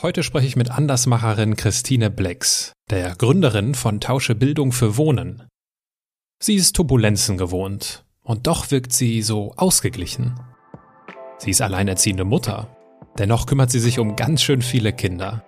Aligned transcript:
Heute 0.00 0.22
spreche 0.22 0.46
ich 0.46 0.54
mit 0.54 0.70
Andersmacherin 0.70 1.56
Christine 1.56 2.08
Blex, 2.08 2.72
der 2.88 3.16
Gründerin 3.16 3.74
von 3.74 3.98
Tausche 4.00 4.36
Bildung 4.36 4.70
für 4.70 4.96
Wohnen. 4.96 5.42
Sie 6.40 6.54
ist 6.54 6.76
Turbulenzen 6.76 7.36
gewohnt 7.36 8.04
und 8.22 8.46
doch 8.46 8.70
wirkt 8.70 8.92
sie 8.92 9.22
so 9.22 9.54
ausgeglichen. 9.56 10.38
Sie 11.38 11.50
ist 11.50 11.60
alleinerziehende 11.60 12.24
Mutter, 12.24 12.76
dennoch 13.18 13.46
kümmert 13.46 13.72
sie 13.72 13.80
sich 13.80 13.98
um 13.98 14.14
ganz 14.14 14.40
schön 14.40 14.62
viele 14.62 14.92
Kinder. 14.92 15.42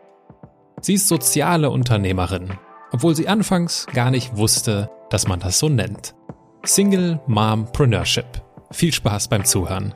Sie 0.80 0.95
ist 0.95 1.07
soziale 1.07 1.71
Unternehmerin, 1.71 2.55
obwohl 2.91 3.14
sie 3.14 3.29
anfangs 3.29 3.87
gar 3.95 4.11
nicht 4.11 4.37
wusste, 4.37 4.91
dass 5.11 5.29
man 5.29 5.39
das 5.39 5.61
so 5.61 5.69
nennt. 5.69 6.17
Single 6.64 7.21
Mompreneurship. 7.29 8.43
Viel 8.73 8.93
Spaß 8.93 9.29
beim 9.29 9.45
Zuhören. 9.45 9.95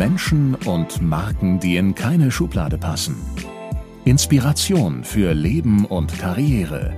Menschen 0.00 0.54
und 0.64 1.02
Marken, 1.02 1.60
die 1.60 1.76
in 1.76 1.94
keine 1.94 2.30
Schublade 2.30 2.78
passen. 2.78 3.16
Inspiration 4.06 5.04
für 5.04 5.34
Leben 5.34 5.84
und 5.84 6.18
Karriere. 6.18 6.94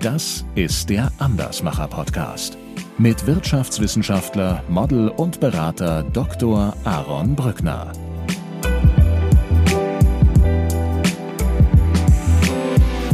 Das 0.00 0.44
ist 0.56 0.90
der 0.90 1.12
Andersmacher 1.18 1.86
Podcast 1.86 2.58
mit 2.98 3.24
Wirtschaftswissenschaftler, 3.24 4.64
Model 4.68 5.10
und 5.10 5.38
Berater 5.38 6.02
Dr. 6.02 6.74
Aaron 6.82 7.36
Brückner. 7.36 7.92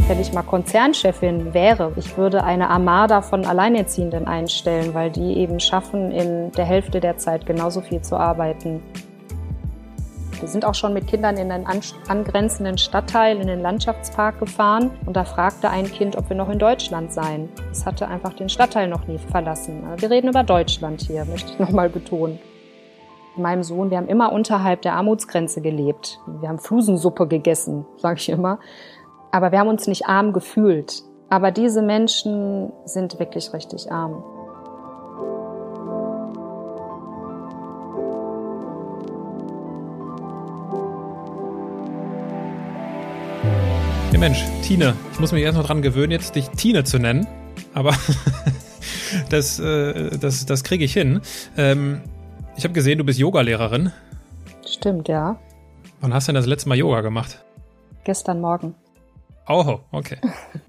Wenn 0.07 0.19
ich 0.19 0.33
mal 0.33 0.41
Konzernchefin 0.41 1.53
wäre, 1.53 1.93
ich 1.95 2.17
würde 2.17 2.43
eine 2.43 2.71
Armada 2.71 3.21
von 3.21 3.45
Alleinerziehenden 3.45 4.25
einstellen, 4.25 4.95
weil 4.95 5.11
die 5.11 5.37
eben 5.37 5.59
schaffen, 5.59 6.11
in 6.11 6.51
der 6.53 6.65
Hälfte 6.65 6.99
der 6.99 7.17
Zeit 7.17 7.45
genauso 7.45 7.81
viel 7.81 8.01
zu 8.01 8.15
arbeiten 8.15 8.81
wir 10.41 10.47
sind 10.47 10.65
auch 10.65 10.75
schon 10.75 10.93
mit 10.93 11.07
Kindern 11.07 11.37
in 11.37 11.51
einen 11.51 11.67
angrenzenden 12.07 12.77
Stadtteil, 12.77 13.39
in 13.39 13.47
den 13.47 13.61
Landschaftspark 13.61 14.39
gefahren 14.39 14.91
und 15.05 15.15
da 15.15 15.23
fragte 15.23 15.69
ein 15.69 15.85
Kind, 15.85 16.15
ob 16.15 16.29
wir 16.29 16.35
noch 16.35 16.49
in 16.49 16.59
Deutschland 16.59 17.11
seien. 17.11 17.49
Es 17.71 17.85
hatte 17.85 18.07
einfach 18.07 18.33
den 18.33 18.49
Stadtteil 18.49 18.87
noch 18.87 19.07
nie 19.07 19.17
verlassen. 19.17 19.83
Wir 19.97 20.09
reden 20.09 20.29
über 20.29 20.43
Deutschland 20.43 21.01
hier, 21.01 21.25
möchte 21.25 21.51
ich 21.51 21.59
nochmal 21.59 21.89
betonen. 21.89 22.39
Meinem 23.35 23.63
Sohn, 23.63 23.91
wir 23.91 23.97
haben 23.97 24.07
immer 24.07 24.31
unterhalb 24.31 24.81
der 24.81 24.93
Armutsgrenze 24.93 25.61
gelebt. 25.61 26.19
Wir 26.39 26.49
haben 26.49 26.57
Flusensuppe 26.59 27.27
gegessen, 27.27 27.85
sage 27.97 28.19
ich 28.19 28.29
immer. 28.29 28.59
Aber 29.31 29.51
wir 29.51 29.59
haben 29.59 29.67
uns 29.67 29.85
nicht 29.85 30.07
arm 30.07 30.33
gefühlt. 30.33 31.03
Aber 31.29 31.51
diese 31.51 31.81
Menschen 31.81 32.71
sind 32.85 33.19
wirklich 33.19 33.53
richtig 33.53 33.91
arm. 33.91 34.23
Hey 44.17 44.29
Mensch, 44.31 44.45
Tine, 44.63 44.95
ich 45.13 45.19
muss 45.19 45.31
mich 45.31 45.43
erstmal 45.43 45.63
dran 45.63 45.83
gewöhnen, 45.83 46.11
jetzt 46.11 46.33
dich 46.33 46.49
Tine 46.49 46.83
zu 46.83 46.97
nennen, 46.97 47.27
aber 47.75 47.95
das, 49.29 49.59
äh, 49.59 50.17
das, 50.17 50.47
das 50.47 50.63
kriege 50.63 50.83
ich 50.83 50.91
hin. 50.91 51.21
Ähm, 51.55 52.01
ich 52.55 52.63
habe 52.63 52.73
gesehen, 52.73 52.97
du 52.97 53.03
bist 53.03 53.19
Yogalehrerin. 53.19 53.91
Stimmt, 54.65 55.07
ja. 55.07 55.39
Wann 56.01 56.15
hast 56.15 56.27
du 56.27 56.31
denn 56.31 56.41
das 56.41 56.47
letzte 56.47 56.67
Mal 56.67 56.79
Yoga 56.79 57.01
gemacht? 57.01 57.45
Gestern 58.05 58.41
Morgen. 58.41 58.73
Oh, 59.47 59.81
okay. 59.91 60.17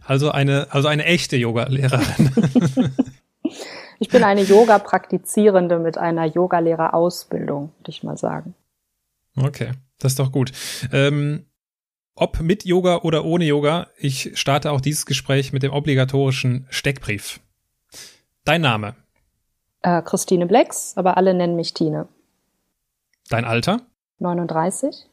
Also 0.05 0.31
eine, 0.31 0.67
also 0.69 0.89
eine 0.89 1.07
echte 1.07 1.39
Yogalehrerin. 1.39 2.93
ich 3.99 4.11
bin 4.11 4.25
eine 4.25 4.43
Yoga-Praktizierende 4.43 5.79
mit 5.79 5.97
einer 5.97 6.27
Yogalehrerausbildung, 6.27 7.73
würde 7.79 7.91
ich 7.91 8.03
mal 8.03 8.19
sagen. 8.19 8.55
Okay, 9.39 9.71
das 10.01 10.12
ist 10.12 10.19
doch 10.19 10.33
gut. 10.33 10.53
Ähm, 10.93 11.47
ob 12.21 12.41
mit 12.41 12.65
Yoga 12.65 12.99
oder 12.99 13.25
ohne 13.25 13.45
Yoga, 13.45 13.89
ich 13.97 14.39
starte 14.39 14.71
auch 14.73 14.81
dieses 14.81 15.07
Gespräch 15.07 15.53
mit 15.53 15.63
dem 15.63 15.73
obligatorischen 15.73 16.67
Steckbrief. 16.71 17.41
Dein 18.45 18.61
Name? 18.61 18.95
Äh, 19.83 20.03
Christine 20.03 20.47
Blex, 20.47 20.97
aber 20.97 21.17
alle 21.17 21.34
nennen 21.34 21.57
mich 21.57 21.75
Tine. 21.75 22.09
Dein 23.28 23.45
Alter? 23.45 23.83
39. 24.19 25.07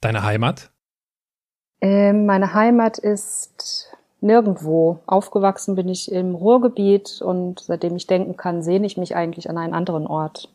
Deine 0.00 0.22
Heimat? 0.22 0.70
Ähm, 1.80 2.26
meine 2.26 2.54
Heimat 2.54 2.98
ist 2.98 3.88
nirgendwo. 4.20 5.00
Aufgewachsen 5.06 5.74
bin 5.74 5.88
ich 5.88 6.12
im 6.12 6.34
Ruhrgebiet 6.34 7.20
und 7.20 7.60
seitdem 7.60 7.96
ich 7.96 8.06
denken 8.06 8.36
kann, 8.36 8.62
sehne 8.62 8.86
ich 8.86 8.96
mich 8.96 9.16
eigentlich 9.16 9.50
an 9.50 9.58
einen 9.58 9.74
anderen 9.74 10.06
Ort. 10.06 10.48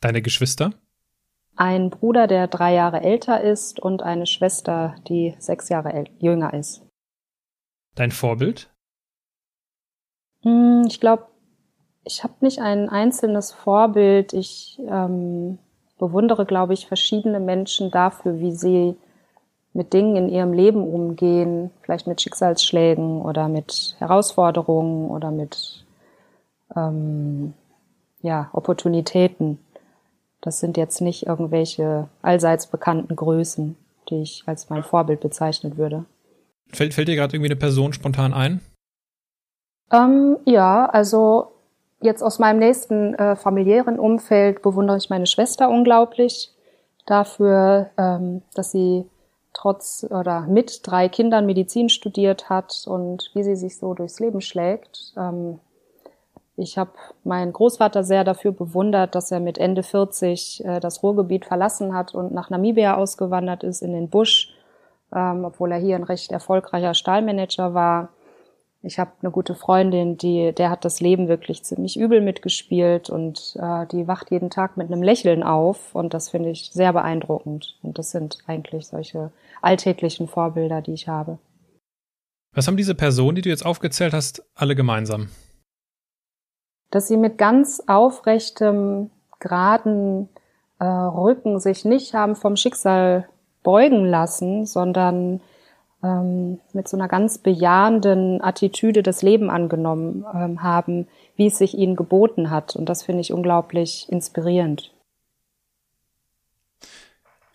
Deine 0.00 0.22
Geschwister? 0.22 0.72
Ein 1.58 1.90
Bruder, 1.90 2.26
der 2.26 2.46
drei 2.46 2.74
Jahre 2.74 3.02
älter 3.02 3.40
ist 3.40 3.80
und 3.80 4.02
eine 4.02 4.26
Schwester, 4.26 4.94
die 5.08 5.34
sechs 5.38 5.68
Jahre 5.68 6.04
jünger 6.18 6.54
ist. 6.54 6.82
Dein 7.94 8.12
Vorbild? 8.12 8.70
Hm, 10.42 10.84
ich 10.86 11.00
glaube, 11.00 11.26
ich 12.04 12.22
habe 12.22 12.34
nicht 12.40 12.60
ein 12.60 12.88
einzelnes 12.88 13.52
Vorbild. 13.52 14.32
Ich 14.32 14.80
ähm, 14.86 15.58
bewundere, 15.98 16.46
glaube 16.46 16.74
ich, 16.74 16.86
verschiedene 16.86 17.40
Menschen 17.40 17.90
dafür, 17.90 18.38
wie 18.38 18.52
sie 18.52 18.96
mit 19.72 19.92
Dingen 19.92 20.16
in 20.16 20.28
ihrem 20.28 20.52
Leben 20.52 20.82
umgehen, 20.82 21.70
vielleicht 21.82 22.06
mit 22.06 22.20
Schicksalsschlägen 22.20 23.20
oder 23.20 23.48
mit 23.48 23.96
Herausforderungen 23.98 25.10
oder 25.10 25.30
mit 25.30 25.84
ähm, 26.74 27.52
ja, 28.22 28.48
Opportunitäten. 28.52 29.58
Das 30.40 30.60
sind 30.60 30.76
jetzt 30.76 31.00
nicht 31.00 31.26
irgendwelche 31.26 32.08
allseits 32.22 32.66
bekannten 32.66 33.16
Größen, 33.16 33.76
die 34.08 34.22
ich 34.22 34.44
als 34.46 34.70
mein 34.70 34.84
Vorbild 34.84 35.20
bezeichnen 35.20 35.76
würde. 35.76 36.04
Fällt, 36.72 36.94
fällt 36.94 37.08
dir 37.08 37.16
gerade 37.16 37.34
irgendwie 37.34 37.50
eine 37.50 37.58
Person 37.58 37.92
spontan 37.92 38.32
ein? 38.32 38.60
Ähm, 39.90 40.36
ja, 40.44 40.86
also 40.86 41.52
jetzt 42.00 42.22
aus 42.22 42.38
meinem 42.38 42.58
nächsten 42.58 43.14
äh, 43.14 43.36
familiären 43.36 43.98
Umfeld 43.98 44.62
bewundere 44.62 44.98
ich 44.98 45.10
meine 45.10 45.26
Schwester 45.26 45.70
unglaublich 45.70 46.52
dafür, 47.06 47.90
ähm, 47.96 48.42
dass 48.54 48.70
sie 48.70 49.06
trotz 49.54 50.06
oder 50.08 50.42
mit 50.42 50.86
drei 50.86 51.08
Kindern 51.08 51.46
Medizin 51.46 51.88
studiert 51.88 52.48
hat 52.48 52.84
und 52.86 53.30
wie 53.34 53.42
sie 53.42 53.56
sich 53.56 53.78
so 53.78 53.94
durchs 53.94 54.20
Leben 54.20 54.40
schlägt. 54.40 55.14
Ähm, 55.16 55.58
ich 56.58 56.76
habe 56.76 56.90
meinen 57.24 57.52
Großvater 57.52 58.02
sehr 58.02 58.24
dafür 58.24 58.52
bewundert, 58.52 59.14
dass 59.14 59.30
er 59.30 59.40
mit 59.40 59.58
Ende 59.58 59.82
40 59.82 60.64
äh, 60.64 60.80
das 60.80 61.02
Ruhrgebiet 61.02 61.44
verlassen 61.44 61.94
hat 61.94 62.14
und 62.14 62.32
nach 62.32 62.50
Namibia 62.50 62.96
ausgewandert 62.96 63.62
ist 63.62 63.80
in 63.80 63.92
den 63.92 64.08
Busch, 64.08 64.52
ähm, 65.14 65.44
obwohl 65.44 65.72
er 65.72 65.78
hier 65.78 65.96
ein 65.96 66.02
recht 66.02 66.32
erfolgreicher 66.32 66.94
Stahlmanager 66.94 67.74
war. 67.74 68.08
Ich 68.82 68.98
habe 68.98 69.10
eine 69.22 69.30
gute 69.30 69.54
Freundin, 69.54 70.16
die, 70.16 70.52
der 70.52 70.70
hat 70.70 70.84
das 70.84 71.00
Leben 71.00 71.28
wirklich 71.28 71.64
ziemlich 71.64 71.98
übel 71.98 72.20
mitgespielt 72.20 73.08
und 73.08 73.56
äh, 73.60 73.86
die 73.86 74.06
wacht 74.06 74.30
jeden 74.30 74.50
Tag 74.50 74.76
mit 74.76 74.90
einem 74.90 75.02
Lächeln 75.02 75.42
auf 75.42 75.94
und 75.94 76.14
das 76.14 76.28
finde 76.28 76.50
ich 76.50 76.70
sehr 76.72 76.92
beeindruckend. 76.92 77.76
Und 77.82 77.98
das 77.98 78.10
sind 78.10 78.38
eigentlich 78.46 78.86
solche 78.86 79.30
alltäglichen 79.62 80.28
Vorbilder, 80.28 80.80
die 80.80 80.92
ich 80.92 81.08
habe. 81.08 81.38
Was 82.54 82.66
haben 82.66 82.76
diese 82.76 82.94
Personen, 82.94 83.36
die 83.36 83.42
du 83.42 83.48
jetzt 83.48 83.66
aufgezählt 83.66 84.12
hast, 84.12 84.44
alle 84.54 84.74
gemeinsam? 84.74 85.28
Dass 86.90 87.08
sie 87.08 87.16
mit 87.16 87.38
ganz 87.38 87.82
aufrechtem, 87.86 89.10
geraden 89.40 90.28
äh, 90.78 90.84
Rücken 90.84 91.60
sich 91.60 91.84
nicht 91.84 92.14
haben 92.14 92.36
vom 92.36 92.56
Schicksal 92.56 93.28
beugen 93.62 94.04
lassen, 94.04 94.66
sondern 94.66 95.40
ähm, 96.02 96.60
mit 96.72 96.88
so 96.88 96.96
einer 96.96 97.08
ganz 97.08 97.38
bejahenden 97.38 98.42
Attitüde 98.42 99.02
das 99.02 99.22
Leben 99.22 99.50
angenommen 99.50 100.24
ähm, 100.34 100.62
haben, 100.62 101.08
wie 101.36 101.46
es 101.46 101.58
sich 101.58 101.76
ihnen 101.76 101.96
geboten 101.96 102.50
hat. 102.50 102.76
Und 102.76 102.88
das 102.88 103.02
finde 103.02 103.20
ich 103.20 103.32
unglaublich 103.32 104.06
inspirierend. 104.08 104.92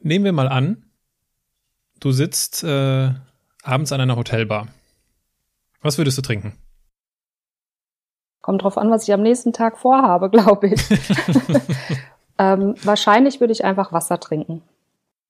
Nehmen 0.01 0.25
wir 0.25 0.33
mal 0.33 0.49
an, 0.49 0.83
du 1.99 2.11
sitzt 2.11 2.63
äh, 2.63 3.11
abends 3.63 3.91
an 3.93 4.01
einer 4.01 4.17
Hotelbar. 4.17 4.67
Was 5.81 5.97
würdest 5.97 6.17
du 6.17 6.21
trinken? 6.21 6.53
Kommt 8.43 8.61
drauf 8.61 8.77
an, 8.77 8.91
was 8.91 9.07
ich 9.07 9.13
am 9.13 9.23
nächsten 9.23 9.53
Tag 9.53 9.79
vorhabe, 9.79 10.29
glaube 10.29 10.67
ich. 10.67 10.81
ähm, 12.37 12.75
wahrscheinlich 12.83 13.39
würde 13.39 13.53
ich 13.53 13.65
einfach 13.65 13.91
Wasser 13.93 14.19
trinken. 14.19 14.61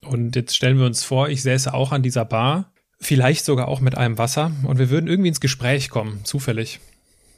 Und 0.10 0.36
jetzt 0.36 0.56
stellen 0.56 0.80
wir 0.80 0.86
uns 0.88 1.04
vor, 1.04 1.30
ich 1.30 1.44
säße 1.44 1.74
auch 1.74 1.94
an 1.94 2.02
dieser 2.02 2.26
Bar, 2.26 2.72
vielleicht 3.00 3.46
sogar 3.46 3.68
auch 3.68 3.82
mit 3.82 3.96
einem 3.96 4.18
Wasser, 4.18 4.52
und 4.68 4.80
wir 4.80 4.90
würden 4.90 5.08
irgendwie 5.08 5.30
ins 5.30 5.40
Gespräch 5.40 5.90
kommen, 5.90 6.26
zufällig. 6.26 6.82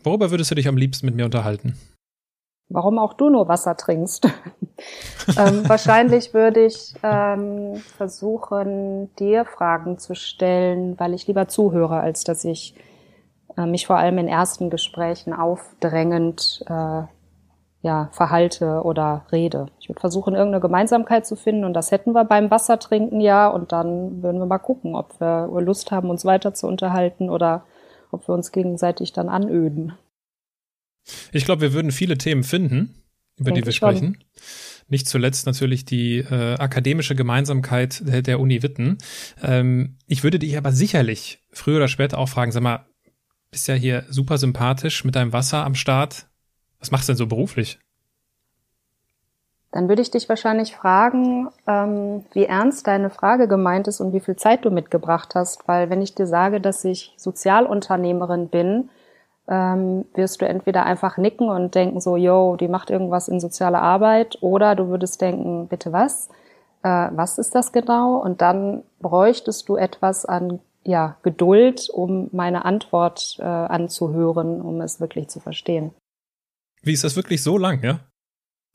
Worüber 0.04 0.32
würdest 0.32 0.50
du 0.50 0.56
dich 0.56 0.68
am 0.68 0.78
liebsten 0.78 1.06
mit 1.06 1.16
mir 1.16 1.26
unterhalten? 1.26 1.78
Warum 2.70 2.98
auch 2.98 3.14
du 3.14 3.30
nur 3.30 3.48
Wasser 3.50 3.76
trinkst? 3.76 4.26
ähm, 5.38 5.68
wahrscheinlich 5.68 6.34
würde 6.34 6.66
ich 6.66 6.94
ähm, 7.04 7.76
versuchen, 7.98 9.14
dir 9.18 9.44
Fragen 9.44 10.00
zu 10.00 10.16
stellen, 10.16 10.98
weil 11.00 11.14
ich 11.14 11.28
lieber 11.28 11.50
zuhöre, 11.50 12.00
als 12.00 12.24
dass 12.24 12.46
ich 12.46 12.76
äh, 13.58 13.66
mich 13.66 13.88
vor 13.88 13.98
allem 13.98 14.18
in 14.18 14.28
ersten 14.28 14.70
Gesprächen 14.70 15.34
aufdrängend 15.34 16.64
äh, 16.68 17.04
ja, 17.86 18.10
verhalte 18.12 18.82
oder 18.84 19.26
rede. 19.32 19.68
Ich 19.80 19.90
würde 19.90 20.00
versuchen, 20.00 20.34
irgendeine 20.34 20.60
Gemeinsamkeit 20.60 21.28
zu 21.28 21.36
finden 21.36 21.66
und 21.66 21.74
das 21.74 21.92
hätten 21.92 22.14
wir 22.14 22.26
beim 22.26 22.50
Wassertrinken 22.50 23.22
ja 23.22 23.48
und 23.48 23.72
dann 23.72 24.24
würden 24.24 24.40
wir 24.40 24.48
mal 24.48 24.58
gucken, 24.58 24.96
ob 24.96 25.20
wir 25.20 25.48
Lust 25.62 25.92
haben, 25.92 26.10
uns 26.10 26.26
weiter 26.26 26.56
zu 26.56 26.66
unterhalten 26.66 27.30
oder 27.30 27.64
ob 28.10 28.28
wir 28.28 28.34
uns 28.34 28.52
gegenseitig 28.52 29.14
dann 29.14 29.30
anöden. 29.30 29.94
Ich 31.32 31.46
glaube, 31.46 31.62
wir 31.62 31.74
würden 31.74 31.92
viele 31.92 32.18
Themen 32.18 32.44
finden, 32.44 33.04
über 33.38 33.52
Denke 33.52 33.62
die 33.62 33.66
wir 33.68 33.74
sprechen. 33.74 34.18
Nicht 34.88 35.08
zuletzt 35.08 35.46
natürlich 35.46 35.86
die 35.86 36.18
äh, 36.18 36.56
akademische 36.56 37.16
Gemeinsamkeit 37.16 38.02
der, 38.08 38.24
der 38.24 38.40
Uni 38.40 38.64
Witten. 38.64 38.98
Ähm, 39.44 39.98
ich 40.08 40.24
würde 40.24 40.40
dich 40.40 40.58
aber 40.58 40.72
sicherlich 40.72 41.40
früher 41.52 41.78
oder 41.78 41.88
später 41.88 42.18
auch 42.18 42.30
fragen, 42.30 42.52
sag 42.52 42.64
mal, 42.64 42.86
bist 43.56 43.70
ja 43.70 43.74
hier 43.76 44.04
super 44.10 44.38
sympathisch 44.38 45.06
mit 45.06 45.16
deinem 45.16 45.32
Wasser 45.32 45.64
am 45.64 45.76
Start. 45.76 46.28
Was 46.82 46.92
machst 46.92 47.08
du 47.08 47.14
denn 47.14 47.18
so 47.18 47.26
beruflich? 47.26 47.80
Dann 49.72 49.88
würde 49.88 50.02
ich 50.02 50.12
dich 50.12 50.28
wahrscheinlich 50.28 50.76
fragen, 50.76 51.48
ähm, 51.66 52.26
wie 52.34 52.44
ernst 52.44 52.86
deine 52.86 53.10
Frage 53.10 53.48
gemeint 53.48 53.88
ist 53.88 54.02
und 54.02 54.12
wie 54.12 54.20
viel 54.20 54.36
Zeit 54.36 54.66
du 54.66 54.72
mitgebracht 54.72 55.36
hast. 55.36 55.70
Weil 55.70 55.90
wenn 55.90 56.02
ich 56.02 56.14
dir 56.14 56.28
sage, 56.28 56.60
dass 56.60 56.84
ich 56.84 57.14
Sozialunternehmerin 57.16 58.50
bin, 58.50 58.90
ähm, 59.48 60.04
wirst 60.16 60.42
du 60.42 60.48
entweder 60.50 60.86
einfach 60.86 61.16
nicken 61.16 61.48
und 61.48 61.76
denken 61.76 62.02
so, 62.02 62.18
yo, 62.18 62.58
die 62.58 62.68
macht 62.68 62.90
irgendwas 62.90 63.30
in 63.30 63.40
sozialer 63.40 63.82
Arbeit, 63.82 64.38
oder 64.42 64.76
du 64.76 64.90
würdest 64.90 65.22
denken, 65.22 65.70
bitte 65.70 65.94
was? 65.94 66.28
Äh, 66.84 67.08
was 67.12 67.38
ist 67.38 67.56
das 67.56 67.72
genau? 67.72 68.18
Und 68.18 68.42
dann 68.42 68.84
bräuchtest 69.00 69.70
du 69.70 69.78
etwas 69.78 70.26
an 70.26 70.60
ja, 70.86 71.18
Geduld, 71.24 71.90
um 71.90 72.30
meine 72.32 72.64
Antwort 72.64 73.38
äh, 73.40 73.44
anzuhören, 73.44 74.62
um 74.62 74.82
es 74.82 75.00
wirklich 75.00 75.28
zu 75.28 75.40
verstehen. 75.40 75.92
Wie 76.82 76.94
ist 76.94 77.04
das 77.04 77.16
wirklich 77.16 77.42
so 77.42 77.58
lang, 77.58 77.84
ja? 77.84 78.00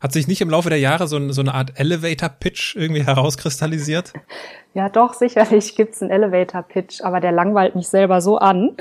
Hat 0.01 0.13
sich 0.13 0.27
nicht 0.27 0.41
im 0.41 0.49
Laufe 0.49 0.71
der 0.71 0.79
Jahre 0.79 1.07
so, 1.07 1.31
so 1.31 1.43
eine 1.43 1.55
Art 1.55 1.79
Elevator-Pitch 1.79 2.75
irgendwie 2.75 3.05
herauskristallisiert? 3.07 4.13
Ja, 4.73 4.89
doch, 4.89 5.15
sicherlich 5.15 5.75
gibt's 5.75 6.01
einen 6.01 6.13
Elevator-Pitch, 6.13 7.01
aber 7.01 7.19
der 7.19 7.33
langweilt 7.33 7.75
mich 7.75 7.89
selber 7.89 8.21
so 8.21 8.39
an. 8.39 8.77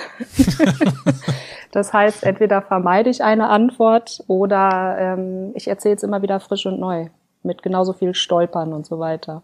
das 1.72 1.92
heißt, 1.94 2.24
entweder 2.24 2.62
vermeide 2.62 3.10
ich 3.10 3.24
eine 3.24 3.50
Antwort 3.50 4.24
oder 4.28 4.98
ähm, 5.00 5.52
ich 5.56 5.68
erzähle 5.68 5.96
es 5.96 6.04
immer 6.04 6.22
wieder 6.22 6.40
frisch 6.42 6.68
und 6.68 6.80
neu, 6.80 7.08
mit 7.42 7.64
genauso 7.64 7.94
viel 7.94 8.14
Stolpern 8.14 8.72
und 8.72 8.86
so 8.86 9.00
weiter. 9.00 9.42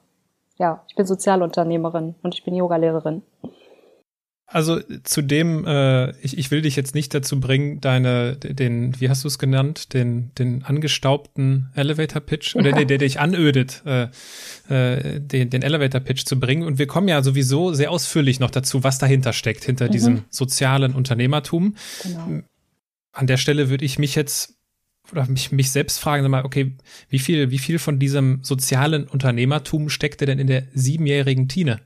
Ja, 0.60 0.84
ich 0.88 0.96
bin 0.96 1.08
Sozialunternehmerin 1.08 2.14
und 2.22 2.36
ich 2.36 2.44
bin 2.44 2.54
Yogalehrerin. 2.54 3.24
Also 4.48 4.80
zu 5.04 5.24
dem, 5.24 5.66
äh, 5.66 6.12
ich, 6.20 6.38
ich 6.38 6.52
will 6.52 6.62
dich 6.62 6.76
jetzt 6.76 6.94
nicht 6.94 7.14
dazu 7.16 7.40
bringen, 7.40 7.82
deine, 7.82 8.38
den, 8.38 9.00
wie 9.02 9.10
hast 9.10 9.24
du 9.24 9.28
es 9.28 9.40
genannt, 9.40 9.94
den, 9.94 10.32
den 10.36 10.64
angestaubten 10.64 11.72
Elevator 11.74 12.22
Pitch 12.22 12.56
oder 12.56 12.70
ja. 12.70 12.76
der, 12.76 12.86
der 12.86 12.98
dich 13.00 13.20
anödet, 13.20 13.82
äh, 13.86 14.08
äh, 14.70 15.20
den, 15.20 15.50
den 15.50 15.64
Elevator 15.64 16.00
Pitch 16.00 16.26
zu 16.26 16.40
bringen. 16.40 16.62
Und 16.62 16.78
wir 16.78 16.86
kommen 16.86 17.08
ja 17.08 17.24
sowieso 17.24 17.74
sehr 17.74 17.90
ausführlich 17.90 18.40
noch 18.40 18.52
dazu, 18.52 18.84
was 18.84 19.00
dahinter 19.00 19.34
steckt, 19.34 19.66
hinter 19.66 19.88
mhm. 19.88 19.92
diesem 19.92 20.24
sozialen 20.30 20.94
Unternehmertum. 20.94 21.76
Genau. 22.04 22.44
An 23.14 23.28
der 23.28 23.38
Stelle 23.38 23.70
würde 23.70 23.86
ich 23.86 23.98
mich 23.98 24.14
jetzt 24.14 24.54
oder 25.12 25.26
mich, 25.28 25.52
mich 25.52 25.72
selbst 25.72 26.00
fragen, 26.00 26.30
mal, 26.30 26.46
okay, 26.46 26.76
wie 27.10 27.20
viel, 27.20 27.50
wie 27.52 27.60
viel 27.60 27.80
von 27.80 28.00
diesem 28.00 28.44
sozialen 28.44 29.08
Unternehmertum 29.08 29.90
steckte 29.90 30.26
denn 30.26 30.40
in 30.40 30.48
der 30.48 30.64
siebenjährigen 30.74 31.48
Tine? 31.48 31.82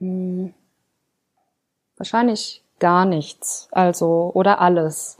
Hm, 0.00 0.52
wahrscheinlich 1.96 2.62
gar 2.78 3.04
nichts, 3.04 3.68
also 3.70 4.30
oder 4.34 4.60
alles. 4.60 5.18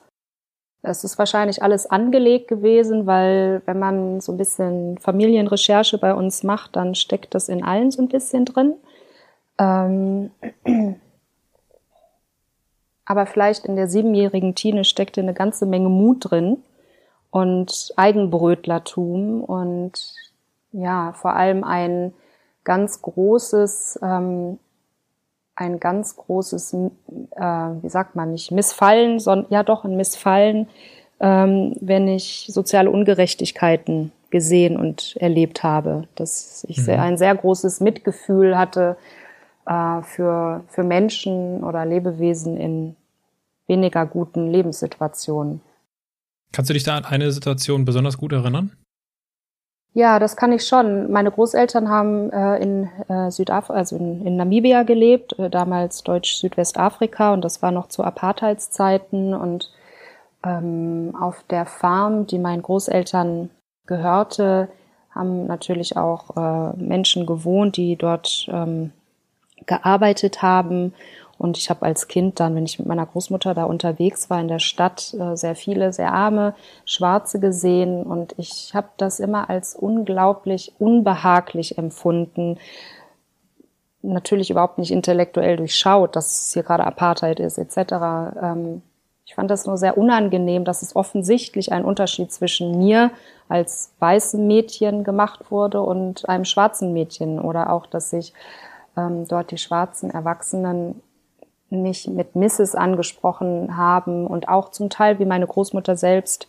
Es 0.83 1.05
ist 1.05 1.19
wahrscheinlich 1.19 1.63
alles 1.63 1.87
angelegt 1.87 2.49
gewesen, 2.49 3.07
weil 3.07 3.61
wenn 3.67 3.79
man 3.79 4.21
so 4.21 4.33
ein 4.33 4.39
bisschen 4.39 4.97
Familienrecherche 4.99 5.99
bei 5.99 6.15
uns 6.15 6.43
macht, 6.43 6.75
dann 6.77 6.95
steckt 6.95 7.35
das 7.35 7.51
in 7.51 7.63
allen 7.63 7.91
so 7.91 8.01
ein 8.01 8.09
bisschen 8.09 8.47
drin. 8.47 8.75
Ähm, 9.59 10.31
aber 13.05 13.27
vielleicht 13.27 13.67
in 13.67 13.77
der 13.77 13.89
siebenjährigen 13.89 14.55
Tine 14.55 14.85
steckte 14.85 15.21
eine 15.21 15.35
ganze 15.35 15.67
Menge 15.67 15.91
Mut 15.91 16.31
drin 16.31 16.63
und 17.31 17.93
Eigenbrötlertum 17.97 19.45
und 19.45 20.15
ja, 20.73 21.13
vor 21.13 21.35
allem 21.35 21.63
ein 21.63 22.15
ganz 22.65 23.03
großes 23.03 23.99
ähm, 24.03 24.59
ein 25.61 25.79
ganz 25.79 26.17
großes, 26.17 26.73
äh, 26.73 27.41
wie 27.41 27.89
sagt 27.89 28.17
man 28.17 28.33
nicht, 28.33 28.51
Missfallen, 28.51 29.21
sondern 29.21 29.53
ja 29.53 29.63
doch 29.63 29.85
ein 29.85 29.95
Missfallen, 29.97 30.69
ähm, 31.21 31.77
wenn 31.81 32.09
ich 32.09 32.47
soziale 32.49 32.91
Ungerechtigkeiten 32.91 34.11
gesehen 34.31 34.79
und 34.79 35.17
erlebt 35.19 35.63
habe. 35.63 36.09
Dass 36.15 36.65
ich 36.67 36.79
mhm. 36.79 36.83
sehr, 36.83 37.03
ein 37.03 37.19
sehr 37.19 37.35
großes 37.35 37.81
Mitgefühl 37.81 38.57
hatte 38.57 38.97
äh, 39.67 40.01
für, 40.03 40.65
für 40.69 40.83
Menschen 40.83 41.63
oder 41.63 41.85
Lebewesen 41.85 42.57
in 42.57 42.97
weniger 43.67 44.07
guten 44.07 44.51
Lebenssituationen. 44.51 45.61
Kannst 46.53 46.71
du 46.71 46.75
dich 46.75 46.85
da 46.85 46.97
an 46.97 47.05
eine 47.05 47.31
Situation 47.33 47.85
besonders 47.85 48.17
gut 48.17 48.33
erinnern? 48.33 48.73
Ja, 49.93 50.21
das 50.21 50.37
kann 50.37 50.53
ich 50.53 50.67
schon. 50.67 51.11
Meine 51.11 51.33
Großeltern 51.33 51.89
haben 51.89 52.31
äh, 52.31 52.59
in 52.63 52.89
äh, 53.09 53.31
Südafrika, 53.31 53.75
also 53.75 53.97
in, 53.97 54.25
in, 54.25 54.37
Namibia 54.37 54.85
gelebt, 54.85 55.37
äh, 55.39 55.51
damals 55.51 56.05
Deutsch-Südwestafrika 56.05 57.33
und 57.33 57.45
das 57.45 57.61
war 57.61 57.73
noch 57.73 57.89
zu 57.89 58.05
Apartheidszeiten 58.05 59.35
und 59.35 59.73
ähm, 60.45 61.17
auf 61.19 61.43
der 61.51 61.67
Farm, 61.67 62.27
die 62.27 62.39
meinen 62.39 62.63
Großeltern 62.63 63.51
gehörte, 63.87 64.69
haben 65.13 65.47
natürlich 65.47 65.97
auch 65.97 66.37
äh, 66.37 66.77
Menschen 66.77 67.27
gewohnt, 67.27 67.77
die 67.77 67.97
dort 67.97 68.47
ähm, 68.49 68.93
gearbeitet 69.67 70.41
haben 70.41 70.95
und 71.41 71.57
ich 71.57 71.71
habe 71.71 71.87
als 71.87 72.07
Kind 72.07 72.39
dann, 72.39 72.55
wenn 72.55 72.67
ich 72.67 72.79
mit 72.79 72.87
meiner 72.87 73.07
Großmutter 73.07 73.55
da 73.55 73.65
unterwegs 73.65 74.29
war 74.29 74.43
in 74.43 74.49
der 74.49 74.59
Stadt, 74.59 75.15
äh, 75.19 75.39
sehr 75.39 75.57
viele, 75.57 75.91
sehr 75.91 76.13
arme 76.13 76.55
Schwarze 76.85 77.41
gesehen. 77.41 78.03
Und 78.03 78.35
ich 78.37 78.73
habe 78.75 78.89
das 78.99 79.21
immer 79.21 79.49
als 79.49 79.75
unglaublich 79.75 80.75
unbehaglich 80.79 81.79
empfunden. 81.79 82.59
Natürlich 84.03 84.51
überhaupt 84.51 84.77
nicht 84.77 84.91
intellektuell 84.91 85.57
durchschaut, 85.57 86.15
dass 86.15 86.43
es 86.43 86.53
hier 86.53 86.63
gerade 86.63 86.85
Apartheid 86.85 87.41
ist, 87.41 87.57
etc. 87.57 88.37
Ähm, 88.43 88.83
ich 89.25 89.35
fand 89.35 89.51
das 89.51 89.65
nur 89.65 89.79
sehr 89.79 89.97
unangenehm, 89.97 90.67
dass 90.67 90.83
es 90.83 90.95
offensichtlich 90.95 91.73
ein 91.73 91.87
Unterschied 91.87 92.31
zwischen 92.31 92.77
mir 92.77 93.13
als 93.49 93.95
weißem 93.99 94.47
Mädchen 94.47 95.05
gemacht 95.05 95.51
wurde 95.51 95.81
und 95.81 96.29
einem 96.29 96.45
schwarzen 96.45 96.93
Mädchen 96.93 97.41
oder 97.41 97.73
auch, 97.73 97.87
dass 97.87 98.11
sich 98.11 98.35
ähm, 98.95 99.27
dort 99.27 99.53
die 99.53 99.59
schwarzen 99.59 100.11
Erwachsenen 100.11 101.01
mich 101.71 102.09
mit 102.09 102.35
Mrs. 102.35 102.75
angesprochen 102.75 103.77
haben 103.77 104.27
und 104.27 104.49
auch 104.49 104.71
zum 104.71 104.91
Teil, 104.91 105.19
wie 105.19 105.25
meine 105.25 105.47
Großmutter 105.47 105.97
selbst 105.97 106.49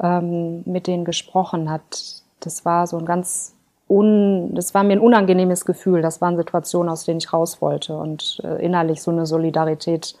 ähm, 0.00 0.62
mit 0.64 0.86
denen 0.86 1.04
gesprochen 1.04 1.70
hat. 1.70 2.22
Das 2.40 2.64
war 2.64 2.86
so 2.86 2.98
ein 2.98 3.06
ganz 3.06 3.54
un, 3.88 4.54
das 4.54 4.74
war 4.74 4.82
mir 4.82 4.94
ein 4.94 5.00
unangenehmes 5.00 5.64
Gefühl. 5.64 6.02
Das 6.02 6.20
waren 6.20 6.36
Situationen, 6.36 6.90
aus 6.90 7.04
denen 7.04 7.18
ich 7.18 7.32
raus 7.32 7.60
wollte 7.62 7.96
und 7.96 8.40
äh, 8.44 8.64
innerlich 8.64 9.02
so 9.02 9.10
eine 9.10 9.26
Solidarität 9.26 10.18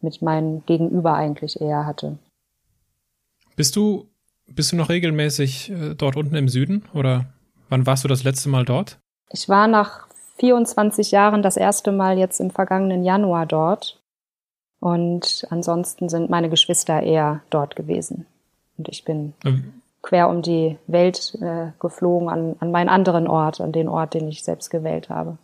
mit 0.00 0.22
meinem 0.22 0.64
Gegenüber 0.66 1.14
eigentlich 1.14 1.60
eher 1.60 1.86
hatte. 1.86 2.18
Bist 3.54 3.76
du, 3.76 4.08
bist 4.46 4.72
du 4.72 4.76
noch 4.76 4.88
regelmäßig 4.88 5.70
äh, 5.70 5.94
dort 5.94 6.16
unten 6.16 6.34
im 6.34 6.48
Süden 6.48 6.84
oder 6.94 7.26
wann 7.68 7.86
warst 7.86 8.04
du 8.04 8.08
das 8.08 8.24
letzte 8.24 8.48
Mal 8.48 8.64
dort? 8.64 8.98
Ich 9.30 9.48
war 9.48 9.66
nach 9.68 10.08
24 10.38 11.10
Jahren 11.10 11.42
das 11.42 11.56
erste 11.56 11.92
Mal 11.92 12.18
jetzt 12.18 12.40
im 12.40 12.50
vergangenen 12.50 13.04
Januar 13.04 13.46
dort. 13.46 14.00
Und 14.80 15.46
ansonsten 15.50 16.08
sind 16.08 16.30
meine 16.30 16.50
Geschwister 16.50 17.02
eher 17.02 17.42
dort 17.50 17.76
gewesen. 17.76 18.26
Und 18.76 18.88
ich 18.88 19.04
bin 19.04 19.34
ähm. 19.44 19.74
quer 20.02 20.28
um 20.28 20.42
die 20.42 20.76
Welt 20.88 21.38
äh, 21.40 21.68
geflogen 21.78 22.28
an, 22.28 22.56
an 22.58 22.72
meinen 22.72 22.88
anderen 22.88 23.28
Ort, 23.28 23.60
an 23.60 23.72
den 23.72 23.88
Ort, 23.88 24.14
den 24.14 24.28
ich 24.28 24.42
selbst 24.42 24.70
gewählt 24.70 25.08
habe. 25.08 25.38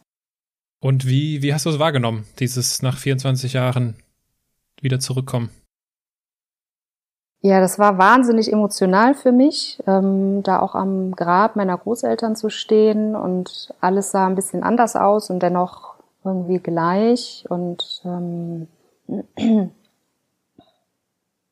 Und 0.81 1.07
wie, 1.07 1.43
wie 1.43 1.55
hast 1.55 1.67
du 1.67 1.71
es 1.71 1.79
wahrgenommen, 1.79 2.25
dieses 2.39 2.83
nach 2.83 2.99
24 2.99 3.53
Jahren 3.53 3.97
wieder 4.81 5.01
zurückkommen? 5.01 5.51
Ja, 7.41 7.61
das 7.61 7.79
war 7.79 7.99
wahnsinnig 7.99 8.53
emotional 8.53 9.15
für 9.15 9.31
mich, 9.31 9.81
ähm, 9.87 10.43
da 10.43 10.59
auch 10.59 10.75
am 10.75 11.13
Grab 11.13 11.55
meiner 11.55 11.79
Großeltern 11.79 12.35
zu 12.35 12.51
stehen 12.51 13.15
und 13.15 13.73
alles 13.81 14.11
sah 14.11 14.27
ein 14.27 14.35
bisschen 14.35 14.65
anders 14.65 14.97
aus 14.97 15.31
und 15.31 15.41
dennoch 15.41 15.95
irgendwie 16.25 16.59
gleich 16.59 17.45
und 17.49 18.03
ähm, 18.05 18.67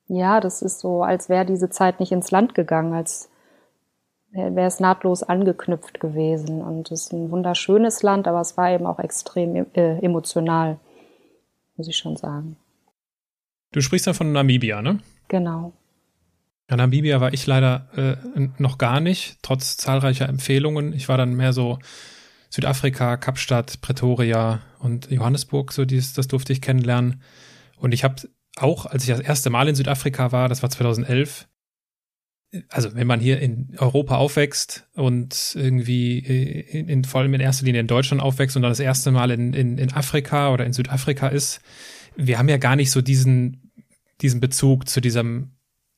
ja, 0.09 0.41
das 0.41 0.63
ist 0.63 0.81
so, 0.81 1.05
als 1.05 1.29
wäre 1.29 1.47
diese 1.47 1.71
Zeit 1.71 2.01
nicht 2.01 2.11
ins 2.11 2.33
Land 2.33 2.57
gegangen, 2.57 2.93
als 2.93 3.31
wäre 4.37 4.67
es 4.67 4.81
nahtlos 4.81 5.23
angeknüpft 5.23 6.01
gewesen. 6.01 6.63
Und 6.63 6.91
es 6.91 7.05
ist 7.05 7.13
ein 7.13 7.31
wunderschönes 7.31 8.03
Land, 8.03 8.29
aber 8.29 8.41
es 8.41 8.57
war 8.57 8.71
eben 8.71 8.87
auch 8.87 8.99
extrem 8.99 9.67
äh, 9.75 9.99
emotional, 10.01 10.79
muss 11.77 11.89
ich 11.89 11.97
schon 11.97 12.17
sagen. 12.17 12.57
Du 13.73 13.81
sprichst 13.81 14.07
ja 14.07 14.13
von 14.13 14.33
Namibia, 14.33 14.83
ne? 14.83 14.99
Genau. 15.29 15.73
Ja, 16.69 16.77
Namibia 16.77 17.21
war 17.21 17.33
ich 17.33 17.47
leider 17.47 17.89
äh, 17.97 18.49
noch 18.59 18.79
gar 18.79 19.01
nicht, 19.01 19.39
trotz 19.43 19.77
zahlreicher 19.77 20.29
Empfehlungen. 20.29 20.93
Ich 20.93 21.09
war 21.09 21.17
dann 21.17 21.35
mehr 21.35 21.53
so 21.53 21.79
Südafrika, 22.51 23.17
Kapstadt, 23.17 23.81
Pretoria 23.83 24.61
und 24.81 25.11
Johannesburg, 25.11 25.73
so 25.73 25.85
dies, 25.85 26.13
das 26.15 26.27
durfte 26.27 26.53
ich 26.53 26.61
kennenlernen. 26.61 27.23
Und 27.77 27.93
ich 27.93 28.03
habe 28.03 28.17
auch, 28.57 28.87
als 28.87 29.05
ich 29.05 29.11
das 29.11 29.21
erste 29.21 29.51
Mal 29.51 29.69
in 29.69 29.75
Südafrika 29.75 30.33
war, 30.33 30.49
das 30.49 30.63
war 30.63 30.71
2011, 30.71 31.47
also 32.69 32.95
wenn 32.95 33.07
man 33.07 33.21
hier 33.21 33.41
in 33.41 33.77
Europa 33.79 34.17
aufwächst 34.17 34.89
und 34.95 35.55
irgendwie 35.55 36.19
in, 36.19 36.89
in, 36.89 37.05
vor 37.05 37.21
allem 37.21 37.35
in 37.35 37.41
erster 37.41 37.67
Linie 37.67 37.81
in 37.81 37.87
Deutschland 37.87 38.23
aufwächst 38.23 38.57
und 38.57 38.63
dann 38.63 38.71
das 38.71 38.81
erste 38.81 39.11
Mal 39.11 39.31
in, 39.31 39.53
in, 39.53 39.79
in 39.79 39.93
Afrika 39.93 40.53
oder 40.53 40.65
in 40.65 40.73
Südafrika 40.73 41.29
ist, 41.29 41.61
wir 42.17 42.39
haben 42.39 42.49
ja 42.49 42.57
gar 42.57 42.77
nicht 42.77 42.91
so 42.91 43.03
diesen, 43.03 43.66
diesen 44.21 44.41
Bezug 44.41 44.89
zu 44.89 45.01
diesem, 45.01 45.57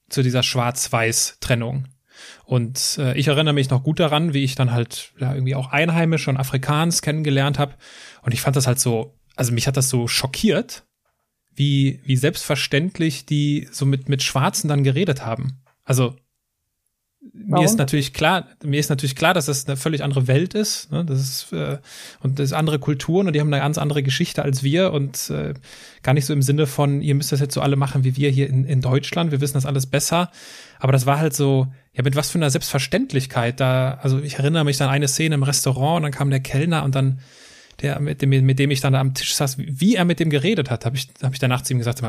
zu 0.09 0.23
dieser 0.23 0.43
Schwarz-Weiß-Trennung. 0.43 1.87
Und 2.45 2.99
äh, 2.99 3.17
ich 3.17 3.29
erinnere 3.29 3.55
mich 3.55 3.71
noch 3.71 3.85
gut 3.85 4.01
daran, 4.01 4.35
wie 4.35 4.45
ich 4.45 4.55
dann 4.55 4.73
halt 4.73 5.13
ja, 5.19 5.35
irgendwie 5.35 5.55
auch 5.55 5.71
Einheimisch 5.71 6.29
und 6.29 6.37
Afrikaans 6.37 7.03
kennengelernt 7.03 7.59
habe. 7.59 7.75
Und 8.23 8.33
ich 8.35 8.41
fand 8.41 8.57
das 8.57 8.67
halt 8.67 8.81
so, 8.81 9.15
also 9.37 9.53
mich 9.53 9.67
hat 9.67 9.77
das 9.77 9.89
so 9.89 10.09
schockiert, 10.09 10.85
wie, 11.55 12.01
wie 12.05 12.17
selbstverständlich 12.17 13.27
die 13.27 13.69
so 13.71 13.87
mit, 13.87 14.09
mit 14.09 14.23
Schwarzen 14.23 14.69
dann 14.69 14.85
geredet 14.85 15.25
haben. 15.25 15.61
Also 15.85 16.17
mir 17.33 17.65
ist 17.65 17.79
natürlich 17.79 18.13
klar, 18.13 18.47
mir 18.65 18.79
ist 18.79 18.91
natürlich 18.91 19.17
klar, 19.17 19.35
dass 19.35 19.47
das 19.47 19.67
eine 19.67 19.77
völlig 19.77 20.03
andere 20.03 20.27
Welt 20.27 20.55
ist. 20.55 20.91
Ne? 20.93 21.05
Das 21.05 21.21
ist 21.21 21.53
äh, 21.53 21.79
und 22.21 22.39
das 22.39 22.47
ist 22.47 22.53
andere 22.53 22.79
Kulturen 22.79 23.27
und 23.27 23.33
die 23.33 23.41
haben 23.41 23.53
eine 23.53 23.63
ganz 23.63 23.79
andere 23.79 24.03
Geschichte 24.03 24.43
als 24.43 24.63
wir 24.63 24.93
und 24.93 25.31
äh, 25.31 25.55
gar 26.03 26.15
nicht 26.15 26.27
so 26.27 26.33
im 26.33 26.43
Sinne 26.43 26.67
von, 26.67 27.01
ihr 27.01 27.15
müsst 27.15 27.33
das 27.33 27.41
jetzt 27.41 27.55
so 27.55 27.61
alle 27.61 27.77
machen 27.77 28.05
wie 28.05 28.17
wir 28.17 28.31
hier 28.31 28.49
in, 28.49 28.65
in 28.65 28.81
Deutschland. 28.81 29.31
Wir 29.31 29.41
wissen 29.41 29.55
das 29.55 29.67
alles 29.67 29.87
besser. 29.87 30.31
Aber 30.79 30.93
das 30.93 31.07
war 31.07 31.19
halt 31.19 31.35
so, 31.35 31.67
ja, 31.93 32.03
mit 32.03 32.17
was 32.17 32.31
für 32.31 32.39
einer 32.39 32.51
Selbstverständlichkeit 32.51 33.61
da. 33.61 33.99
Also 34.03 34.21
ich 34.21 34.39
erinnere 34.39 34.65
mich 34.65 34.81
an 34.81 34.89
eine 34.89 35.09
Szene 35.09 35.35
im 35.35 35.43
Restaurant 35.43 35.97
und 35.97 36.03
dann 36.03 36.13
kam 36.13 36.31
der 36.31 36.41
Kellner 36.41 36.85
und 36.85 36.95
dann 36.95 37.21
der 37.81 38.01
mit 38.01 38.23
dem, 38.23 38.31
mit 38.31 38.59
dem 38.59 38.71
ich 38.71 38.81
dann 38.81 38.93
da 38.93 39.01
am 39.01 39.15
Tisch 39.15 39.35
saß, 39.35 39.59
wie 39.59 39.95
er 39.95 40.05
mit 40.05 40.21
dem 40.21 40.31
geredet 40.31 40.71
hat, 40.71 40.85
habe 40.85 40.97
ich, 40.97 41.09
habe 41.23 41.35
ich 41.35 41.39
danach 41.39 41.63
zu 41.63 41.73
ihm 41.73 41.79
gesagt, 41.79 42.03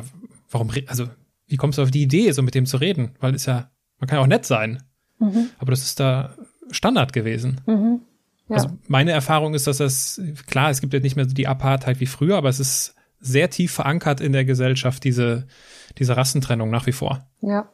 warum, 0.49 0.71
also 0.87 1.07
wie 1.47 1.57
kommst 1.57 1.77
du 1.77 1.83
auf 1.83 1.91
die 1.91 2.01
Idee, 2.01 2.31
so 2.31 2.41
mit 2.41 2.55
dem 2.55 2.65
zu 2.65 2.77
reden? 2.77 3.11
Weil 3.19 3.35
ist 3.35 3.45
ja, 3.45 3.71
man 3.99 4.07
kann 4.07 4.17
ja 4.17 4.23
auch 4.23 4.27
nett 4.27 4.45
sein. 4.45 4.83
Mhm. 5.19 5.49
Aber 5.59 5.71
das 5.71 5.81
ist 5.81 5.99
da 5.99 6.33
Standard 6.71 7.13
gewesen. 7.13 7.61
Mhm. 7.65 8.01
Ja. 8.47 8.55
Also 8.55 8.69
meine 8.87 9.11
Erfahrung 9.11 9.53
ist, 9.53 9.67
dass 9.67 9.77
das, 9.77 10.21
klar, 10.47 10.71
es 10.71 10.81
gibt 10.81 10.93
ja 10.93 10.99
nicht 10.99 11.15
mehr 11.15 11.25
so 11.25 11.33
die 11.33 11.47
Apartheid 11.47 11.99
wie 11.99 12.07
früher, 12.07 12.37
aber 12.37 12.49
es 12.49 12.59
ist 12.59 12.95
sehr 13.19 13.49
tief 13.49 13.73
verankert 13.73 14.21
in 14.21 14.31
der 14.31 14.45
Gesellschaft, 14.45 15.03
diese, 15.03 15.45
diese 15.97 16.17
Rassentrennung 16.17 16.69
nach 16.69 16.87
wie 16.87 16.91
vor. 16.91 17.25
Ja. 17.41 17.67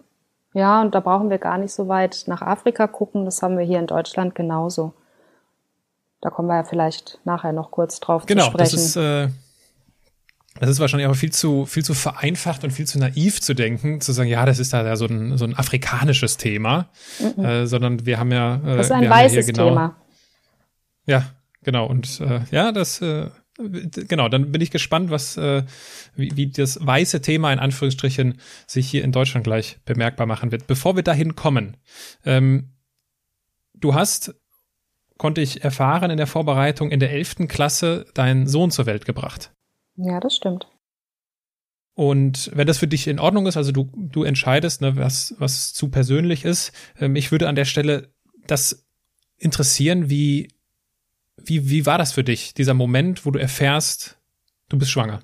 Ja, 0.54 0.82
und 0.82 0.96
da 0.96 1.02
brauchen 1.02 1.30
wir 1.30 1.38
gar 1.38 1.58
nicht 1.58 1.74
so 1.74 1.90
weit 1.90 2.24
nach 2.28 2.42
Afrika 2.42 2.88
gucken. 2.88 3.26
Das 3.26 3.44
haben 3.44 3.58
wir 3.58 3.66
hier 3.66 3.80
in 3.80 3.88
Deutschland 3.88 4.36
genauso. 4.36 4.94
Da 6.22 6.30
kommen 6.30 6.48
wir 6.48 6.56
ja 6.56 6.64
vielleicht 6.64 7.20
nachher 7.26 7.52
noch 7.52 7.72
kurz 7.72 8.00
drauf 8.00 8.26
genau, 8.26 8.46
zu 8.46 8.52
sprechen. 8.52 8.78
Genau, 8.78 8.82
das 8.82 8.96
ist, 8.96 8.96
äh, 8.96 9.28
das 10.60 10.70
ist 10.70 10.80
wahrscheinlich 10.80 11.06
aber 11.06 11.16
viel 11.16 11.34
zu, 11.34 11.66
viel 11.66 11.84
zu 11.84 11.94
vereinfacht 11.94 12.64
und 12.64 12.72
viel 12.72 12.88
zu 12.88 12.98
naiv 12.98 13.42
zu 13.42 13.54
denken, 13.54 14.00
zu 14.00 14.14
sagen, 14.14 14.30
ja, 14.30 14.46
das 14.46 14.60
ist 14.60 14.72
da 14.72 14.86
ja 14.86 14.96
so 14.96 15.06
ein, 15.06 15.38
so 15.38 15.44
ein 15.44 15.58
afrikanisches 15.58 16.38
Thema, 16.38 16.90
mhm. 17.20 17.44
äh, 17.44 17.68
sondern 17.68 18.06
wir 18.06 18.20
haben 18.20 18.32
ja. 18.32 18.56
Äh, 18.56 18.78
das 18.78 18.88
ist 18.88 18.92
ein 18.92 19.10
weißes 19.10 19.48
ja 19.48 19.54
genau, 19.54 19.70
Thema. 19.70 19.96
Ja, 21.08 21.32
genau. 21.62 21.86
Und 21.88 22.22
äh, 22.22 22.42
ja, 22.52 22.72
das, 22.72 23.02
äh, 23.02 23.30
genau, 23.58 24.30
dann 24.30 24.54
bin 24.54 24.62
ich 24.62 24.72
gespannt, 24.72 25.10
was, 25.10 25.36
äh, 25.36 25.64
wie, 26.16 26.38
wie 26.38 26.48
das 26.48 26.80
weiße 26.82 27.22
Thema 27.22 27.52
in 27.52 27.60
Anführungsstrichen 27.60 28.40
sich 28.66 28.90
hier 28.90 29.04
in 29.04 29.12
Deutschland 29.12 29.44
gleich 29.44 29.78
bemerkbar 29.84 30.26
machen 30.26 30.54
wird. 30.54 30.68
Bevor 30.68 30.96
wir 30.96 31.04
dahin 31.04 31.36
kommen, 31.36 31.76
ähm, 32.26 32.70
du 33.74 33.94
hast, 33.94 34.36
konnte 35.18 35.42
ich 35.42 35.66
erfahren 35.66 36.12
in 36.12 36.18
der 36.18 36.28
Vorbereitung, 36.28 36.92
in 36.92 37.02
der 37.02 37.12
elften 37.12 37.50
Klasse 37.50 38.06
deinen 38.14 38.48
Sohn 38.48 38.72
zur 38.72 38.86
Welt 38.86 39.06
gebracht. 39.06 39.52
Ja, 39.98 40.20
das 40.20 40.36
stimmt. 40.36 40.68
Und 41.94 42.52
wenn 42.54 42.68
das 42.68 42.78
für 42.78 42.88
dich 42.88 43.08
in 43.08 43.20
Ordnung 43.20 43.48
ist, 43.48 43.56
also 43.56 43.72
du, 43.72 43.90
du 43.96 44.24
entscheidest, 44.24 44.82
ne, 44.82 44.98
was, 44.98 45.34
was 45.38 45.74
zu 45.74 45.90
persönlich 45.90 46.44
ist, 46.44 46.74
äh, 47.00 47.08
mich 47.08 47.32
würde 47.32 47.48
an 47.48 47.56
der 47.56 47.66
Stelle 47.66 48.10
das 48.48 48.86
interessieren, 49.38 50.10
wie, 50.10 50.50
wie, 51.38 51.70
wie 51.70 51.86
war 51.86 51.98
das 51.98 52.12
für 52.12 52.24
dich, 52.24 52.54
dieser 52.54 52.74
Moment, 52.74 53.26
wo 53.26 53.32
du 53.32 53.40
erfährst, 53.40 54.18
du 54.68 54.78
bist 54.78 54.92
schwanger? 54.92 55.22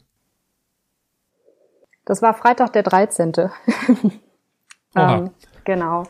Das 2.05 2.21
war 2.21 2.33
Freitag 2.33 2.71
der 2.73 2.83
13. 2.83 3.33
ähm, 4.95 5.31
genau. 5.65 6.03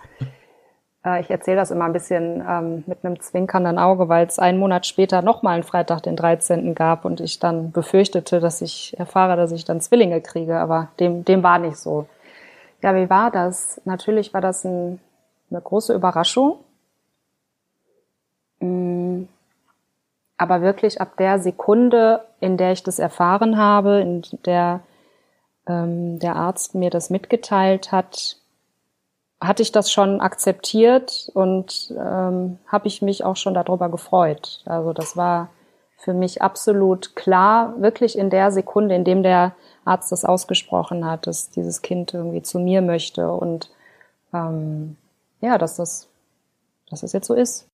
Äh, 1.05 1.21
ich 1.21 1.29
erzähle 1.29 1.57
das 1.57 1.71
immer 1.71 1.85
ein 1.85 1.93
bisschen 1.93 2.43
ähm, 2.47 2.83
mit 2.87 3.03
einem 3.03 3.19
zwinkernden 3.19 3.79
Auge, 3.79 4.09
weil 4.09 4.25
es 4.27 4.39
einen 4.39 4.59
Monat 4.59 4.85
später 4.85 5.21
nochmal 5.21 5.55
einen 5.55 5.63
Freitag, 5.63 6.03
den 6.03 6.15
13. 6.15 6.75
gab 6.75 7.05
und 7.05 7.19
ich 7.19 7.39
dann 7.39 7.71
befürchtete, 7.71 8.39
dass 8.39 8.61
ich 8.61 8.97
erfahre, 8.99 9.35
dass 9.37 9.51
ich 9.51 9.65
dann 9.65 9.81
Zwillinge 9.81 10.21
kriege, 10.21 10.57
aber 10.59 10.89
dem, 10.99 11.25
dem 11.25 11.43
war 11.43 11.59
nicht 11.59 11.77
so. 11.77 12.07
Ja, 12.81 12.95
wie 12.95 13.09
war 13.09 13.31
das? 13.31 13.81
Natürlich 13.85 14.33
war 14.33 14.41
das 14.41 14.65
ein, 14.65 14.99
eine 15.49 15.61
große 15.61 15.93
Überraschung. 15.93 16.59
Mm, 18.59 19.23
aber 20.37 20.61
wirklich 20.61 20.99
ab 20.99 21.17
der 21.17 21.39
Sekunde, 21.39 22.21
in 22.39 22.57
der 22.57 22.71
ich 22.71 22.83
das 22.83 22.97
erfahren 22.99 23.57
habe, 23.57 24.01
in 24.01 24.23
der 24.45 24.81
ähm, 25.67 26.19
der 26.19 26.35
Arzt 26.35 26.75
mir 26.75 26.89
das 26.89 27.09
mitgeteilt 27.09 27.91
hat, 27.91 28.37
hatte 29.41 29.63
ich 29.63 29.71
das 29.71 29.91
schon 29.91 30.21
akzeptiert 30.21 31.31
und 31.33 31.93
ähm, 31.97 32.59
habe 32.67 32.87
ich 32.87 33.01
mich 33.01 33.25
auch 33.25 33.35
schon 33.35 33.55
darüber 33.55 33.89
gefreut. 33.89 34.61
Also 34.65 34.93
das 34.93 35.17
war 35.17 35.49
für 35.97 36.13
mich 36.13 36.41
absolut 36.41 37.15
klar, 37.15 37.79
wirklich 37.81 38.17
in 38.17 38.29
der 38.29 38.51
Sekunde, 38.51 38.95
in 38.95 39.03
dem 39.03 39.23
der 39.23 39.55
Arzt 39.83 40.11
das 40.11 40.25
ausgesprochen 40.25 41.05
hat, 41.05 41.25
dass 41.25 41.49
dieses 41.49 41.81
Kind 41.81 42.13
irgendwie 42.13 42.43
zu 42.43 42.59
mir 42.59 42.81
möchte 42.81 43.31
und 43.31 43.71
ähm, 44.33 44.95
ja, 45.41 45.57
dass 45.57 45.75
das, 45.75 46.07
dass 46.89 47.01
das 47.01 47.13
jetzt 47.13 47.27
so 47.27 47.33
ist. 47.33 47.67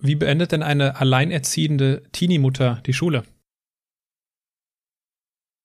Wie 0.00 0.14
beendet 0.14 0.52
denn 0.52 0.62
eine 0.62 1.00
alleinerziehende 1.00 2.04
Teenie-Mutter 2.12 2.80
die 2.86 2.94
Schule? 2.94 3.24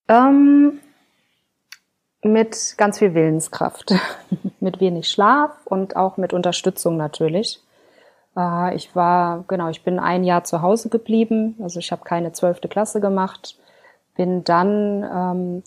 Ähm, 0.08 0.80
mit 2.26 2.74
ganz 2.78 3.00
viel 3.00 3.14
Willenskraft, 3.14 3.94
mit 4.60 4.80
wenig 4.80 5.10
Schlaf 5.10 5.52
und 5.66 5.96
auch 5.96 6.18
mit 6.18 6.34
Unterstützung 6.34 6.98
natürlich. 6.98 7.62
Äh, 8.36 8.76
ich 8.76 8.96
war, 8.96 9.46
genau, 9.48 9.70
ich 9.70 9.84
bin 9.84 10.00
ein 10.00 10.24
Jahr 10.24 10.44
zu 10.44 10.62
Hause 10.62 10.90
geblieben, 10.90 11.56
also 11.62 11.80
ich 11.80 11.92
habe 11.92 12.04
keine 12.04 12.32
zwölfte 12.32 12.68
Klasse 12.68 13.00
gemacht, 13.00 13.58
bin 14.16 14.44
dann 14.44 15.04
ähm, 15.04 15.64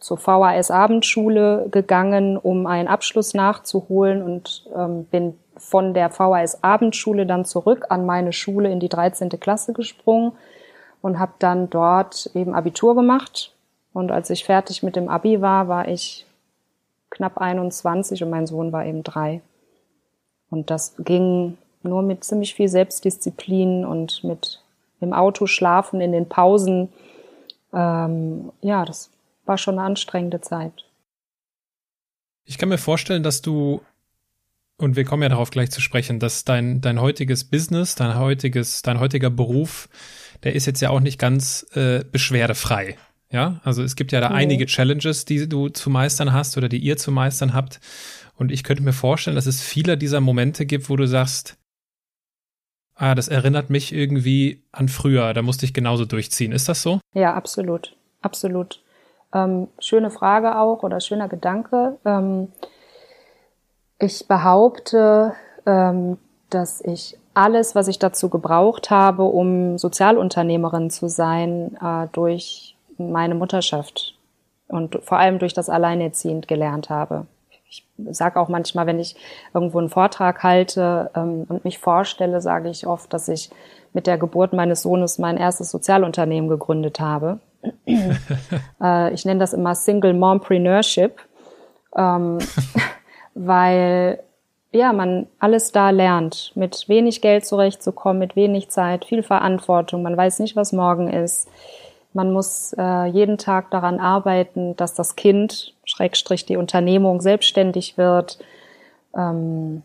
zur 0.00 0.18
VHS 0.18 0.70
Abendschule 0.70 1.68
gegangen, 1.70 2.38
um 2.38 2.66
einen 2.66 2.88
Abschluss 2.88 3.32
nachzuholen 3.32 4.22
und 4.22 4.68
ähm, 4.74 5.04
bin 5.04 5.38
von 5.56 5.94
der 5.94 6.10
VHS 6.10 6.64
Abendschule 6.64 7.24
dann 7.24 7.44
zurück 7.44 7.86
an 7.90 8.04
meine 8.04 8.32
Schule 8.32 8.70
in 8.72 8.80
die 8.80 8.88
13. 8.88 9.28
Klasse 9.28 9.72
gesprungen 9.72 10.32
und 11.02 11.20
habe 11.20 11.34
dann 11.38 11.70
dort 11.70 12.30
eben 12.34 12.54
Abitur 12.54 12.96
gemacht 12.96 13.53
und 13.94 14.10
als 14.10 14.28
ich 14.28 14.44
fertig 14.44 14.82
mit 14.82 14.96
dem 14.96 15.08
Abi 15.08 15.40
war, 15.40 15.68
war 15.68 15.88
ich 15.88 16.26
knapp 17.10 17.38
21 17.38 18.22
und 18.24 18.28
mein 18.28 18.46
Sohn 18.46 18.72
war 18.72 18.84
eben 18.84 19.04
drei. 19.04 19.40
Und 20.50 20.68
das 20.68 20.96
ging 20.98 21.56
nur 21.84 22.02
mit 22.02 22.24
ziemlich 22.24 22.54
viel 22.54 22.68
Selbstdisziplin 22.68 23.84
und 23.84 24.24
mit 24.24 24.60
im 25.00 25.12
Auto 25.12 25.46
schlafen 25.46 26.00
in 26.00 26.10
den 26.10 26.28
Pausen. 26.28 26.88
Ähm, 27.72 28.50
ja, 28.62 28.84
das 28.84 29.10
war 29.44 29.58
schon 29.58 29.78
eine 29.78 29.86
anstrengende 29.86 30.40
Zeit. 30.40 30.84
Ich 32.44 32.58
kann 32.58 32.68
mir 32.70 32.78
vorstellen, 32.78 33.22
dass 33.22 33.42
du, 33.42 33.80
und 34.76 34.96
wir 34.96 35.04
kommen 35.04 35.22
ja 35.22 35.28
darauf 35.28 35.50
gleich 35.50 35.70
zu 35.70 35.80
sprechen, 35.80 36.18
dass 36.18 36.44
dein, 36.44 36.80
dein 36.80 37.00
heutiges 37.00 37.44
Business, 37.44 37.94
dein 37.94 38.18
heutiges, 38.18 38.82
dein 38.82 38.98
heutiger 38.98 39.30
Beruf, 39.30 39.88
der 40.42 40.56
ist 40.56 40.66
jetzt 40.66 40.80
ja 40.80 40.90
auch 40.90 41.00
nicht 41.00 41.20
ganz 41.20 41.64
äh, 41.74 42.04
beschwerdefrei. 42.10 42.96
Ja, 43.34 43.56
also 43.64 43.82
es 43.82 43.96
gibt 43.96 44.12
ja 44.12 44.20
da 44.20 44.28
mhm. 44.28 44.36
einige 44.36 44.66
Challenges, 44.66 45.24
die 45.24 45.48
du 45.48 45.68
zu 45.68 45.90
meistern 45.90 46.32
hast 46.32 46.56
oder 46.56 46.68
die 46.68 46.78
ihr 46.78 46.96
zu 46.96 47.10
meistern 47.10 47.52
habt. 47.52 47.80
Und 48.36 48.52
ich 48.52 48.62
könnte 48.62 48.84
mir 48.84 48.92
vorstellen, 48.92 49.34
dass 49.34 49.46
es 49.46 49.60
viele 49.60 49.98
dieser 49.98 50.20
Momente 50.20 50.66
gibt, 50.66 50.88
wo 50.88 50.94
du 50.94 51.08
sagst, 51.08 51.58
ah, 52.94 53.16
das 53.16 53.26
erinnert 53.26 53.70
mich 53.70 53.92
irgendwie 53.92 54.62
an 54.70 54.88
früher, 54.88 55.34
da 55.34 55.42
musste 55.42 55.66
ich 55.66 55.74
genauso 55.74 56.04
durchziehen. 56.04 56.52
Ist 56.52 56.68
das 56.68 56.82
so? 56.82 57.00
Ja, 57.12 57.34
absolut. 57.34 57.96
Absolut. 58.22 58.80
Ähm, 59.32 59.66
schöne 59.80 60.12
Frage 60.12 60.56
auch 60.56 60.84
oder 60.84 61.00
schöner 61.00 61.28
Gedanke. 61.28 61.98
Ähm, 62.04 62.52
ich 63.98 64.28
behaupte, 64.28 65.32
ähm, 65.66 66.18
dass 66.50 66.80
ich 66.82 67.18
alles, 67.34 67.74
was 67.74 67.88
ich 67.88 67.98
dazu 67.98 68.28
gebraucht 68.28 68.90
habe, 68.90 69.24
um 69.24 69.76
Sozialunternehmerin 69.76 70.88
zu 70.90 71.08
sein, 71.08 71.76
äh, 71.82 72.06
durch 72.12 72.73
meine 72.98 73.34
Mutterschaft 73.34 74.14
und 74.68 74.98
vor 75.02 75.18
allem 75.18 75.38
durch 75.38 75.54
das 75.54 75.68
Alleinerziehend 75.68 76.48
gelernt 76.48 76.90
habe. 76.90 77.26
Ich 77.68 77.84
sage 78.10 78.38
auch 78.38 78.48
manchmal, 78.48 78.86
wenn 78.86 79.00
ich 79.00 79.16
irgendwo 79.52 79.78
einen 79.78 79.88
Vortrag 79.88 80.42
halte 80.42 81.10
ähm, 81.16 81.46
und 81.48 81.64
mich 81.64 81.78
vorstelle, 81.78 82.40
sage 82.40 82.68
ich 82.68 82.86
oft, 82.86 83.12
dass 83.12 83.28
ich 83.28 83.50
mit 83.92 84.06
der 84.06 84.18
Geburt 84.18 84.52
meines 84.52 84.82
Sohnes 84.82 85.18
mein 85.18 85.36
erstes 85.36 85.70
Sozialunternehmen 85.70 86.48
gegründet 86.48 87.00
habe. 87.00 87.40
äh, 88.82 89.12
ich 89.12 89.24
nenne 89.24 89.40
das 89.40 89.52
immer 89.52 89.74
Single 89.74 90.14
Mompreneurship, 90.14 91.20
ähm, 91.96 92.38
weil 93.34 94.20
ja, 94.74 94.92
man 94.92 95.28
alles 95.38 95.70
da 95.70 95.90
lernt, 95.90 96.50
mit 96.56 96.88
wenig 96.88 97.22
Geld 97.22 97.46
zurechtzukommen, 97.46 98.18
mit 98.18 98.34
wenig 98.34 98.70
Zeit, 98.70 99.04
viel 99.04 99.22
Verantwortung. 99.22 100.02
Man 100.02 100.16
weiß 100.16 100.40
nicht, 100.40 100.56
was 100.56 100.72
morgen 100.72 101.08
ist. 101.08 101.48
Man 102.14 102.32
muss 102.32 102.74
äh, 102.78 103.06
jeden 103.06 103.38
Tag 103.38 103.70
daran 103.72 103.98
arbeiten, 103.98 104.76
dass 104.76 104.94
das 104.94 105.16
Kind, 105.16 105.74
Schrägstrich 105.84 106.46
die 106.46 106.56
Unternehmung, 106.56 107.20
selbstständig 107.20 107.98
wird. 107.98 108.38
Ähm, 109.16 109.82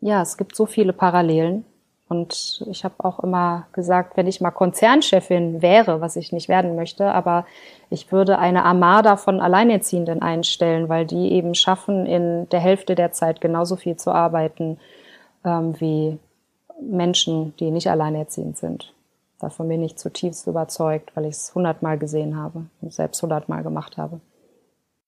ja, 0.00 0.22
es 0.22 0.36
gibt 0.36 0.54
so 0.54 0.66
viele 0.66 0.92
Parallelen. 0.92 1.64
Und 2.08 2.64
ich 2.68 2.84
habe 2.84 2.94
auch 2.98 3.20
immer 3.20 3.66
gesagt, 3.72 4.16
wenn 4.16 4.26
ich 4.26 4.40
mal 4.40 4.50
Konzernchefin 4.50 5.62
wäre, 5.62 6.00
was 6.00 6.16
ich 6.16 6.32
nicht 6.32 6.48
werden 6.48 6.74
möchte, 6.74 7.12
aber 7.12 7.44
ich 7.88 8.10
würde 8.10 8.38
eine 8.38 8.64
Armada 8.64 9.16
von 9.16 9.40
Alleinerziehenden 9.40 10.22
einstellen, 10.22 10.88
weil 10.88 11.06
die 11.06 11.32
eben 11.32 11.54
schaffen, 11.54 12.06
in 12.06 12.48
der 12.48 12.58
Hälfte 12.60 12.96
der 12.96 13.12
Zeit 13.12 13.40
genauso 13.40 13.76
viel 13.76 13.96
zu 13.96 14.10
arbeiten 14.12 14.78
ähm, 15.44 15.80
wie 15.80 16.18
Menschen, 16.80 17.54
die 17.58 17.70
nicht 17.70 17.88
alleinerziehend 17.90 18.58
sind. 18.58 18.92
Davon 19.40 19.68
bin 19.68 19.82
ich 19.82 19.96
zutiefst 19.96 20.46
überzeugt, 20.46 21.16
weil 21.16 21.24
ich 21.24 21.34
es 21.34 21.54
hundertmal 21.54 21.98
gesehen 21.98 22.36
habe 22.36 22.66
und 22.82 22.92
selbst 22.92 23.22
hundertmal 23.22 23.62
gemacht 23.62 23.96
habe. 23.96 24.20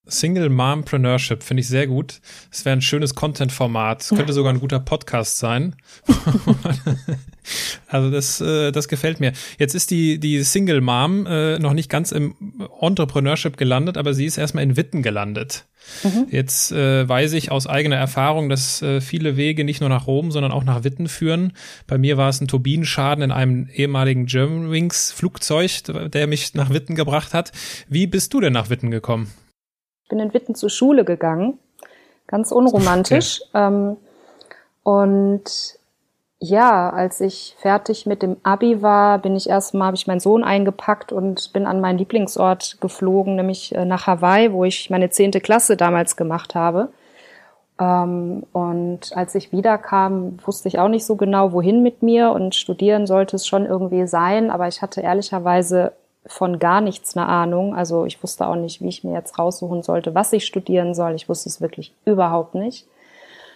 Single 0.04 0.48
Mompreneurship 0.48 1.44
finde 1.44 1.60
ich 1.60 1.68
sehr 1.68 1.86
gut. 1.86 2.20
Es 2.50 2.64
wäre 2.64 2.76
ein 2.76 2.82
schönes 2.82 3.14
Content-Format. 3.14 4.02
Es 4.02 4.08
könnte 4.08 4.32
sogar 4.32 4.52
ein 4.52 4.58
guter 4.58 4.80
Podcast 4.80 5.38
sein. 5.38 5.76
also 7.86 8.10
das, 8.10 8.40
äh, 8.40 8.72
das 8.72 8.88
gefällt 8.88 9.20
mir. 9.20 9.32
Jetzt 9.58 9.76
ist 9.76 9.92
die, 9.92 10.18
die 10.18 10.42
Single 10.42 10.80
Mom 10.80 11.26
äh, 11.26 11.60
noch 11.60 11.72
nicht 11.72 11.88
ganz 11.88 12.10
im 12.10 12.34
Entrepreneurship 12.80 13.56
gelandet, 13.56 13.96
aber 13.96 14.12
sie 14.12 14.26
ist 14.26 14.38
erstmal 14.38 14.64
in 14.64 14.76
Witten 14.76 15.02
gelandet. 15.02 15.66
Mhm. 16.02 16.26
Jetzt 16.30 16.72
äh, 16.72 17.08
weiß 17.08 17.34
ich 17.34 17.52
aus 17.52 17.68
eigener 17.68 17.96
Erfahrung, 17.96 18.48
dass 18.48 18.82
äh, 18.82 19.00
viele 19.00 19.36
Wege 19.36 19.62
nicht 19.62 19.80
nur 19.80 19.88
nach 19.88 20.08
Rom, 20.08 20.32
sondern 20.32 20.50
auch 20.50 20.64
nach 20.64 20.82
Witten 20.82 21.06
führen. 21.06 21.52
Bei 21.86 21.96
mir 21.96 22.16
war 22.16 22.28
es 22.28 22.40
ein 22.40 22.48
Turbinenschaden 22.48 23.22
in 23.22 23.30
einem 23.30 23.68
ehemaligen 23.72 24.26
Germanwings 24.26 25.12
Flugzeug, 25.12 25.82
der 26.10 26.26
mich 26.26 26.54
nach 26.54 26.70
Witten 26.70 26.96
gebracht 26.96 27.34
hat. 27.34 27.52
Wie 27.88 28.08
bist 28.08 28.34
du 28.34 28.40
denn 28.40 28.52
nach 28.52 28.68
Witten 28.68 28.90
gekommen? 28.90 29.28
Bin 30.12 30.20
in 30.20 30.34
Witten 30.34 30.54
zur 30.54 30.68
Schule 30.68 31.06
gegangen, 31.06 31.58
ganz 32.26 32.52
unromantisch. 32.52 33.40
Okay. 33.48 33.66
Ähm, 33.66 33.96
und 34.82 35.78
ja, 36.38 36.90
als 36.90 37.22
ich 37.22 37.56
fertig 37.58 38.04
mit 38.04 38.20
dem 38.20 38.36
Abi 38.42 38.82
war, 38.82 39.20
bin 39.20 39.34
ich 39.36 39.48
erstmal, 39.48 39.86
habe 39.86 39.96
ich 39.96 40.06
meinen 40.06 40.20
Sohn 40.20 40.44
eingepackt 40.44 41.12
und 41.12 41.54
bin 41.54 41.64
an 41.64 41.80
meinen 41.80 41.96
Lieblingsort 41.96 42.78
geflogen, 42.82 43.36
nämlich 43.36 43.74
äh, 43.74 43.86
nach 43.86 44.06
Hawaii, 44.06 44.52
wo 44.52 44.64
ich 44.64 44.90
meine 44.90 45.08
zehnte 45.08 45.40
Klasse 45.40 45.78
damals 45.78 46.14
gemacht 46.16 46.54
habe. 46.54 46.90
Ähm, 47.80 48.42
und 48.52 49.16
als 49.16 49.34
ich 49.34 49.50
wiederkam, 49.50 50.36
wusste 50.44 50.68
ich 50.68 50.78
auch 50.78 50.88
nicht 50.88 51.06
so 51.06 51.16
genau, 51.16 51.52
wohin 51.52 51.82
mit 51.82 52.02
mir 52.02 52.32
und 52.32 52.54
studieren 52.54 53.06
sollte 53.06 53.36
es 53.36 53.46
schon 53.46 53.64
irgendwie 53.64 54.06
sein, 54.06 54.50
aber 54.50 54.68
ich 54.68 54.82
hatte 54.82 55.00
ehrlicherweise 55.00 55.92
von 56.26 56.58
gar 56.58 56.80
nichts 56.80 57.16
eine 57.16 57.26
Ahnung. 57.26 57.74
Also 57.74 58.04
ich 58.04 58.22
wusste 58.22 58.46
auch 58.46 58.56
nicht, 58.56 58.80
wie 58.80 58.88
ich 58.88 59.04
mir 59.04 59.12
jetzt 59.12 59.38
raussuchen 59.38 59.82
sollte, 59.82 60.14
was 60.14 60.32
ich 60.32 60.44
studieren 60.44 60.94
soll. 60.94 61.14
Ich 61.14 61.28
wusste 61.28 61.48
es 61.48 61.60
wirklich 61.60 61.92
überhaupt 62.04 62.54
nicht. 62.54 62.86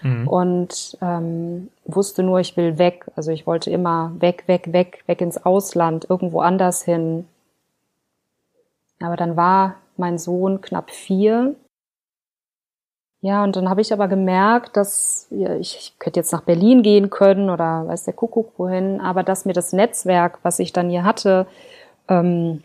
Mhm. 0.03 0.29
Und 0.29 0.99
ähm, 1.01 1.69
wusste 1.85 2.23
nur, 2.23 2.41
ich 2.41 2.57
will 2.57 2.79
weg. 2.79 3.07
Also 3.17 3.31
ich 3.31 3.47
wollte 3.47 3.71
immer 3.71 4.13
weg, 4.19 4.45
weg, 4.47 4.73
weg, 4.73 5.05
weg 5.07 5.21
ins 5.21 5.45
Ausland, 5.45 6.07
irgendwo 6.09 6.41
anders 6.41 6.83
hin. 6.83 7.27
Aber 9.01 9.17
dann 9.17 9.37
war 9.37 9.77
mein 9.97 10.19
Sohn 10.19 10.61
knapp 10.61 10.91
vier. 10.91 11.55
Ja, 13.21 13.43
und 13.45 13.57
dann 13.57 13.69
habe 13.69 13.81
ich 13.81 13.93
aber 13.93 14.09
gemerkt, 14.09 14.77
dass 14.77 15.27
ja, 15.31 15.55
ich, 15.57 15.77
ich 15.77 15.99
könnte 15.99 16.21
jetzt 16.21 16.33
nach 16.33 16.43
Berlin 16.43 16.83
gehen 16.83 17.11
können 17.11 17.51
oder 17.51 17.87
weiß 17.89 18.05
der 18.05 18.15
Kuckuck 18.15 18.53
wohin, 18.59 19.01
aber 19.01 19.23
dass 19.23 19.47
mir 19.47 19.53
das 19.53 19.73
Netzwerk, 19.73 20.39
was 20.43 20.59
ich 20.59 20.73
dann 20.73 20.91
hier 20.91 21.03
hatte, 21.03 21.47
ähm, 22.09 22.63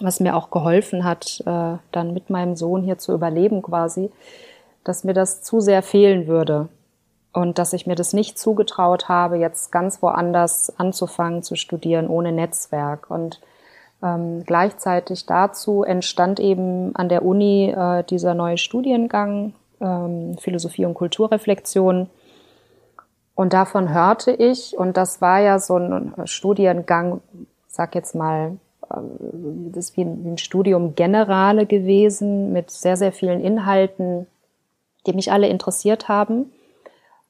was 0.00 0.20
mir 0.20 0.36
auch 0.36 0.50
geholfen 0.50 1.04
hat, 1.04 1.42
äh, 1.46 1.76
dann 1.92 2.12
mit 2.12 2.30
meinem 2.30 2.56
Sohn 2.56 2.82
hier 2.82 2.98
zu 2.98 3.12
überleben 3.12 3.62
quasi, 3.62 4.10
dass 4.82 5.04
mir 5.04 5.14
das 5.14 5.42
zu 5.42 5.60
sehr 5.60 5.82
fehlen 5.82 6.26
würde 6.26 6.68
und 7.32 7.58
dass 7.58 7.72
ich 7.72 7.86
mir 7.86 7.96
das 7.96 8.12
nicht 8.12 8.38
zugetraut 8.38 9.08
habe, 9.08 9.36
jetzt 9.36 9.72
ganz 9.72 10.00
woanders 10.02 10.72
anzufangen 10.78 11.42
zu 11.42 11.56
studieren 11.56 12.08
ohne 12.08 12.32
Netzwerk. 12.32 13.10
Und 13.10 13.40
ähm, 14.02 14.44
gleichzeitig 14.44 15.26
dazu 15.26 15.82
entstand 15.82 16.38
eben 16.40 16.94
an 16.94 17.08
der 17.08 17.24
Uni 17.24 17.70
äh, 17.70 18.04
dieser 18.04 18.34
neue 18.34 18.56
Studiengang 18.58 19.54
ähm, 19.80 20.36
Philosophie 20.38 20.86
und 20.86 20.94
Kulturreflexion. 20.94 22.08
Und 23.34 23.52
davon 23.52 23.92
hörte 23.92 24.30
ich, 24.30 24.78
und 24.78 24.96
das 24.96 25.20
war 25.20 25.40
ja 25.40 25.58
so 25.58 25.76
ein 25.76 26.14
Studiengang, 26.26 27.20
sag 27.66 27.96
jetzt 27.96 28.14
mal, 28.14 28.58
das 28.88 29.86
ist 29.86 29.96
wie 29.96 30.02
ein 30.02 30.38
Studium 30.38 30.94
Generale 30.94 31.66
gewesen 31.66 32.52
mit 32.52 32.70
sehr, 32.70 32.96
sehr 32.96 33.12
vielen 33.12 33.40
Inhalten, 33.40 34.26
die 35.06 35.12
mich 35.12 35.32
alle 35.32 35.48
interessiert 35.48 36.08
haben. 36.08 36.52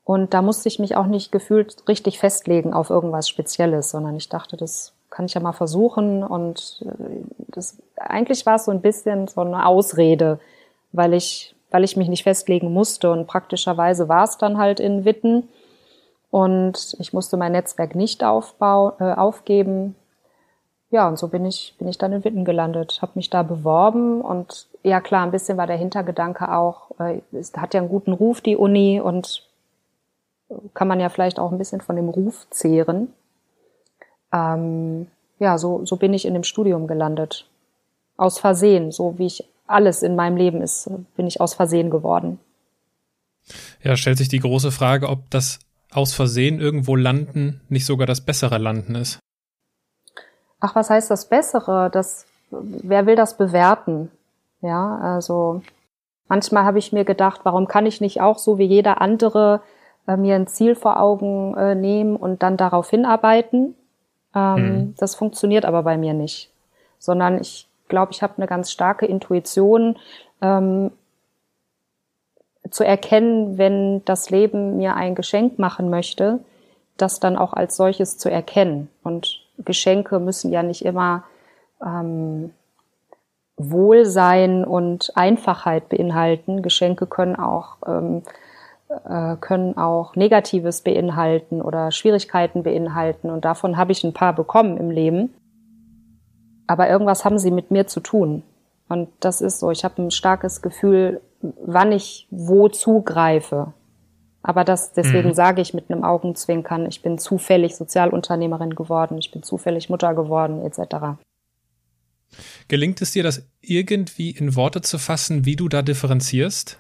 Und 0.05 0.35
da 0.35 0.43
musste 0.43 0.69
ich 0.69 0.79
mich 0.79 0.97
auch 0.97 1.07
nicht 1.07 1.33
gefühlt 1.33 1.89
richtig 1.89 2.19
festlegen 2.19 2.75
auf 2.75 2.91
irgendwas 2.91 3.29
Spezielles, 3.29 3.91
sondern 3.91 4.17
ich 4.17 4.29
dachte, 4.29 4.57
das 4.57 4.93
kann 5.09 5.27
ich 5.27 5.35
ja 5.35 5.41
mal 5.41 5.53
versuchen. 5.53 6.23
Und 6.23 6.85
äh, 6.85 7.23
das, 7.49 7.79
eigentlich 7.97 8.45
war 8.45 8.57
es 8.57 8.67
so 8.67 8.71
ein 8.71 8.83
bisschen 8.83 9.29
so 9.29 9.41
eine 9.41 9.67
Ausrede, 9.67 10.41
weil 10.93 11.15
ich, 11.15 11.55
weil 11.71 11.85
ich 11.85 11.97
mich 11.97 12.09
nicht 12.09 12.25
festlegen 12.25 12.73
musste. 12.73 13.11
Und 13.11 13.27
praktischerweise 13.27 14.09
war 14.09 14.25
es 14.25 14.37
dann 14.37 14.59
halt 14.59 14.79
in 14.79 15.07
Witten. 15.07 15.49
Und 16.31 16.97
ich 16.99 17.13
musste 17.13 17.37
mein 17.37 17.53
Netzwerk 17.53 17.95
nicht 17.95 18.25
aufbau, 18.25 18.95
äh, 18.99 19.15
aufgeben 19.15 19.95
ja, 20.95 21.09
und 21.09 21.19
so 21.19 21.27
bin 21.27 21.45
ich, 21.45 21.75
bin 21.77 21.89
ich 21.89 21.99
dann 21.99 22.13
in 22.13 22.23
Witten 22.23 22.45
gelandet, 22.45 23.01
habe 23.03 23.13
mich 23.17 23.29
da 23.29 23.43
beworben 23.43 24.21
und 24.21 24.69
ja 24.85 25.01
klar, 25.01 25.25
ein 25.25 25.33
bisschen 25.33 25.59
war 25.59 25.67
der 25.67 25.77
Hintergedanke 25.77 26.55
auch, 26.55 26.93
äh, 27.01 27.21
es 27.33 27.53
hat 27.57 27.75
ja 27.75 27.81
einen 27.81 27.89
guten 27.89 28.13
Ruf, 28.13 28.41
die 28.41 28.55
Uni, 28.55 29.01
und 29.01 29.45
kann 30.73 30.87
man 30.87 31.01
ja 31.01 31.09
vielleicht 31.09 31.41
auch 31.41 31.51
ein 31.51 31.59
bisschen 31.59 31.81
von 31.81 31.97
dem 31.97 32.09
Ruf 32.09 32.47
zehren. 32.51 33.09
Ähm, 34.33 35.09
ja, 35.41 35.59
so, 35.59 35.85
so 35.85 35.97
bin 35.97 36.15
ich 36.15 36.27
in 36.27 36.35
dem 36.35 36.45
Studium 36.45 36.87
gelandet. 36.87 37.49
Aus 38.17 38.39
Versehen, 38.39 38.93
so 38.93 39.19
wie 39.19 39.27
ich 39.27 39.45
alles 39.67 40.05
in 40.05 40.15
meinem 40.15 40.37
Leben 40.37 40.63
ist, 40.63 40.89
bin 41.17 41.27
ich 41.27 41.41
aus 41.41 41.55
Versehen 41.55 41.91
geworden. 41.91 42.39
Ja, 43.83 43.97
stellt 43.97 44.19
sich 44.19 44.29
die 44.29 44.39
große 44.39 44.71
Frage, 44.71 45.09
ob 45.09 45.29
das 45.31 45.59
aus 45.91 46.15
Versehen 46.15 46.61
irgendwo 46.61 46.95
landen 46.95 47.63
nicht 47.69 47.85
sogar 47.85 48.07
das 48.07 48.21
bessere 48.21 48.59
Landen 48.59 48.95
ist 48.95 49.19
ach, 50.61 50.75
was 50.75 50.91
heißt 50.91 51.11
das 51.11 51.27
Bessere? 51.27 51.91
Das, 51.91 52.27
wer 52.51 53.07
will 53.07 53.17
das 53.17 53.37
bewerten? 53.37 54.11
Ja, 54.61 54.99
also 54.99 55.63
manchmal 56.29 56.65
habe 56.65 56.79
ich 56.79 56.93
mir 56.93 57.05
gedacht, 57.05 57.41
warum 57.45 57.69
kann 57.69 57.87
ich 57.87 58.01
nicht 58.01 58.21
auch 58.21 58.39
so 58.39 58.59
wie 58.59 58.65
jeder 58.65 59.01
andere 59.01 59.61
äh, 60.07 60.17
mir 60.17 60.37
ein 60.37 60.47
Ziel 60.47 60.75
vor 60.75 61.01
Augen 61.01 61.55
äh, 61.57 61.75
nehmen 61.75 62.17
und 62.17 62.43
dann 62.43 62.57
darauf 62.57 62.91
hinarbeiten? 62.91 63.75
Ähm, 64.35 64.57
mhm. 64.57 64.95
Das 64.99 65.15
funktioniert 65.15 65.65
aber 65.65 65.83
bei 65.83 65.97
mir 65.97 66.15
nicht, 66.15 66.51
sondern 66.99 67.41
ich 67.41 67.69
glaube, 67.89 68.13
ich 68.13 68.23
habe 68.23 68.35
eine 68.39 68.47
ganz 68.47 68.71
starke 68.71 69.07
Intuition, 69.07 69.99
ähm, 70.41 70.91
zu 72.71 72.85
erkennen, 72.85 73.59
wenn 73.59 74.05
das 74.05 74.31
Leben 74.31 74.77
mir 74.77 74.97
ein 74.97 75.15
Geschenk 75.15 75.59
machen 75.59 75.91
möchte, 75.91 76.41
das 76.97 77.21
dann 77.21 77.37
auch 77.37 77.53
als 77.53 77.77
solches 77.77 78.19
zu 78.19 78.31
erkennen 78.31 78.89
und 79.03 79.44
Geschenke 79.59 80.19
müssen 80.19 80.53
ja 80.53 80.63
nicht 80.63 80.85
immer 80.85 81.25
ähm, 81.85 82.53
Wohlsein 83.57 84.65
und 84.65 85.13
Einfachheit 85.15 85.89
beinhalten. 85.89 86.63
Geschenke 86.63 87.07
können 87.07 87.37
auch 87.37 87.77
ähm, 87.87 88.23
äh, 88.89 89.37
können 89.41 89.77
auch 89.77 90.15
Negatives 90.17 90.83
beinhalten 90.83 91.63
oder 91.63 91.91
Schwierigkeiten 91.91 92.63
beinhalten. 92.63 93.31
Und 93.31 93.45
davon 93.45 93.77
habe 93.77 93.93
ich 93.93 94.05
ein 94.05 94.13
paar 94.13 94.35
bekommen 94.35 94.77
im 94.77 94.91
Leben. 94.91 95.35
Aber 96.67 96.89
irgendwas 96.89 97.25
haben 97.25 97.39
sie 97.39 97.51
mit 97.51 97.71
mir 97.71 97.87
zu 97.87 98.01
tun. 98.01 98.43
Und 98.89 99.09
das 99.21 99.41
ist 99.41 99.61
so. 99.61 99.71
Ich 99.71 99.85
habe 99.85 100.03
ein 100.03 100.11
starkes 100.11 100.63
Gefühl, 100.63 101.21
wann 101.41 101.93
ich 101.93 102.27
wo 102.31 102.69
zugreife. 102.69 103.73
Aber 104.47 104.63
das, 104.63 104.93
deswegen 104.93 105.31
mhm. 105.31 105.35
sage 105.35 105.63
ich 105.63 105.73
mit 105.73 105.91
einem 105.91 106.05
Augenzwinkern, 106.05 106.85
ich 106.87 107.01
bin 107.01 107.17
zufällig 107.17 107.77
Sozialunternehmerin 107.77 108.75
geworden, 108.75 109.17
ich 109.17 109.31
bin 109.31 109.43
zufällig 109.43 109.89
Mutter 109.89 110.15
geworden, 110.15 110.61
etc. 110.61 111.19
Gelingt 112.69 113.01
es 113.01 113.13
dir, 113.13 113.23
das 113.23 113.49
irgendwie 113.63 114.33
in 114.33 114.55
Worte 114.55 114.83
zu 114.83 114.99
fassen, 114.99 115.47
wie 115.47 115.57
du 115.57 115.71
da 115.71 115.81
differenzierst? 115.81 116.79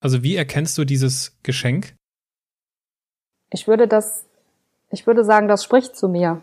Also 0.00 0.24
wie 0.24 0.34
erkennst 0.34 0.76
du 0.78 0.84
dieses 0.84 1.38
Geschenk? 1.44 1.94
Ich 3.52 3.68
würde 3.68 3.86
das, 3.86 4.26
ich 4.90 5.06
würde 5.06 5.24
sagen, 5.24 5.46
das 5.46 5.62
spricht 5.62 5.94
zu 5.94 6.08
mir. 6.08 6.42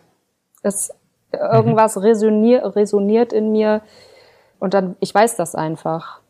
Es, 0.62 0.90
irgendwas 1.30 1.96
mhm. 1.96 2.02
resoniert, 2.02 2.74
resoniert 2.74 3.34
in 3.34 3.52
mir 3.52 3.82
und 4.60 4.72
dann, 4.72 4.96
ich 5.00 5.14
weiß 5.14 5.36
das 5.36 5.54
einfach. 5.54 6.22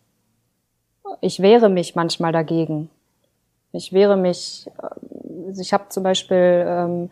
Ich 1.21 1.39
wehre 1.39 1.69
mich 1.69 1.95
manchmal 1.95 2.33
dagegen. 2.33 2.91
Ich 3.75 3.93
wehre 3.93 4.17
mich, 4.17 4.71
äh, 4.83 5.61
ich 5.61 5.73
habe 5.73 5.89
zum 5.89 6.03
Beispiel 6.03 6.65
ähm, 6.67 7.11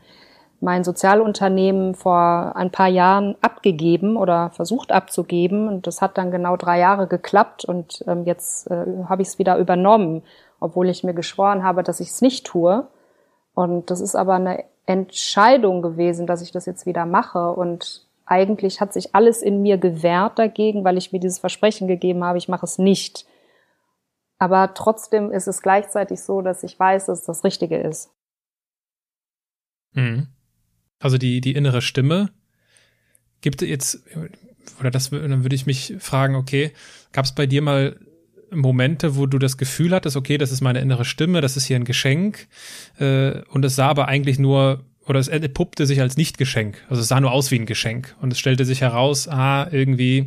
mein 0.61 0.85
Sozialunternehmen 0.85 1.95
vor 1.95 2.53
ein 2.55 2.71
paar 2.71 2.87
Jahren 2.89 3.35
abgegeben 3.41 4.17
oder 4.17 4.51
versucht 4.51 4.93
abzugeben 4.93 5.69
und 5.69 5.87
das 5.89 6.01
hat 6.01 6.17
dann 6.17 6.31
genau 6.31 6.57
drei 6.57 6.79
Jahre 6.79 7.09
geklappt 7.09 7.65
und 7.65 8.05
ähm, 8.07 8.25
jetzt 8.25 8.71
äh, 8.71 8.87
habe 9.09 9.23
ich 9.23 9.29
es 9.29 9.39
wieder 9.39 9.59
übernommen, 9.59 10.23
obwohl 10.61 10.89
ich 10.89 11.03
mir 11.03 11.15
geschworen 11.15 11.65
habe, 11.65 11.83
dass 11.83 11.99
ich 11.99 12.11
es 12.11 12.23
nicht 12.23 12.47
tue. 12.47 12.87
Und 13.55 13.91
das 13.91 14.01
ist 14.01 14.15
aber 14.15 14.35
eine 14.35 14.65
Entscheidung 14.87 15.83
gewesen, 15.83 16.27
dass 16.27 16.43
ich 16.43 16.53
das 16.53 16.65
jetzt 16.65 16.87
wieder 16.87 17.07
mache 17.07 17.53
und 17.53 18.07
eigentlich 18.25 18.81
hat 18.81 18.93
sich 18.93 19.15
alles 19.15 19.43
in 19.43 19.63
mir 19.63 19.79
gewehrt 19.79 20.39
dagegen, 20.39 20.85
weil 20.85 20.97
ich 20.97 21.13
mir 21.13 21.19
dieses 21.19 21.41
Versprechen 21.41 21.89
gegeben 21.89 22.25
habe, 22.25 22.39
ich 22.39 22.49
mache 22.49 22.65
es 22.65 22.79
nicht. 22.79 23.27
Aber 24.43 24.75
trotzdem 24.75 25.31
ist 25.31 25.47
es 25.47 25.63
gleichzeitig 25.63 26.21
so, 26.21 26.43
dass 26.43 26.65
ich 26.65 26.77
weiß, 26.77 27.07
dass 27.07 27.21
es 27.21 27.27
das 27.27 27.45
Richtige 27.45 27.77
ist. 27.77 28.11
Mhm. 29.93 30.27
Also 30.99 31.17
die, 31.17 31.41
die 31.41 31.55
innere 31.55 31.81
Stimme. 31.81 32.31
Gibt 33.41 33.63
es 33.63 33.69
jetzt, 33.69 34.03
oder 34.81 34.91
das, 34.91 35.11
dann 35.11 35.45
würde 35.45 35.55
ich 35.55 35.67
mich 35.67 35.95
fragen, 36.01 36.35
okay, 36.35 36.73
gab 37.13 37.25
es 37.25 37.37
bei 37.37 37.47
dir 37.47 37.63
mal 37.63 38.01
Momente, 38.51 39.15
wo 39.15 39.27
du 39.27 39.39
das 39.39 39.59
Gefühl 39.59 39.93
hattest, 39.93 40.17
okay, 40.17 40.39
das 40.39 40.51
ist 40.51 40.61
meine 40.61 40.81
innere 40.81 41.05
Stimme, 41.05 41.41
das 41.41 41.57
ist 41.57 41.67
hier 41.67 41.77
ein 41.77 41.85
Geschenk, 41.85 42.49
äh, 42.99 43.43
und 43.43 43.65
es 43.65 43.77
sah 43.77 43.91
aber 43.91 44.09
eigentlich 44.09 44.41
nur, 44.41 44.85
oder 45.07 45.21
es 45.21 45.29
entpuppte 45.29 45.87
sich 45.87 46.01
als 46.01 46.17
Nicht-Geschenk. 46.17 46.85
Also 46.89 47.01
es 47.01 47.07
sah 47.07 47.21
nur 47.21 47.31
aus 47.31 47.53
wie 47.53 47.61
ein 47.61 47.67
Geschenk. 47.67 48.17
Und 48.21 48.33
es 48.33 48.41
stellte 48.41 48.65
sich 48.65 48.81
heraus, 48.81 49.29
ah, 49.29 49.69
irgendwie 49.71 50.27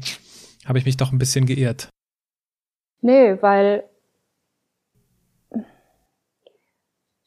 habe 0.64 0.80
ich 0.80 0.86
mich 0.86 0.96
doch 0.96 1.12
ein 1.12 1.20
bisschen 1.20 1.46
geirrt. 1.46 1.90
Nee, 3.02 3.42
weil 3.42 3.84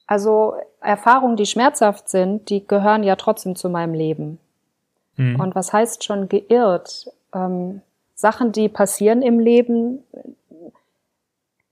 Also 0.09 0.55
Erfahrungen, 0.81 1.37
die 1.37 1.47
schmerzhaft 1.47 2.09
sind, 2.09 2.49
die 2.49 2.67
gehören 2.67 3.05
ja 3.05 3.15
trotzdem 3.15 3.55
zu 3.55 3.69
meinem 3.69 3.93
Leben. 3.93 4.41
Mhm. 5.17 5.39
Und 5.39 5.55
was 5.55 5.73
heißt 5.73 6.03
schon 6.03 6.31
geirrt? 6.31 7.13
Ähm, 7.35 7.83
Sachen, 8.15 8.51
die 8.51 8.71
passieren 8.71 9.21
im 9.21 9.39
Leben, 9.39 10.03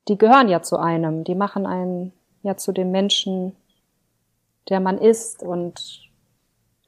die 0.06 0.18
gehören 0.18 0.48
ja 0.48 0.60
zu 0.60 0.76
einem. 0.76 1.24
Die 1.24 1.34
machen 1.34 1.66
einen 1.66 2.12
ja 2.42 2.58
zu 2.58 2.72
dem 2.72 2.90
Menschen, 2.90 3.56
der 4.68 4.80
man 4.80 4.98
ist. 4.98 5.42
Und 5.42 6.10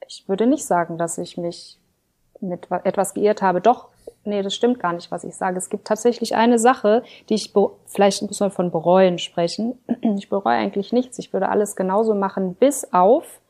ich 0.07 0.29
würde 0.29 0.45
nicht 0.45 0.65
sagen, 0.65 0.99
dass 0.99 1.17
ich 1.17 1.35
mich 1.35 1.79
mit 2.41 2.67
etwas 2.83 3.15
geirrt 3.15 3.41
habe. 3.41 3.59
Doch, 3.59 3.87
nee, 4.29 4.41
das 4.41 4.55
stimmt 4.55 4.79
gar 4.79 4.93
nicht, 4.93 5.11
was 5.11 5.23
ich 5.23 5.35
sage. 5.35 5.57
Es 5.57 5.69
gibt 5.69 5.85
tatsächlich 5.85 6.35
eine 6.35 6.59
Sache, 6.59 7.03
die 7.27 7.35
ich, 7.35 7.53
vielleicht 7.85 8.21
muss 8.21 8.39
man 8.39 8.51
von 8.51 8.71
bereuen 8.71 9.19
sprechen. 9.19 9.77
Ich 10.17 10.29
bereue 10.29 10.55
eigentlich 10.55 10.91
nichts. 10.91 11.19
Ich 11.19 11.33
würde 11.33 11.49
alles 11.49 11.75
genauso 11.75 12.15
machen, 12.15 12.55
bis 12.55 12.93
auf, 12.93 13.41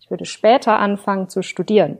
ich 0.00 0.10
würde 0.10 0.24
später 0.24 0.78
anfangen 0.78 1.28
zu 1.28 1.42
studieren. 1.42 1.98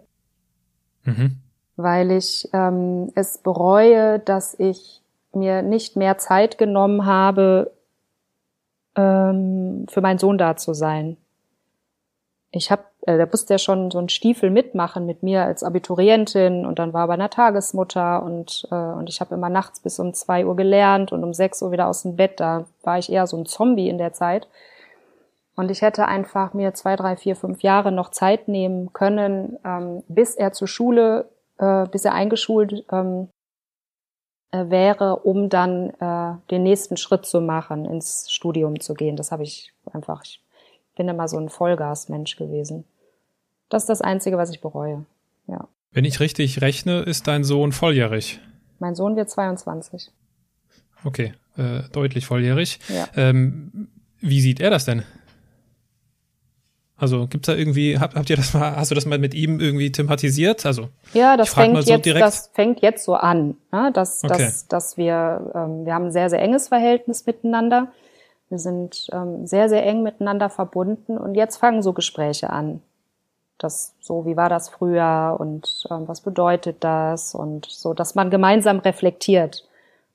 Mhm. 1.05 1.39
Weil 1.77 2.11
ich 2.13 2.49
ähm, 2.53 3.13
es 3.15 3.39
bereue, 3.39 4.19
dass 4.19 4.59
ich 4.59 5.03
mir 5.33 5.63
nicht 5.63 5.97
mehr 5.97 6.19
Zeit 6.19 6.59
genommen 6.59 7.05
habe, 7.05 7.73
ähm, 8.97 9.87
für 9.89 10.01
meinen 10.01 10.19
Sohn 10.19 10.39
da 10.39 10.57
zu 10.57 10.73
sein. 10.73 11.17
Ich 12.51 12.71
habe 12.71 12.85
äh, 13.07 13.17
da 13.17 13.27
musste 13.27 13.55
ja 13.55 13.59
schon 13.59 13.91
so 13.91 13.99
einen 13.99 14.09
Stiefel 14.09 14.51
mitmachen 14.51 15.07
mit 15.07 15.23
mir 15.23 15.45
als 15.45 15.63
Abiturientin 15.63 16.67
und 16.67 16.79
dann 16.79 16.93
war 16.93 17.05
er 17.05 17.07
bei 17.07 17.15
einer 17.15 17.31
Tagesmutter 17.31 18.23
und, 18.23 18.67
äh, 18.71 18.75
und 18.75 19.09
ich 19.09 19.21
habe 19.21 19.35
immer 19.35 19.49
nachts 19.49 19.81
bis 19.81 20.01
um 20.01 20.13
zwei 20.13 20.45
Uhr 20.45 20.57
gelernt 20.57 21.13
und 21.13 21.23
um 21.23 21.33
sechs 21.33 21.63
Uhr 21.63 21.71
wieder 21.71 21.87
aus 21.87 22.03
dem 22.03 22.17
Bett. 22.17 22.41
Da 22.41 22.67
war 22.83 22.99
ich 22.99 23.11
eher 23.11 23.27
so 23.29 23.37
ein 23.37 23.47
Zombie 23.47 23.89
in 23.89 23.99
der 23.99 24.13
Zeit. 24.13 24.49
Und 25.55 25.71
ich 25.71 25.83
hätte 25.83 26.07
einfach 26.07 26.53
mir 26.53 26.75
zwei, 26.75 26.97
drei, 26.97 27.17
vier, 27.17 27.37
fünf 27.37 27.63
Jahre 27.63 27.91
noch 27.91 28.11
Zeit 28.11 28.49
nehmen 28.49 28.93
können, 28.93 29.59
ähm, 29.65 30.03
bis 30.09 30.35
er 30.35 30.53
zur 30.53 30.69
Schule, 30.69 31.31
äh, 31.59 31.87
bis 31.87 32.05
er 32.05 32.13
eingeschult 32.13 32.85
ähm, 32.93 33.29
äh, 34.51 34.69
wäre, 34.69 35.21
um 35.21 35.49
dann 35.49 35.91
äh, 36.01 36.35
den 36.51 36.65
nächsten 36.65 36.97
Schritt 36.97 37.25
zu 37.25 37.41
machen, 37.41 37.85
ins 37.85 38.31
Studium 38.31 38.81
zu 38.81 38.95
gehen. 38.95 39.17
Das 39.17 39.31
habe 39.31 39.45
ich 39.45 39.73
einfach, 39.93 40.25
ich 40.25 40.43
bin 40.97 41.09
immer 41.09 41.29
so 41.29 41.39
ein 41.39 41.49
Vollgasmensch 41.49 42.37
gewesen. 42.37 42.85
Das 43.69 43.85
ist 43.85 43.89
das 43.89 44.01
Einzige, 44.01 44.39
was 44.39 44.51
ich 44.51 44.61
bereue. 44.61 45.05
Ja. 45.47 45.69
Wenn 45.93 46.05
ich 46.05 46.21
richtig 46.21 46.61
rechne, 46.61 47.01
ist 47.01 47.27
dein 47.27 47.45
Sohn 47.45 47.73
volljährig. 47.73 48.41
Mein 48.79 48.95
Sohn 48.95 49.17
wird 49.17 49.31
22. 49.31 50.11
Okay, 51.05 51.35
äh, 51.57 51.83
deutlich 51.93 52.27
volljährig. 52.27 52.81
Ja. 52.89 53.09
Ähm, 53.17 53.89
wie 54.21 54.41
sieht 54.41 54.61
er 54.61 54.71
das 54.71 54.85
denn? 54.85 55.03
Also 56.99 57.27
gibt's 57.27 57.47
da 57.47 57.55
irgendwie, 57.55 57.99
habt, 57.99 58.15
habt 58.15 58.31
ihr 58.31 58.37
das 58.37 58.55
mal, 58.55 58.75
hast 58.75 58.91
du 58.91 58.95
das 58.95 59.05
mal 59.05 59.19
mit 59.19 59.35
ihm 59.35 59.61
irgendwie 59.61 59.93
thematisiert? 59.93 60.65
Also 60.65 60.89
ja, 61.13 61.37
das 61.37 61.53
fängt 61.53 61.77
so 61.85 61.93
jetzt, 61.93 62.07
direkt. 62.07 62.25
das 62.25 62.51
fängt 62.55 62.81
jetzt 62.81 63.05
so 63.05 63.15
an, 63.15 63.57
ne? 63.71 63.91
dass, 63.93 64.25
okay. 64.25 64.39
dass, 64.39 64.67
dass 64.67 64.97
wir, 64.97 65.53
ähm, 65.55 65.85
wir 65.85 65.93
haben 65.93 66.07
ein 66.07 66.13
sehr 66.13 66.31
sehr 66.31 66.41
enges 66.41 66.69
Verhältnis 66.69 67.27
miteinander. 67.27 67.93
Wir 68.49 68.59
sind 68.59 69.09
ähm, 69.13 69.47
sehr 69.47 69.69
sehr 69.69 69.85
eng 69.85 70.03
miteinander 70.03 70.49
verbunden 70.49 71.19
und 71.19 71.35
jetzt 71.35 71.59
fangen 71.59 71.83
so 71.83 71.93
Gespräche 71.93 72.49
an 72.49 72.81
das 73.59 73.95
so, 74.01 74.27
wie 74.27 74.37
war 74.37 74.49
das 74.49 74.69
früher 74.69 75.37
und 75.39 75.85
ähm, 75.91 76.07
was 76.07 76.21
bedeutet 76.21 76.85
das 76.85 77.35
und 77.35 77.67
so, 77.67 77.95
dass 77.95 78.15
man 78.15 78.31
gemeinsam 78.31 78.79
reflektiert. 78.79 79.67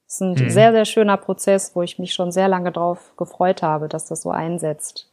Das 0.06 0.16
ist 0.16 0.22
ein 0.22 0.32
mhm. 0.34 0.50
sehr, 0.50 0.72
sehr 0.72 0.86
schöner 0.86 1.18
Prozess, 1.18 1.76
wo 1.76 1.82
ich 1.82 1.98
mich 1.98 2.14
schon 2.14 2.32
sehr 2.32 2.48
lange 2.48 2.72
drauf 2.72 3.14
gefreut 3.18 3.64
habe, 3.64 3.88
dass 3.88 4.06
das 4.06 4.22
so 4.22 4.30
einsetzt. 4.30 5.10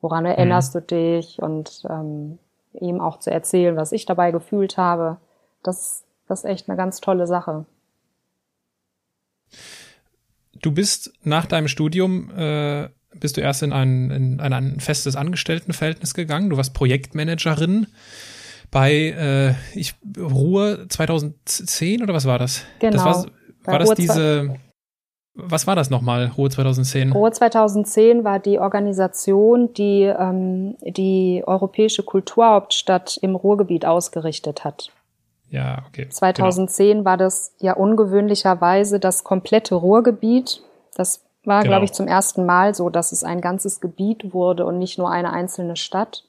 Woran 0.00 0.26
erinnerst 0.26 0.74
mhm. 0.74 0.78
du 0.80 0.86
dich 0.86 1.40
und 1.40 1.82
ähm, 1.88 2.38
ihm 2.80 3.00
auch 3.00 3.18
zu 3.20 3.30
erzählen, 3.30 3.76
was 3.76 3.92
ich 3.92 4.06
dabei 4.06 4.30
gefühlt 4.32 4.76
habe. 4.76 5.18
Das, 5.62 6.02
das 6.28 6.40
ist 6.40 6.50
echt 6.50 6.68
eine 6.68 6.76
ganz 6.76 7.00
tolle 7.00 7.26
Sache. 7.26 7.64
Du 10.60 10.72
bist 10.72 11.12
nach 11.22 11.46
deinem 11.46 11.68
Studium 11.68 12.30
äh, 12.36 12.88
bist 13.20 13.36
du 13.36 13.40
erst 13.40 13.62
in 13.62 13.72
ein, 13.72 14.10
in 14.10 14.40
ein 14.40 14.80
festes 14.80 15.16
Angestelltenverhältnis 15.16 16.14
gegangen. 16.14 16.50
Du 16.50 16.56
warst 16.56 16.74
Projektmanagerin 16.74 17.86
bei 18.70 18.92
äh, 18.92 19.78
ich, 19.78 19.94
Ruhe 20.18 20.86
2010 20.88 22.02
oder 22.02 22.14
was 22.14 22.26
war 22.26 22.38
das? 22.38 22.64
Genau. 22.80 22.92
Das 22.92 23.04
war, 23.04 23.26
war 23.64 23.78
das 23.78 23.90
diese, 23.94 24.56
was 25.34 25.66
war 25.66 25.74
das 25.74 25.90
nochmal, 25.90 26.32
Ruhe 26.36 26.48
2010? 26.48 27.12
Ruhe 27.12 27.32
2010 27.32 28.24
war 28.24 28.38
die 28.38 28.58
Organisation, 28.58 29.72
die 29.74 30.02
ähm, 30.02 30.76
die 30.82 31.42
europäische 31.46 32.02
Kulturhauptstadt 32.02 33.18
im 33.20 33.34
Ruhrgebiet 33.34 33.84
ausgerichtet 33.84 34.64
hat. 34.64 34.90
Ja, 35.50 35.84
okay. 35.88 36.08
2010 36.08 36.98
genau. 36.98 37.04
war 37.04 37.16
das 37.16 37.54
ja 37.60 37.74
ungewöhnlicherweise 37.74 38.98
das 38.98 39.24
komplette 39.24 39.74
Ruhrgebiet. 39.74 40.62
Das 40.96 41.24
war, 41.46 41.62
genau. 41.62 41.72
glaube 41.72 41.84
ich, 41.84 41.92
zum 41.92 42.06
ersten 42.06 42.46
Mal 42.46 42.74
so, 42.74 42.90
dass 42.90 43.12
es 43.12 43.24
ein 43.24 43.40
ganzes 43.40 43.80
Gebiet 43.80 44.32
wurde 44.32 44.64
und 44.64 44.78
nicht 44.78 44.98
nur 44.98 45.10
eine 45.10 45.32
einzelne 45.32 45.76
Stadt. 45.76 46.24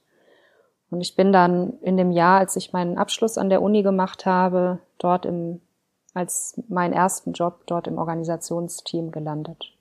Und 0.89 1.01
ich 1.01 1.15
bin 1.15 1.31
dann 1.31 1.73
in 1.81 1.97
dem 1.97 2.11
Jahr, 2.11 2.39
als 2.39 2.55
ich 2.55 2.73
meinen 2.73 2.97
Abschluss 2.97 3.37
an 3.37 3.49
der 3.49 3.61
Uni 3.61 3.83
gemacht 3.83 4.25
habe, 4.25 4.79
dort 4.99 5.25
im, 5.25 5.61
als 6.13 6.61
meinen 6.69 6.93
ersten 6.93 7.33
Job 7.33 7.63
dort 7.67 7.87
im 7.87 7.97
Organisationsteam 7.97 9.11
gelandet. 9.11 9.73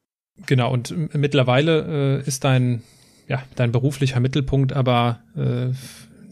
Genau, 0.47 0.73
und 0.73 1.15
mittlerweile 1.15 2.21
äh, 2.21 2.27
ist 2.27 2.45
dein, 2.45 2.83
ja, 3.29 3.43
dein 3.55 3.71
beruflicher 3.71 4.21
Mittelpunkt 4.21 4.73
aber 4.73 5.21
äh, 5.37 5.73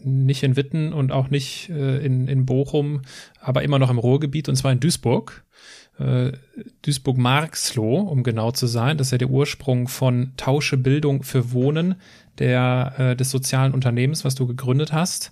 nicht 0.03 0.43
in 0.43 0.57
Witten 0.57 0.91
und 0.91 1.11
auch 1.11 1.29
nicht 1.29 1.69
äh, 1.69 2.05
in, 2.05 2.27
in 2.27 2.45
Bochum, 2.45 3.03
aber 3.39 3.63
immer 3.63 3.79
noch 3.79 3.89
im 3.89 3.99
Ruhrgebiet 3.99 4.49
und 4.49 4.55
zwar 4.55 4.71
in 4.71 4.79
Duisburg 4.79 5.45
äh, 5.99 6.31
Duisburg-Marxloh, 6.81 7.99
um 7.99 8.23
genau 8.23 8.51
zu 8.51 8.67
sein. 8.67 8.97
Das 8.97 9.07
ist 9.07 9.11
ja 9.11 9.17
der 9.17 9.29
Ursprung 9.29 9.87
von 9.87 10.33
Tausche 10.37 10.77
Bildung 10.77 11.23
für 11.23 11.51
Wohnen, 11.51 11.95
der, 12.39 12.93
äh, 12.97 13.15
des 13.15 13.29
sozialen 13.29 13.73
Unternehmens, 13.73 14.25
was 14.25 14.35
du 14.35 14.47
gegründet 14.47 14.91
hast. 14.91 15.31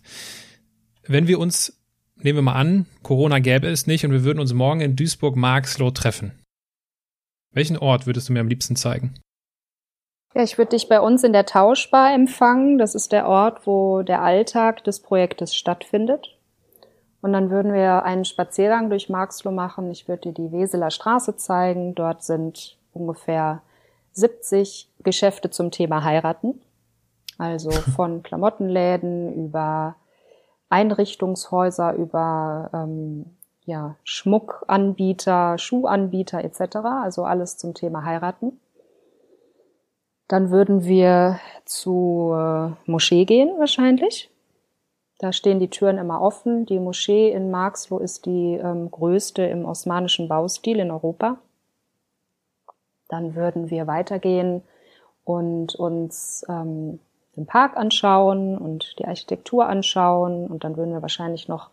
Wenn 1.08 1.28
wir 1.28 1.40
uns, 1.40 1.82
nehmen 2.16 2.38
wir 2.38 2.44
mal 2.44 2.54
an, 2.54 2.86
Corona 3.02 3.40
gäbe 3.40 3.68
es 3.68 3.88
nicht 3.88 4.06
und 4.06 4.12
wir 4.12 4.24
würden 4.24 4.40
uns 4.40 4.54
morgen 4.54 4.82
in 4.82 4.96
Duisburg-Marxloh 4.96 5.92
treffen. 5.92 6.32
Welchen 7.54 7.78
Ort 7.78 8.06
würdest 8.06 8.30
du 8.30 8.34
mir 8.34 8.40
am 8.40 8.48
liebsten 8.48 8.76
zeigen? 8.76 9.16
Ja, 10.34 10.44
ich 10.44 10.58
würde 10.58 10.72
dich 10.72 10.88
bei 10.88 11.02
uns 11.02 11.24
in 11.24 11.34
der 11.34 11.46
Tauschbar 11.46 12.14
empfangen. 12.14 12.78
Das 12.78 12.96
ist 12.96 13.12
der 13.12 13.28
Ort, 13.28 13.68
wo 13.68 14.02
der 14.04 14.22
Alltag 14.22 14.84
des 14.86 15.02
Projektes 15.02 15.54
stattfindet. 15.54 16.38
Und 17.22 17.34
dann 17.34 17.52
würden 17.52 17.74
wir 17.74 18.04
einen 18.04 18.26
Spaziergang 18.26 18.90
durch 18.90 19.10
Marxloh 19.10 19.52
machen. 19.52 19.92
Ich 19.92 20.08
würde 20.08 20.32
dir 20.32 20.34
die 20.34 20.52
Weseler 20.52 20.90
Straße 20.90 21.38
zeigen. 21.38 21.94
Dort 21.94 22.24
sind 22.24 22.78
ungefähr 22.94 23.62
70 24.14 24.90
Geschäfte 25.04 25.50
zum 25.50 25.72
Thema 25.72 26.04
heiraten. 26.04 26.60
Also 27.38 27.72
von 27.96 28.24
Klamottenläden 28.24 29.46
über 29.46 29.96
Einrichtungshäuser, 30.70 31.94
über 31.94 32.70
ähm, 32.74 33.26
ja, 33.66 33.96
Schmuckanbieter, 34.04 35.58
Schuhanbieter 35.58 36.44
etc. 36.44 36.78
Also 37.04 37.24
alles 37.24 37.58
zum 37.58 37.74
Thema 37.74 38.04
heiraten. 38.04 38.60
Dann 40.28 40.50
würden 40.50 40.86
wir 40.86 41.40
zur 41.66 42.78
Moschee 42.86 43.26
gehen 43.26 43.52
wahrscheinlich. 43.60 44.30
Da 45.22 45.32
stehen 45.32 45.60
die 45.60 45.70
Türen 45.70 46.00
immer 46.00 46.20
offen. 46.20 46.66
Die 46.66 46.80
Moschee 46.80 47.32
in 47.32 47.52
Marxloh 47.52 48.00
ist 48.00 48.26
die 48.26 48.56
ähm, 48.56 48.90
größte 48.90 49.44
im 49.44 49.66
osmanischen 49.66 50.28
Baustil 50.28 50.80
in 50.80 50.90
Europa. 50.90 51.38
Dann 53.08 53.36
würden 53.36 53.70
wir 53.70 53.86
weitergehen 53.86 54.64
und 55.24 55.76
uns 55.76 56.44
ähm, 56.50 57.00
den 57.38 57.46
Park 57.46 57.78
anschauen 57.78 58.58
und 58.58 58.98
die 58.98 59.06
Architektur 59.06 59.68
anschauen. 59.68 60.48
Und 60.48 60.64
dann 60.64 60.76
würden 60.76 60.92
wir 60.92 61.04
wahrscheinlich 61.04 61.48
noch 61.48 61.70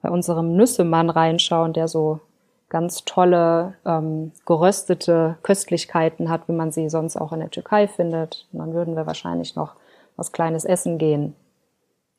bei 0.00 0.08
unserem 0.08 0.54
Nüssemann 0.54 1.10
reinschauen, 1.10 1.72
der 1.72 1.88
so 1.88 2.20
ganz 2.68 3.04
tolle 3.04 3.74
ähm, 3.84 4.30
geröstete 4.46 5.38
Köstlichkeiten 5.42 6.30
hat, 6.30 6.46
wie 6.46 6.52
man 6.52 6.70
sie 6.70 6.88
sonst 6.88 7.16
auch 7.16 7.32
in 7.32 7.40
der 7.40 7.50
Türkei 7.50 7.88
findet. 7.88 8.46
Und 8.52 8.60
dann 8.60 8.74
würden 8.74 8.94
wir 8.94 9.06
wahrscheinlich 9.06 9.56
noch 9.56 9.74
was 10.14 10.30
Kleines 10.30 10.64
essen 10.64 10.98
gehen 10.98 11.34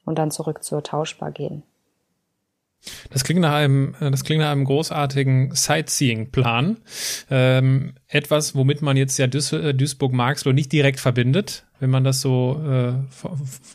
und 0.06 0.18
dann 0.18 0.32
zurück 0.32 0.64
zur 0.64 0.84
Tauschbar 0.84 1.32
gehen. 1.32 1.64
Das 3.12 3.24
klingt 3.24 3.42
nach 3.42 3.54
einem, 3.54 3.96
äh, 4.00 4.10
das 4.10 4.24
klingt 4.24 4.42
nach 4.42 4.52
einem 4.52 4.66
großartigen 4.66 5.54
Sightseeing-Plan. 5.54 6.78
Ähm, 7.30 7.94
etwas, 8.08 8.56
womit 8.56 8.82
man 8.82 8.98
jetzt 8.98 9.18
ja 9.18 9.28
Duis 9.28 9.52
äh, 9.52 9.74
Duisburg-Marxloh 9.74 10.52
nicht 10.52 10.72
direkt 10.72 11.00
verbindet. 11.00 11.66
Wenn 11.80 11.90
man 11.90 12.04
das 12.04 12.22
so, 12.22 12.62
äh, 12.64 12.94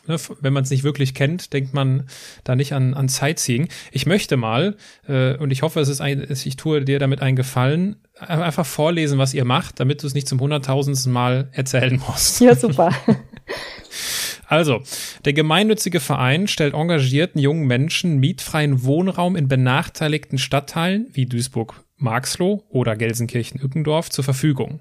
ne, 0.07 0.17
wenn 0.41 0.53
man 0.53 0.63
es 0.63 0.69
nicht 0.69 0.83
wirklich 0.83 1.13
kennt, 1.13 1.53
denkt 1.53 1.73
man 1.73 2.07
da 2.43 2.55
nicht 2.55 2.73
an, 2.73 2.93
an 2.93 3.07
Sightseeing. 3.07 3.69
Ich 3.91 4.05
möchte 4.05 4.37
mal, 4.37 4.75
äh, 5.07 5.35
und 5.37 5.51
ich 5.51 5.61
hoffe, 5.61 5.79
es 5.79 5.89
ist 5.89 6.01
ein, 6.01 6.25
ich 6.29 6.55
tue 6.57 6.83
dir 6.83 6.99
damit 6.99 7.21
einen 7.21 7.35
Gefallen, 7.35 7.97
einfach 8.19 8.65
vorlesen, 8.65 9.19
was 9.19 9.33
ihr 9.33 9.45
macht, 9.45 9.79
damit 9.79 10.03
du 10.03 10.07
es 10.07 10.13
nicht 10.13 10.27
zum 10.27 10.39
hunderttausendsten 10.39 11.11
Mal 11.11 11.49
erzählen 11.51 12.01
musst. 12.07 12.41
Ja, 12.41 12.55
super. 12.55 12.91
Also, 14.47 14.81
der 15.25 15.33
gemeinnützige 15.33 15.99
Verein 15.99 16.47
stellt 16.47 16.73
engagierten 16.73 17.37
jungen 17.37 17.67
Menschen 17.67 18.17
mietfreien 18.17 18.83
Wohnraum 18.83 19.35
in 19.35 19.49
benachteiligten 19.49 20.37
Stadtteilen 20.37 21.07
wie 21.11 21.25
Duisburg-Marxloh 21.25 22.63
oder 22.69 22.95
Gelsenkirchen-Ückendorf 22.95 24.09
zur 24.09 24.23
Verfügung. 24.23 24.79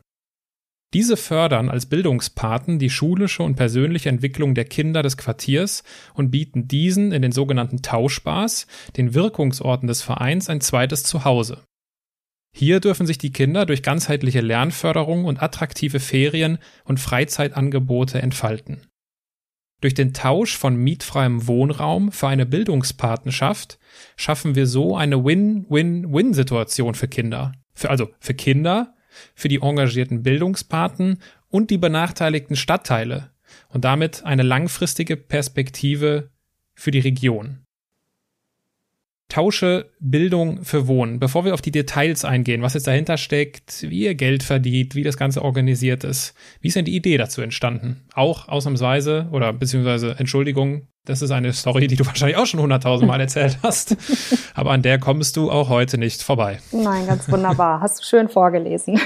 Diese 0.95 1.17
fördern 1.17 1.69
als 1.69 1.87
Bildungspaten 1.87 2.79
die 2.79 2.91
schulische 2.91 3.43
und 3.43 3.57
persönliche 3.57 4.09
Entwicklung 4.09 4.55
der 4.55 4.67
Kinder 4.67 5.03
des 5.03 5.17
Quartiers 5.17 5.83
und 6.15 6.31
bieten 6.31 6.69
diesen 6.69 7.11
in 7.11 7.23
den 7.23 7.33
sogenannten 7.33 7.83
Tauschbars, 7.83 8.69
den 8.97 9.15
Wirkungsorten 9.15 9.89
des 9.89 10.01
Vereins, 10.01 10.49
ein 10.49 10.61
zweites 10.61 11.03
Zuhause. 11.03 11.65
Hier 12.55 12.79
dürfen 12.79 13.07
sich 13.07 13.19
die 13.19 13.33
Kinder 13.33 13.67
durch 13.67 13.83
ganzheitliche 13.83 14.41
Lernförderung 14.41 15.25
und 15.25 15.43
attraktive 15.43 15.99
Ferien- 15.99 16.59
und 16.85 17.01
Freizeitangebote 17.01 18.23
entfalten. 18.23 18.81
Durch 19.81 19.95
den 19.95 20.15
Tausch 20.15 20.57
von 20.57 20.77
mietfreiem 20.77 21.47
Wohnraum 21.47 22.11
für 22.11 22.29
eine 22.29 22.47
Bildungspartnerschaft 22.47 23.79
schaffen 24.17 24.55
wir 24.55 24.67
so 24.67 24.97
eine 24.97 25.25
Win-Win-Win-Situation 25.25 26.95
für 26.95 27.09
Kinder. 27.09 27.53
Für, 27.75 27.91
also 27.91 28.11
für 28.19 28.35
Kinder, 28.35 28.95
für 29.35 29.49
die 29.49 29.61
engagierten 29.61 30.23
Bildungspaten 30.23 31.19
und 31.49 31.71
die 31.71 31.79
benachteiligten 31.79 32.57
Stadtteile 32.57 33.31
und 33.69 33.85
damit 33.85 34.25
eine 34.25 34.43
langfristige 34.43 35.17
Perspektive 35.17 36.31
für 36.75 36.91
die 36.91 37.01
Region. 37.01 37.66
Tausche 39.29 39.91
Bildung 39.99 40.65
für 40.65 40.87
Wohnen. 40.87 41.19
Bevor 41.19 41.45
wir 41.45 41.55
auf 41.55 41.61
die 41.61 41.73
Details 41.73 42.25
eingehen, 42.25 42.63
was 42.63 42.75
jetzt 42.75 42.87
dahinter 42.87 43.17
steckt, 43.17 43.83
wie 43.83 44.05
ihr 44.05 44.15
Geld 44.15 44.45
verdient, 44.45 44.95
wie 44.95 45.03
das 45.03 45.17
Ganze 45.17 45.43
organisiert 45.43 46.05
ist, 46.05 46.35
wie 46.61 46.69
ist 46.69 46.77
denn 46.77 46.85
die 46.85 46.95
Idee 46.95 47.17
dazu 47.17 47.43
entstanden? 47.43 48.05
Auch 48.15 48.49
ausnahmsweise 48.49 49.29
oder 49.33 49.53
beziehungsweise 49.53 50.15
Entschuldigung, 50.19 50.87
das 51.05 51.23
ist 51.23 51.33
eine 51.33 51.53
Story, 51.53 51.89
die 51.89 51.97
du 51.97 52.07
wahrscheinlich 52.07 52.37
auch 52.37 52.47
schon 52.47 52.61
hunderttausend 52.61 53.09
Mal 53.09 53.21
erzählt 53.21 53.59
hast, 53.63 53.97
aber 54.55 54.71
an 54.71 54.83
der 54.83 54.99
kommst 55.01 55.37
du 55.37 55.51
auch 55.51 55.69
heute 55.69 55.99
nicht 55.99 56.23
vorbei. 56.23 56.61
Nein, 56.71 57.07
ganz 57.07 57.31
wunderbar. 57.31 57.81
Hast 57.81 57.99
du 57.99 58.05
schön 58.05 58.29
vorgelesen. 58.29 59.01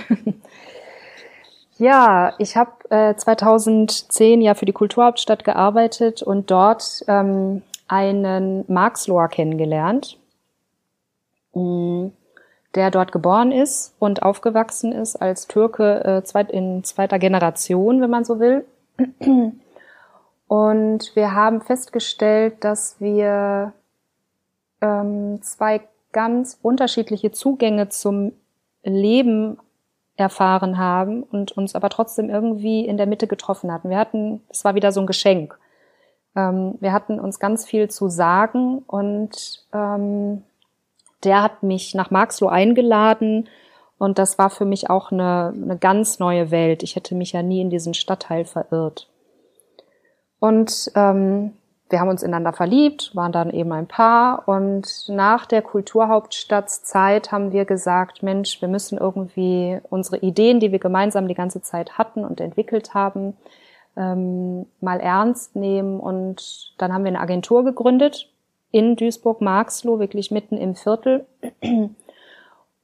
Ja, 1.80 2.34
ich 2.36 2.58
habe 2.58 2.72
äh, 2.90 3.16
2010 3.16 4.42
ja 4.42 4.52
für 4.54 4.66
die 4.66 4.72
Kulturhauptstadt 4.72 5.44
gearbeitet 5.44 6.20
und 6.20 6.50
dort 6.50 7.02
ähm, 7.08 7.62
einen 7.90 8.64
Marxloher 8.68 9.28
kennengelernt, 9.28 10.18
mm, 11.54 12.06
der 12.76 12.90
dort 12.92 13.10
geboren 13.10 13.50
ist 13.50 13.94
und 13.98 14.22
aufgewachsen 14.22 14.92
ist 14.92 15.16
als 15.16 15.48
Türke 15.48 16.22
äh, 16.24 16.56
in 16.56 16.84
zweiter 16.84 17.18
Generation, 17.18 18.00
wenn 18.00 18.10
man 18.10 18.24
so 18.24 18.38
will. 18.38 18.64
Und 20.46 21.14
wir 21.14 21.34
haben 21.34 21.60
festgestellt, 21.60 22.64
dass 22.64 23.00
wir 23.00 23.72
ähm, 24.80 25.40
zwei 25.42 25.80
ganz 26.12 26.58
unterschiedliche 26.62 27.30
Zugänge 27.30 27.88
zum 27.88 28.32
Leben 28.82 29.58
erfahren 30.16 30.78
haben 30.78 31.22
und 31.22 31.52
uns 31.52 31.74
aber 31.74 31.88
trotzdem 31.88 32.30
irgendwie 32.30 32.84
in 32.84 32.96
der 32.96 33.06
Mitte 33.06 33.26
getroffen 33.26 33.72
hatten. 33.72 33.90
Wir 33.90 33.98
hatten, 33.98 34.42
es 34.48 34.64
war 34.64 34.74
wieder 34.74 34.92
so 34.92 35.00
ein 35.00 35.06
Geschenk. 35.06 35.58
Ähm, 36.36 36.76
wir 36.80 36.92
hatten 36.92 37.18
uns 37.20 37.38
ganz 37.38 37.66
viel 37.66 37.88
zu 37.88 38.08
sagen 38.08 38.78
und 38.86 39.64
ähm, 39.72 40.42
der 41.24 41.42
hat 41.42 41.62
mich 41.62 41.94
nach 41.94 42.10
Marxloh 42.10 42.48
eingeladen 42.48 43.48
und 43.98 44.18
das 44.18 44.38
war 44.38 44.50
für 44.50 44.64
mich 44.64 44.88
auch 44.88 45.12
eine, 45.12 45.52
eine 45.54 45.76
ganz 45.76 46.18
neue 46.18 46.50
Welt. 46.50 46.82
Ich 46.82 46.96
hätte 46.96 47.14
mich 47.14 47.32
ja 47.32 47.42
nie 47.42 47.60
in 47.60 47.70
diesen 47.70 47.94
Stadtteil 47.94 48.44
verirrt. 48.44 49.08
Und 50.38 50.90
ähm, 50.94 51.52
wir 51.90 52.00
haben 52.00 52.08
uns 52.08 52.22
ineinander 52.22 52.52
verliebt, 52.52 53.10
waren 53.14 53.32
dann 53.32 53.50
eben 53.50 53.72
ein 53.72 53.88
Paar 53.88 54.48
und 54.48 55.04
nach 55.08 55.44
der 55.44 55.60
Kulturhauptstadtzeit 55.60 57.32
haben 57.32 57.52
wir 57.52 57.64
gesagt, 57.64 58.22
Mensch, 58.22 58.60
wir 58.62 58.68
müssen 58.68 58.96
irgendwie 58.96 59.80
unsere 59.90 60.18
Ideen, 60.18 60.60
die 60.60 60.72
wir 60.72 60.78
gemeinsam 60.78 61.28
die 61.28 61.34
ganze 61.34 61.60
Zeit 61.60 61.98
hatten 61.98 62.24
und 62.24 62.40
entwickelt 62.40 62.94
haben, 62.94 63.36
ähm, 63.96 64.66
mal 64.80 65.00
ernst 65.00 65.56
nehmen. 65.56 66.00
Und 66.00 66.74
dann 66.78 66.92
haben 66.92 67.04
wir 67.04 67.08
eine 67.08 67.20
Agentur 67.20 67.64
gegründet 67.64 68.30
in 68.70 68.96
Duisburg-Marxloh, 68.96 69.98
wirklich 69.98 70.30
mitten 70.30 70.56
im 70.56 70.74
Viertel. 70.74 71.26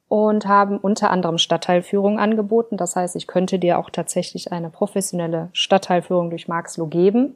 Und 0.09 0.47
haben 0.47 0.79
unter 0.79 1.11
anderem 1.11 1.37
Stadtteilführung 1.37 2.21
angeboten. 2.21 2.77
Das 2.77 2.95
heißt, 2.95 3.16
ich 3.16 3.27
könnte 3.27 3.59
dir 3.59 3.77
auch 3.79 3.90
tatsächlich 3.90 4.53
eine 4.53 4.71
professionelle 4.71 5.49
Stadtteilführung 5.53 6.31
durch 6.31 6.47
Marxloh 6.47 6.87
geben. 6.87 7.35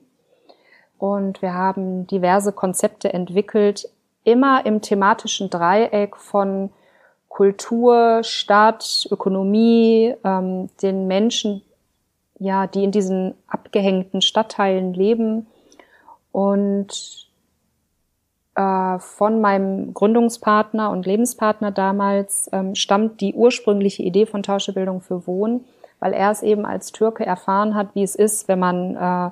Und 0.96 1.42
wir 1.42 1.54
haben 1.54 2.06
diverse 2.06 2.52
Konzepte 2.52 3.12
entwickelt, 3.12 3.88
immer 4.22 4.66
im 4.66 4.82
thematischen 4.82 5.50
Dreieck 5.50 6.16
von 6.16 6.70
Kultur, 7.28 8.20
Stadt, 8.22 9.08
Ökonomie, 9.10 10.14
ähm, 10.24 10.68
den 10.82 11.06
Menschen 11.06 11.62
ja, 12.40 12.66
die 12.66 12.82
in 12.82 12.90
diesen 12.90 13.34
abgehängten 13.46 14.22
Stadtteilen 14.22 14.94
leben. 14.94 15.46
Und 16.32 17.28
äh, 18.56 18.98
von 18.98 19.40
meinem 19.40 19.94
Gründungspartner 19.94 20.90
und 20.90 21.06
Lebenspartner 21.06 21.70
damals 21.70 22.48
ähm, 22.52 22.74
stammt 22.74 23.20
die 23.20 23.34
ursprüngliche 23.34 24.02
Idee 24.02 24.26
von 24.26 24.42
Tauschebildung 24.42 25.02
für 25.02 25.26
Wohnen, 25.26 25.66
weil 26.00 26.14
er 26.14 26.30
es 26.30 26.42
eben 26.42 26.64
als 26.64 26.92
Türke 26.92 27.24
erfahren 27.24 27.74
hat, 27.74 27.94
wie 27.94 28.02
es 28.02 28.16
ist, 28.16 28.48
wenn 28.48 28.58
man 28.58 28.96
äh, 28.96 29.30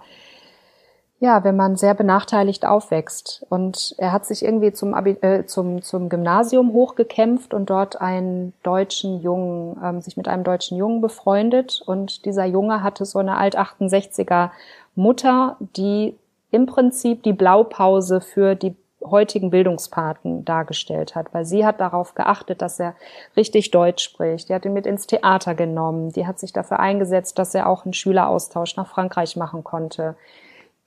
ja, 1.20 1.42
wenn 1.42 1.57
man 1.57 1.76
sehr 1.76 1.94
benachteiligt 1.94 2.64
aufwächst. 2.64 3.44
Und 3.48 3.94
er 3.98 4.12
hat 4.12 4.24
sich 4.24 4.44
irgendwie 4.44 4.72
zum, 4.72 4.94
Abi, 4.94 5.16
äh, 5.20 5.44
zum, 5.46 5.83
zum 5.83 6.09
Gymnasium 6.09 6.72
hochgekämpft 6.72 7.54
und 7.54 7.70
dort 7.70 8.00
einen 8.00 8.52
deutschen 8.62 9.20
Jungen, 9.20 9.76
ähm, 9.83 10.00
sich 10.00 10.16
mit 10.16 10.28
einem 10.28 10.44
deutschen 10.44 10.78
Jungen 10.78 11.00
befreundet. 11.00 11.83
Und 11.85 12.24
dieser 12.24 12.44
Junge 12.44 12.85
hatte 12.85 13.04
so 13.04 13.18
eine 13.18 13.37
Alt-68er 13.37 14.50
Mutter, 14.94 15.57
die 15.76 16.16
im 16.52 16.66
Prinzip 16.66 17.24
die 17.24 17.33
Blaupause 17.33 18.20
für 18.20 18.54
die 18.54 18.76
heutigen 19.04 19.50
Bildungspaten 19.50 20.44
dargestellt 20.44 21.14
hat, 21.14 21.33
weil 21.33 21.44
sie 21.44 21.64
hat 21.64 21.81
darauf 21.81 22.14
geachtet, 22.14 22.62
dass 22.62 22.81
er 22.81 22.94
richtig 23.37 23.70
Deutsch 23.70 24.04
spricht. 24.04 24.48
Die 24.48 24.54
hat 24.54 24.64
ihn 24.64 24.72
mit 24.72 24.87
ins 24.87 25.07
Theater 25.07 25.54
genommen. 25.54 26.11
Die 26.12 26.26
hat 26.26 26.38
sich 26.38 26.52
dafür 26.52 26.78
eingesetzt, 26.78 27.38
dass 27.38 27.54
er 27.54 27.68
auch 27.68 27.85
einen 27.85 27.92
Schüleraustausch 27.92 28.76
nach 28.76 28.88
Frankreich 28.88 29.37
machen 29.37 29.64
konnte 29.64 30.14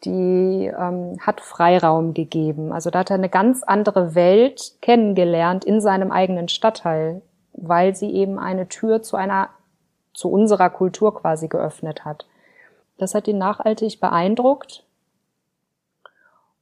die 0.03 0.71
ähm, 0.75 1.17
hat 1.19 1.41
Freiraum 1.41 2.13
gegeben. 2.13 2.71
Also 2.71 2.89
da 2.89 2.99
hat 2.99 3.11
er 3.11 3.15
eine 3.15 3.29
ganz 3.29 3.63
andere 3.63 4.15
Welt 4.15 4.73
kennengelernt 4.81 5.65
in 5.65 5.81
seinem 5.81 6.11
eigenen 6.11 6.47
Stadtteil, 6.47 7.21
weil 7.53 7.95
sie 7.95 8.11
eben 8.11 8.39
eine 8.39 8.67
Tür 8.67 9.01
zu 9.01 9.15
einer 9.15 9.49
zu 10.13 10.29
unserer 10.29 10.69
Kultur 10.69 11.15
quasi 11.15 11.47
geöffnet 11.47 12.03
hat. 12.05 12.25
Das 12.97 13.15
hat 13.15 13.27
ihn 13.27 13.37
nachhaltig 13.37 13.99
beeindruckt. 13.99 14.83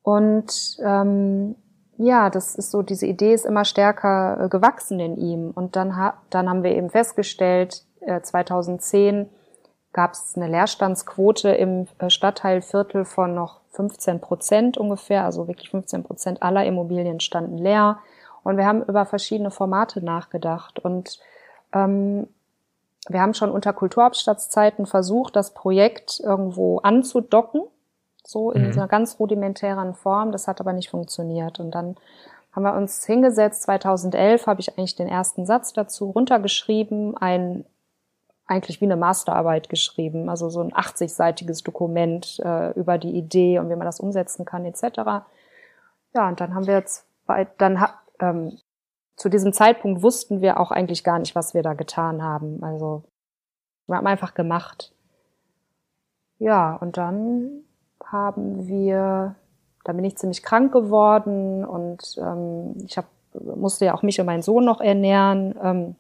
Und 0.03 0.77
ähm, 0.83 1.55
ja, 1.97 2.29
das 2.29 2.55
ist 2.55 2.71
so, 2.71 2.81
diese 2.81 3.05
Idee 3.05 3.33
ist 3.33 3.45
immer 3.45 3.65
stärker 3.65 4.45
äh, 4.45 4.49
gewachsen 4.49 4.99
in 4.99 5.17
ihm. 5.17 5.51
Und 5.51 5.75
dann, 5.75 5.97
ha 5.97 6.15
dann 6.29 6.49
haben 6.49 6.63
wir 6.63 6.71
eben 6.71 6.89
festgestellt, 6.89 7.83
äh, 7.99 8.21
2010 8.21 9.29
gab 9.99 10.13
es 10.13 10.37
eine 10.37 10.47
Leerstandsquote 10.47 11.49
im 11.49 11.85
äh, 11.97 12.09
Stadtteilviertel 12.09 13.03
von 13.03 13.35
noch 13.35 13.59
15 13.71 14.21
Prozent 14.21 14.77
ungefähr, 14.77 15.25
also 15.25 15.49
wirklich 15.49 15.71
15 15.71 16.05
Prozent 16.05 16.41
aller 16.41 16.63
Immobilien 16.63 17.19
standen 17.19 17.57
leer. 17.57 17.99
Und 18.45 18.55
wir 18.55 18.65
haben 18.65 18.81
über 18.81 19.05
verschiedene 19.05 19.51
Formate 19.51 20.01
nachgedacht. 20.01 20.79
Und 20.79 21.19
ähm, 21.73 22.27
wir 23.09 23.19
haben 23.19 23.33
schon 23.33 23.51
unter 23.51 23.73
Kulturhauptstadtzeiten 23.73 24.85
versucht, 24.85 25.35
das 25.35 25.53
Projekt 25.53 26.21
irgendwo 26.23 26.77
anzudocken, 26.77 27.63
so 28.23 28.51
in 28.51 28.67
mhm. 28.67 28.71
einer 28.71 28.87
ganz 28.87 29.19
rudimentären 29.19 29.95
Form. 29.95 30.31
Das 30.31 30.47
hat 30.47 30.61
aber 30.61 30.71
nicht 30.71 30.89
funktioniert. 30.89 31.59
Und 31.59 31.71
dann 31.71 31.97
haben 32.53 32.63
wir 32.63 32.73
uns 32.73 33.05
hingesetzt. 33.05 33.63
2011 33.63 34.47
habe 34.47 34.61
ich 34.61 34.77
eigentlich 34.77 34.95
den 34.95 35.09
ersten 35.09 35.45
Satz 35.45 35.73
dazu 35.73 36.09
runtergeschrieben, 36.11 37.17
ein 37.17 37.65
eigentlich 38.49 38.81
wie 38.81 38.85
eine 38.85 38.97
Masterarbeit 38.97 39.69
geschrieben, 39.69 40.27
also 40.27 40.49
so 40.49 40.61
ein 40.61 40.73
80-seitiges 40.73 41.63
Dokument 41.63 42.39
äh, 42.43 42.71
über 42.71 42.97
die 42.97 43.15
Idee 43.15 43.59
und 43.59 43.69
wie 43.69 43.75
man 43.75 43.85
das 43.85 43.99
umsetzen 43.99 44.43
kann 44.43 44.65
etc. 44.65 45.23
Ja, 46.15 46.27
und 46.27 46.41
dann 46.41 46.55
haben 46.55 46.65
wir 46.65 46.73
jetzt 46.73 47.05
bei, 47.27 47.47
dann 47.59 47.85
ähm, 48.19 48.57
zu 49.15 49.29
diesem 49.29 49.53
Zeitpunkt 49.53 50.01
wussten 50.01 50.41
wir 50.41 50.59
auch 50.59 50.71
eigentlich 50.71 51.03
gar 51.03 51.19
nicht, 51.19 51.35
was 51.35 51.53
wir 51.53 51.61
da 51.61 51.73
getan 51.75 52.23
haben. 52.23 52.63
Also 52.63 53.03
wir 53.85 53.97
haben 53.97 54.07
einfach 54.07 54.33
gemacht. 54.33 54.93
Ja, 56.39 56.75
und 56.75 56.97
dann 56.97 57.63
haben 58.03 58.67
wir, 58.67 59.35
da 59.83 59.93
bin 59.93 60.05
ich 60.05 60.17
ziemlich 60.17 60.41
krank 60.41 60.71
geworden 60.71 61.63
und 61.65 62.17
ähm, 62.17 62.77
ich 62.83 62.97
hab, 62.97 63.05
musste 63.33 63.85
ja 63.85 63.93
auch 63.93 64.01
mich 64.01 64.19
und 64.19 64.25
meinen 64.25 64.41
Sohn 64.41 64.65
noch 64.65 64.81
ernähren. 64.81 65.53
Ähm, 65.61 65.95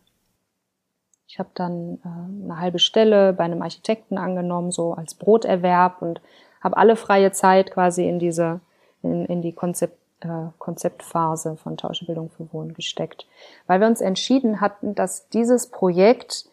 ich 1.29 1.37
habe 1.37 1.49
dann 1.53 1.99
äh, 2.03 2.43
eine 2.43 2.59
halbe 2.59 2.79
Stelle 2.79 3.33
bei 3.33 3.43
einem 3.43 3.61
Architekten 3.61 4.17
angenommen, 4.17 4.71
so 4.71 4.93
als 4.93 5.13
Broterwerb 5.13 6.01
und 6.01 6.21
habe 6.59 6.75
alle 6.75 6.95
freie 6.95 7.31
Zeit 7.31 7.71
quasi 7.71 8.09
in 8.09 8.17
diese 8.17 8.61
in, 9.03 9.25
in 9.27 9.41
die 9.43 9.53
Konzept, 9.53 9.95
äh, 10.21 10.47
Konzeptphase 10.57 11.55
von 11.55 11.77
Tauschbildung 11.77 12.31
für 12.31 12.51
Wohnen 12.51 12.73
gesteckt, 12.73 13.27
weil 13.67 13.79
wir 13.79 13.87
uns 13.87 14.01
entschieden 14.01 14.59
hatten, 14.59 14.95
dass 14.95 15.29
dieses 15.29 15.67
Projekt 15.67 16.45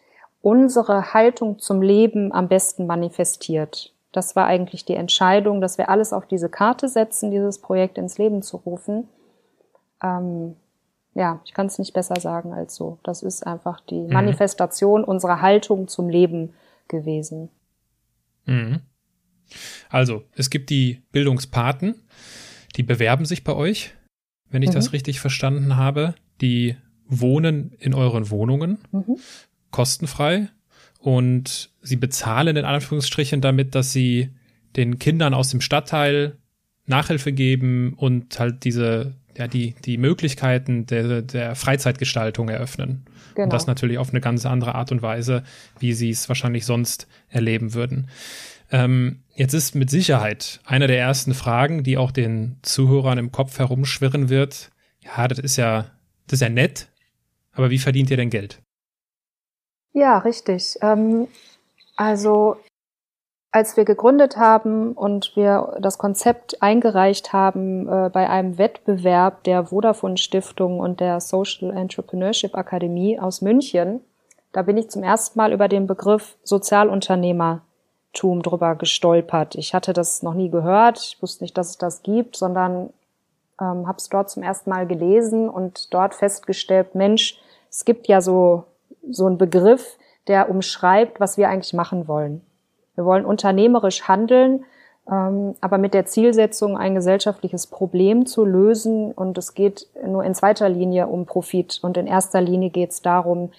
unsere 0.43 1.11
Haltung 1.13 1.57
zum 1.57 1.81
Leben 1.81 2.31
am 2.31 2.47
besten 2.47 2.85
manifestiert. 2.85 3.91
Das 4.11 4.35
war 4.35 4.45
eigentlich 4.45 4.85
die 4.85 4.95
Entscheidung, 4.95 5.59
dass 5.59 5.79
wir 5.79 5.89
alles 5.89 6.13
auf 6.13 6.27
diese 6.27 6.49
Karte 6.49 6.87
setzen, 6.87 7.31
dieses 7.31 7.59
Projekt 7.59 7.97
ins 7.97 8.19
Leben 8.19 8.43
zu 8.43 8.57
rufen. 8.57 9.09
Ähm, 10.03 10.55
ja, 11.17 11.41
ich 11.45 11.53
kann 11.53 11.65
es 11.65 11.79
nicht 11.79 11.93
besser 11.93 12.19
sagen 12.19 12.53
als 12.53 12.75
so. 12.75 12.99
Das 13.03 13.23
ist 13.23 13.45
einfach 13.45 13.81
die 13.81 14.01
mhm. 14.01 14.13
Manifestation 14.13 15.03
unserer 15.03 15.41
Haltung 15.41 15.87
zum 15.87 16.09
Leben 16.09 16.53
gewesen. 16.87 17.49
Mhm. 18.45 18.81
Also, 19.89 20.23
es 20.35 20.51
gibt 20.51 20.69
die 20.69 21.01
Bildungspaten, 21.11 21.95
die 22.75 22.83
bewerben 22.83 23.25
sich 23.25 23.43
bei 23.43 23.55
euch, 23.55 23.95
wenn 24.49 24.61
ich 24.61 24.69
mhm. 24.69 24.75
das 24.75 24.93
richtig 24.93 25.19
verstanden 25.19 25.75
habe. 25.75 26.13
Die 26.39 26.75
wohnen 27.07 27.71
in 27.79 27.95
euren 27.95 28.29
Wohnungen, 28.29 28.77
mhm. 28.91 29.17
kostenfrei. 29.71 30.49
Und 30.99 31.71
sie 31.81 31.95
bezahlen 31.95 32.57
in 32.57 32.65
Anführungsstrichen 32.65 33.41
damit, 33.41 33.73
dass 33.73 33.91
sie 33.91 34.29
den 34.75 34.99
Kindern 34.99 35.33
aus 35.33 35.49
dem 35.49 35.61
Stadtteil 35.61 36.37
Nachhilfe 36.85 37.33
geben 37.33 37.93
und 37.93 38.39
halt 38.39 38.63
diese 38.65 39.15
ja, 39.37 39.47
die, 39.47 39.75
die 39.85 39.97
Möglichkeiten 39.97 40.85
der, 40.87 41.21
der 41.21 41.55
Freizeitgestaltung 41.55 42.49
eröffnen. 42.49 43.05
Genau. 43.35 43.45
Und 43.45 43.53
das 43.53 43.67
natürlich 43.67 43.99
auf 43.99 44.09
eine 44.09 44.21
ganz 44.21 44.45
andere 44.45 44.75
Art 44.75 44.91
und 44.91 45.01
Weise, 45.01 45.43
wie 45.79 45.93
sie 45.93 46.09
es 46.09 46.27
wahrscheinlich 46.27 46.65
sonst 46.65 47.07
erleben 47.29 47.73
würden. 47.73 48.09
Ähm, 48.71 49.21
jetzt 49.35 49.53
ist 49.53 49.75
mit 49.75 49.89
Sicherheit 49.89 50.59
eine 50.65 50.87
der 50.87 50.99
ersten 50.99 51.33
Fragen, 51.33 51.83
die 51.83 51.97
auch 51.97 52.11
den 52.11 52.57
Zuhörern 52.63 53.17
im 53.17 53.31
Kopf 53.31 53.59
herumschwirren 53.59 54.29
wird. 54.29 54.71
Ja, 55.03 55.27
das 55.27 55.39
ist 55.39 55.55
ja, 55.55 55.91
das 56.25 56.39
ist 56.39 56.41
ja 56.41 56.49
nett, 56.49 56.89
aber 57.53 57.69
wie 57.69 57.77
verdient 57.77 58.09
ihr 58.09 58.17
denn 58.17 58.31
Geld? 58.31 58.61
Ja, 59.93 60.17
richtig. 60.17 60.75
Ähm, 60.81 61.27
also 61.95 62.57
als 63.51 63.77
wir 63.77 63.85
gegründet 63.85 64.37
haben 64.37 64.93
und 64.93 65.35
wir 65.35 65.77
das 65.79 65.97
Konzept 65.97 66.61
eingereicht 66.61 67.33
haben 67.33 67.87
äh, 67.87 68.09
bei 68.11 68.29
einem 68.29 68.57
Wettbewerb 68.57 69.43
der 69.43 69.65
Vodafone 69.65 70.17
Stiftung 70.17 70.79
und 70.79 70.99
der 70.99 71.19
Social 71.19 71.71
Entrepreneurship 71.75 72.55
Akademie 72.55 73.19
aus 73.19 73.41
München, 73.41 74.01
da 74.51 74.61
bin 74.61 74.77
ich 74.77 74.89
zum 74.89 75.03
ersten 75.03 75.37
Mal 75.39 75.53
über 75.53 75.67
den 75.67 75.87
Begriff 75.87 76.37
Sozialunternehmertum 76.43 78.41
drüber 78.43 78.75
gestolpert. 78.75 79.55
Ich 79.55 79.73
hatte 79.73 79.93
das 79.93 80.23
noch 80.23 80.33
nie 80.33 80.49
gehört, 80.49 80.99
ich 80.99 81.21
wusste 81.21 81.43
nicht, 81.43 81.57
dass 81.57 81.69
es 81.69 81.77
das 81.77 82.03
gibt, 82.03 82.35
sondern 82.35 82.91
ähm, 83.59 83.87
habe 83.87 83.97
es 83.97 84.09
dort 84.09 84.29
zum 84.29 84.43
ersten 84.43 84.69
Mal 84.69 84.87
gelesen 84.87 85.49
und 85.49 85.93
dort 85.93 86.13
festgestellt, 86.15 86.95
Mensch, 86.95 87.39
es 87.69 87.85
gibt 87.85 88.07
ja 88.07 88.21
so 88.21 88.65
so 89.09 89.25
einen 89.25 89.37
Begriff, 89.37 89.97
der 90.27 90.49
umschreibt, 90.49 91.19
was 91.19 91.37
wir 91.37 91.49
eigentlich 91.49 91.73
machen 91.73 92.07
wollen. 92.07 92.41
Wir 92.97 93.05
wollen 93.05 93.25
unternehmerisch 93.25 94.07
handeln, 94.07 94.65
ähm, 95.09 95.55
aber 95.61 95.77
mit 95.77 95.93
der 95.93 96.05
Zielsetzung, 96.05 96.75
ein 96.77 96.95
gesellschaftliches 96.95 97.67
Problem 97.67 98.25
zu 98.25 98.43
lösen. 98.43 99.13
Und 99.13 99.37
es 99.37 99.53
geht 99.53 99.87
nur 100.05 100.23
in 100.23 100.33
zweiter 100.33 100.67
Linie 100.67 101.07
um 101.07 101.25
Profit. 101.25 101.79
Und 101.83 101.95
in 101.95 102.07
erster 102.07 102.41
Linie 102.41 102.71
geht 102.71 102.89
es 102.91 103.01
darum, 103.01 103.51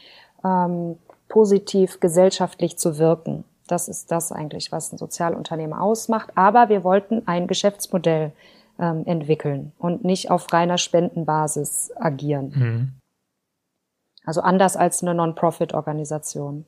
ähm, 0.45 0.99
positiv 1.29 2.01
gesellschaftlich 2.01 2.79
zu 2.79 2.99
wirken. 2.99 3.45
Das 3.69 3.89
ist 3.89 4.11
das 4.11 4.33
eigentlich, 4.33 4.73
was 4.73 4.93
ein 4.93 4.99
Sozialunternehmen 4.99 5.79
ausmacht. 5.79 6.31
Aber 6.35 6.69
wir 6.69 6.83
wollten 6.83 7.23
ein 7.27 7.47
Geschäftsmodell 7.47 8.33
ähm, 8.81 9.05
entwickeln 9.07 9.73
und 9.79 10.05
nicht 10.05 10.31
auf 10.33 10.53
reiner 10.53 10.79
Spendenbasis 10.79 11.93
agieren. 11.97 12.53
Mhm. 12.55 12.93
Also 14.25 14.41
anders 14.41 14.77
als 14.77 15.03
eine 15.03 15.15
Non-Profit-Organisation. 15.15 16.67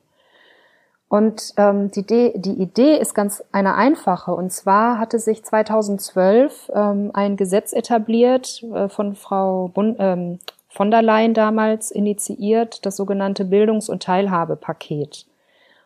Und 1.11 1.55
ähm, 1.57 1.91
die, 1.91 1.99
Idee, 1.99 2.33
die 2.37 2.53
Idee 2.53 2.97
ist 2.97 3.13
ganz 3.13 3.43
eine 3.51 3.75
einfache. 3.75 4.33
Und 4.33 4.53
zwar 4.53 4.97
hatte 4.97 5.19
sich 5.19 5.43
2012 5.43 6.71
ähm, 6.73 7.11
ein 7.13 7.35
Gesetz 7.35 7.73
etabliert 7.73 8.63
äh, 8.73 8.87
von 8.87 9.15
Frau 9.15 9.67
Bund, 9.67 9.97
ähm, 9.99 10.39
von 10.69 10.89
der 10.89 11.01
Leyen 11.01 11.33
damals 11.33 11.91
initiiert, 11.91 12.85
das 12.85 12.95
sogenannte 12.95 13.43
Bildungs- 13.43 13.89
und 13.89 14.03
Teilhabepaket. 14.03 15.25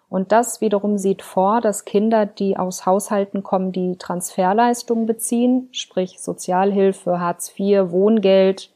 Und 0.10 0.32
das 0.32 0.62
wiederum 0.62 1.00
sieht 1.00 1.24
vor, 1.24 1.60
dass 1.60 1.86
Kinder, 1.86 2.28
die 2.28 2.56
aus 2.56 2.86
Haushalten 2.86 3.42
kommen, 3.42 3.72
die 3.72 3.98
Transferleistungen 3.98 5.08
beziehen, 5.08 5.70
sprich 5.72 6.22
Sozialhilfe, 6.22 7.20
Hartz 7.20 7.52
IV, 7.58 7.90
Wohngeld 7.90 8.70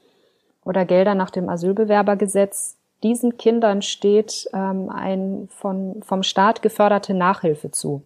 oder 0.66 0.86
Gelder 0.86 1.14
nach 1.14 1.30
dem 1.30 1.48
Asylbewerbergesetz, 1.48 2.79
diesen 3.04 3.38
Kindern 3.38 3.82
steht 3.82 4.50
ähm, 4.54 4.90
ein 4.90 5.50
von, 5.56 6.02
vom 6.04 6.24
Staat 6.24 6.62
geförderte 6.62 7.14
Nachhilfe 7.14 7.72
zu. 7.72 8.04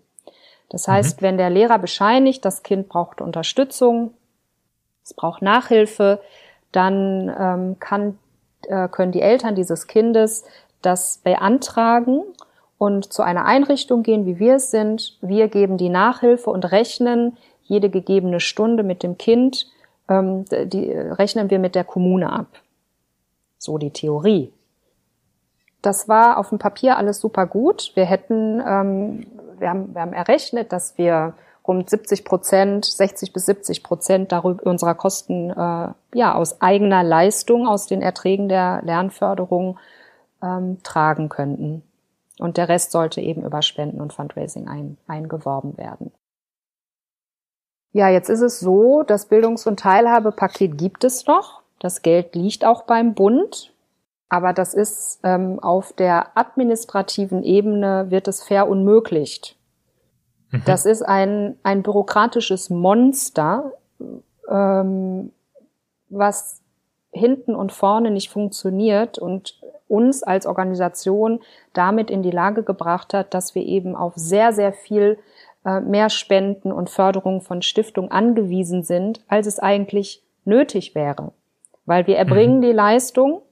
Das 0.70 0.88
heißt, 0.88 1.22
mhm. 1.22 1.26
wenn 1.26 1.38
der 1.38 1.50
Lehrer 1.50 1.80
bescheinigt, 1.80 2.46
das 2.46 2.64
Kind 2.64 2.90
braucht 2.90 3.22
Unterstützung, 3.22 4.14
es 5.04 5.14
braucht 5.14 5.42
Nachhilfe, 5.42 6.22
dann 6.72 7.34
ähm, 7.38 7.80
kann, 7.80 8.18
äh, 8.68 8.88
können 8.88 9.12
die 9.12 9.22
Eltern 9.22 9.56
dieses 9.56 9.88
Kindes 9.88 10.46
das 10.82 11.20
beantragen 11.20 12.24
und 12.78 13.14
zu 13.14 13.22
einer 13.22 13.46
Einrichtung 13.46 14.04
gehen, 14.04 14.26
wie 14.26 14.40
wir 14.40 14.56
es 14.56 14.72
sind. 14.72 15.18
Wir 15.22 15.48
geben 15.48 15.78
die 15.78 15.90
Nachhilfe 15.90 16.50
und 16.50 16.72
rechnen 16.72 17.38
jede 17.64 17.90
gegebene 17.90 18.40
Stunde 18.40 18.84
mit 18.84 19.04
dem 19.04 19.18
Kind, 19.18 19.68
ähm, 20.10 20.46
die 20.50 20.92
rechnen 20.92 21.50
wir 21.50 21.60
mit 21.60 21.76
der 21.76 21.84
Kommune 21.84 22.32
ab. 22.32 22.48
So 23.58 23.78
die 23.78 23.92
Theorie. 23.92 24.52
Das 25.84 26.08
war 26.08 26.38
auf 26.38 26.50
dem 26.50 26.60
Papier 26.60 26.98
alles 26.98 27.20
super 27.20 27.46
gut. 27.46 27.92
Wir 27.94 28.06
hätten, 28.06 28.64
ähm, 28.66 29.28
wir, 29.60 29.70
haben, 29.70 29.94
wir 29.94 30.02
haben 30.02 30.14
errechnet, 30.14 30.72
dass 30.72 30.98
wir 30.98 31.34
rund 31.68 31.90
70 31.90 32.24
Prozent, 32.24 32.86
60 32.86 33.34
bis 33.34 33.46
70 33.46 33.84
Prozent 33.84 34.32
darüber 34.32 34.66
unserer 34.66 34.96
Kosten 34.96 35.50
äh, 35.50 35.90
ja 36.14 36.36
aus 36.36 36.62
eigener 36.62 37.04
Leistung, 37.04 37.68
aus 37.68 37.86
den 37.86 38.02
Erträgen 38.02 38.48
der 38.48 38.82
Lernförderung 38.84 39.78
ähm, 40.42 40.82
tragen 40.84 41.28
könnten. 41.28 41.84
Und 42.40 42.56
der 42.56 42.70
Rest 42.70 42.92
sollte 42.92 43.20
eben 43.20 43.44
über 43.44 43.62
Spenden 43.62 44.00
und 44.00 44.14
Fundraising 44.14 44.70
ein, 44.70 44.98
eingeworben 45.08 45.78
werden. 45.78 46.14
Ja, 47.92 48.08
jetzt 48.08 48.30
ist 48.30 48.42
es 48.42 48.62
so, 48.62 49.04
das 49.04 49.28
Bildungs- 49.28 49.68
und 49.68 49.80
Teilhabepaket 49.80 50.78
gibt 50.78 51.04
es 51.04 51.28
noch. 51.28 51.62
Das 51.80 52.02
Geld 52.02 52.36
liegt 52.36 52.64
auch 52.64 52.84
beim 52.84 53.14
Bund. 53.14 53.73
Aber 54.34 54.52
das 54.52 54.74
ist 54.74 55.20
ähm, 55.22 55.60
auf 55.60 55.94
der 55.94 56.36
administrativen 56.36 57.44
Ebene 57.44 58.08
wird 58.10 58.28
es 58.28 58.42
verunmöglicht. 58.42 59.56
Mhm. 60.50 60.64
Das 60.66 60.88
ist 60.88 61.04
ein, 61.04 61.60
ein 61.62 61.84
bürokratisches 61.84 62.72
Monster, 62.72 63.74
ähm, 64.50 65.32
was 66.10 66.64
hinten 67.12 67.54
und 67.54 67.72
vorne 67.72 68.10
nicht 68.10 68.32
funktioniert 68.32 69.20
und 69.20 69.62
uns 69.88 70.24
als 70.24 70.48
Organisation 70.48 71.40
damit 71.74 72.10
in 72.10 72.24
die 72.24 72.32
Lage 72.32 72.64
gebracht 72.64 73.14
hat, 73.14 73.36
dass 73.36 73.54
wir 73.54 73.64
eben 73.64 73.96
auf 73.96 74.14
sehr, 74.16 74.52
sehr 74.52 74.74
viel 74.74 75.20
äh, 75.64 75.80
mehr 75.80 76.10
Spenden 76.10 76.72
und 76.72 76.90
Förderung 76.90 77.42
von 77.42 77.62
Stiftungen 77.62 78.10
angewiesen 78.10 78.82
sind, 78.82 79.24
als 79.28 79.46
es 79.46 79.60
eigentlich 79.60 80.24
nötig 80.44 80.96
wäre. 80.96 81.34
Weil 81.86 82.08
wir 82.08 82.18
erbringen 82.18 82.58
mhm. 82.58 82.62
die 82.64 82.72
Leistung, 82.72 83.44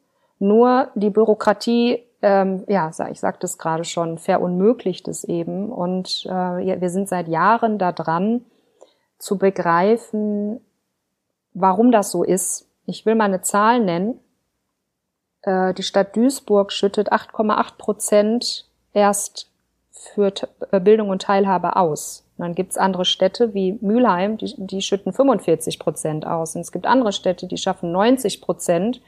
nur 0.41 0.89
die 0.95 1.09
Bürokratie, 1.09 2.03
ähm, 2.21 2.63
ja, 2.67 2.91
ich 3.09 3.19
sagte 3.19 3.45
es 3.45 3.57
gerade 3.57 3.83
schon, 3.83 4.17
verunmöglicht 4.17 5.07
es 5.07 5.23
eben. 5.23 5.71
Und 5.71 6.25
äh, 6.25 6.81
wir 6.81 6.89
sind 6.89 7.07
seit 7.07 7.27
Jahren 7.27 7.77
da 7.77 7.91
dran, 7.91 8.45
zu 9.17 9.37
begreifen, 9.37 10.59
warum 11.53 11.91
das 11.91 12.11
so 12.11 12.23
ist. 12.23 12.67
Ich 12.85 13.05
will 13.05 13.15
mal 13.15 13.25
eine 13.25 13.41
Zahl 13.41 13.79
nennen. 13.79 14.19
Äh, 15.43 15.73
die 15.73 15.83
Stadt 15.83 16.15
Duisburg 16.15 16.71
schüttet 16.71 17.11
8,8 17.11 17.77
Prozent 17.77 18.65
erst 18.93 19.51
für 19.91 20.33
äh, 20.71 20.79
Bildung 20.79 21.09
und 21.09 21.21
Teilhabe 21.21 21.75
aus. 21.75 22.25
Und 22.37 22.45
dann 22.45 22.55
gibt's 22.55 22.77
andere 22.77 23.05
Städte 23.05 23.53
wie 23.53 23.77
Mülheim, 23.81 24.37
die, 24.37 24.55
die 24.57 24.81
schütten 24.81 25.13
45 25.13 25.77
Prozent 25.77 26.25
aus. 26.25 26.55
Und 26.55 26.61
es 26.61 26.71
gibt 26.71 26.87
andere 26.87 27.11
Städte, 27.11 27.45
die 27.47 27.57
schaffen 27.57 27.91
90 27.91 28.41
Prozent. 28.41 29.01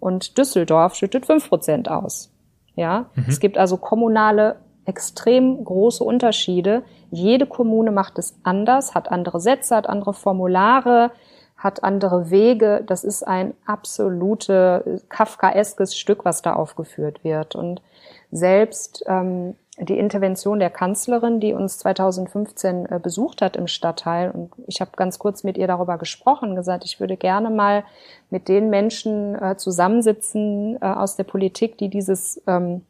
Und 0.00 0.38
Düsseldorf 0.38 0.94
schüttet 0.94 1.26
5 1.26 1.48
Prozent 1.48 1.90
aus. 1.90 2.30
Ja, 2.74 3.06
mhm. 3.14 3.24
es 3.28 3.40
gibt 3.40 3.58
also 3.58 3.76
kommunale 3.76 4.56
extrem 4.84 5.62
große 5.62 6.02
Unterschiede. 6.02 6.82
Jede 7.10 7.46
Kommune 7.46 7.90
macht 7.90 8.18
es 8.18 8.38
anders, 8.42 8.94
hat 8.94 9.10
andere 9.10 9.40
Sätze, 9.40 9.76
hat 9.76 9.88
andere 9.88 10.14
Formulare, 10.14 11.10
hat 11.56 11.84
andere 11.84 12.30
Wege. 12.30 12.82
Das 12.86 13.04
ist 13.04 13.22
ein 13.22 13.52
absolute 13.66 15.02
kafkaeskes 15.08 15.96
Stück, 15.96 16.24
was 16.24 16.40
da 16.40 16.54
aufgeführt 16.54 17.22
wird. 17.22 17.54
Und 17.54 17.82
selbst 18.30 19.04
ähm, 19.06 19.56
die 19.80 19.98
Intervention 19.98 20.58
der 20.58 20.70
Kanzlerin, 20.70 21.40
die 21.40 21.52
uns 21.52 21.78
2015 21.78 22.86
äh, 22.86 23.00
besucht 23.02 23.42
hat 23.42 23.56
im 23.56 23.66
Stadtteil, 23.66 24.30
und 24.30 24.50
ich 24.66 24.80
habe 24.80 24.90
ganz 24.96 25.18
kurz 25.18 25.44
mit 25.44 25.56
ihr 25.56 25.66
darüber 25.66 25.98
gesprochen, 25.98 26.56
gesagt, 26.56 26.84
ich 26.84 27.00
würde 27.00 27.16
gerne 27.16 27.50
mal 27.50 27.84
mit 28.30 28.48
den 28.48 28.70
Menschen 28.70 29.34
äh, 29.40 29.56
zusammensitzen 29.56 30.76
äh, 30.80 30.86
aus 30.86 31.16
der 31.16 31.24
Politik, 31.24 31.78
die 31.78 31.88
dieses, 31.88 32.42
ähm, 32.46 32.82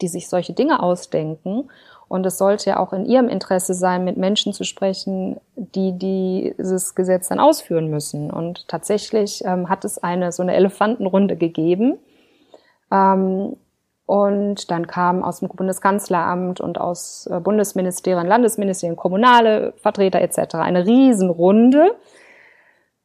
die 0.00 0.08
sich 0.08 0.28
solche 0.28 0.52
Dinge 0.52 0.82
ausdenken 0.82 1.68
und 2.08 2.24
es 2.24 2.38
sollte 2.38 2.70
ja 2.70 2.78
auch 2.78 2.92
in 2.94 3.04
ihrem 3.04 3.28
Interesse 3.28 3.74
sein, 3.74 4.04
mit 4.04 4.16
Menschen 4.16 4.54
zu 4.54 4.64
sprechen, 4.64 5.38
die 5.56 5.92
dieses 5.92 6.94
Gesetz 6.94 7.28
dann 7.28 7.38
ausführen 7.38 7.90
müssen. 7.90 8.30
Und 8.30 8.66
tatsächlich 8.66 9.44
ähm, 9.44 9.68
hat 9.68 9.84
es 9.84 9.98
eine 9.98 10.32
so 10.32 10.42
eine 10.42 10.54
Elefantenrunde 10.54 11.36
gegeben. 11.36 11.98
Ähm, 12.90 13.56
und 14.08 14.70
dann 14.70 14.86
kam 14.86 15.22
aus 15.22 15.40
dem 15.40 15.48
Bundeskanzleramt 15.48 16.62
und 16.62 16.80
aus 16.80 17.28
äh, 17.30 17.40
Bundesministerien, 17.40 18.26
Landesministerien, 18.26 18.96
kommunale 18.96 19.74
Vertreter 19.82 20.22
etc. 20.22 20.54
eine 20.54 20.86
Riesenrunde. 20.86 21.94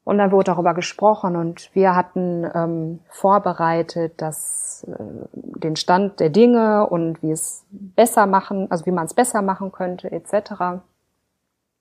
Und 0.06 0.18
dann 0.18 0.32
wurde 0.32 0.46
darüber 0.46 0.74
gesprochen 0.74 1.36
und 1.36 1.70
wir 1.74 1.98
hatten 1.98 2.50
ähm, 2.56 3.00
vorbereitet, 3.10 4.14
dass 4.22 4.88
äh, 4.88 4.94
den 5.34 5.76
Stand 5.76 6.22
der 6.22 6.30
Dinge 6.30 6.88
und 6.88 7.22
wie 7.22 7.32
es 7.32 7.66
besser 7.70 8.26
machen, 8.26 8.72
also 8.72 8.86
wie 8.86 8.92
man 8.92 9.06
es 9.06 9.14
besser 9.14 9.42
machen 9.42 9.74
könnte, 9.74 10.10
etc. 10.10 10.84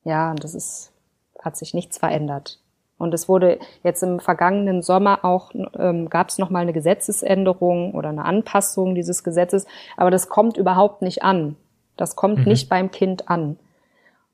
Ja, 0.03 0.33
und 0.33 0.43
das 0.43 0.57
ist, 0.57 0.93
hat 1.39 1.57
sich 1.57 1.75
nichts 1.75 1.97
verändert. 1.97 2.59
Und 3.03 3.13
es 3.15 3.29
wurde 3.29 3.59
jetzt 3.83 4.05
im 4.05 4.21
vergangenen 4.21 4.81
Sommer 4.81 5.25
auch, 5.25 5.51
ähm, 5.77 6.09
gab 6.09 6.29
es 6.29 6.39
nochmal 6.39 6.63
eine 6.63 6.73
Gesetzesänderung 6.73 7.95
oder 7.95 8.11
eine 8.11 8.25
Anpassung 8.25 8.95
dieses 8.95 9.25
Gesetzes, 9.25 9.67
aber 9.97 10.13
das 10.13 10.29
kommt 10.29 10.57
überhaupt 10.57 11.03
nicht 11.03 11.25
an. 11.25 11.57
Das 11.97 12.15
kommt 12.15 12.39
mhm. 12.39 12.45
nicht 12.45 12.69
beim 12.69 12.93
Kind 12.93 13.29
an. 13.29 13.59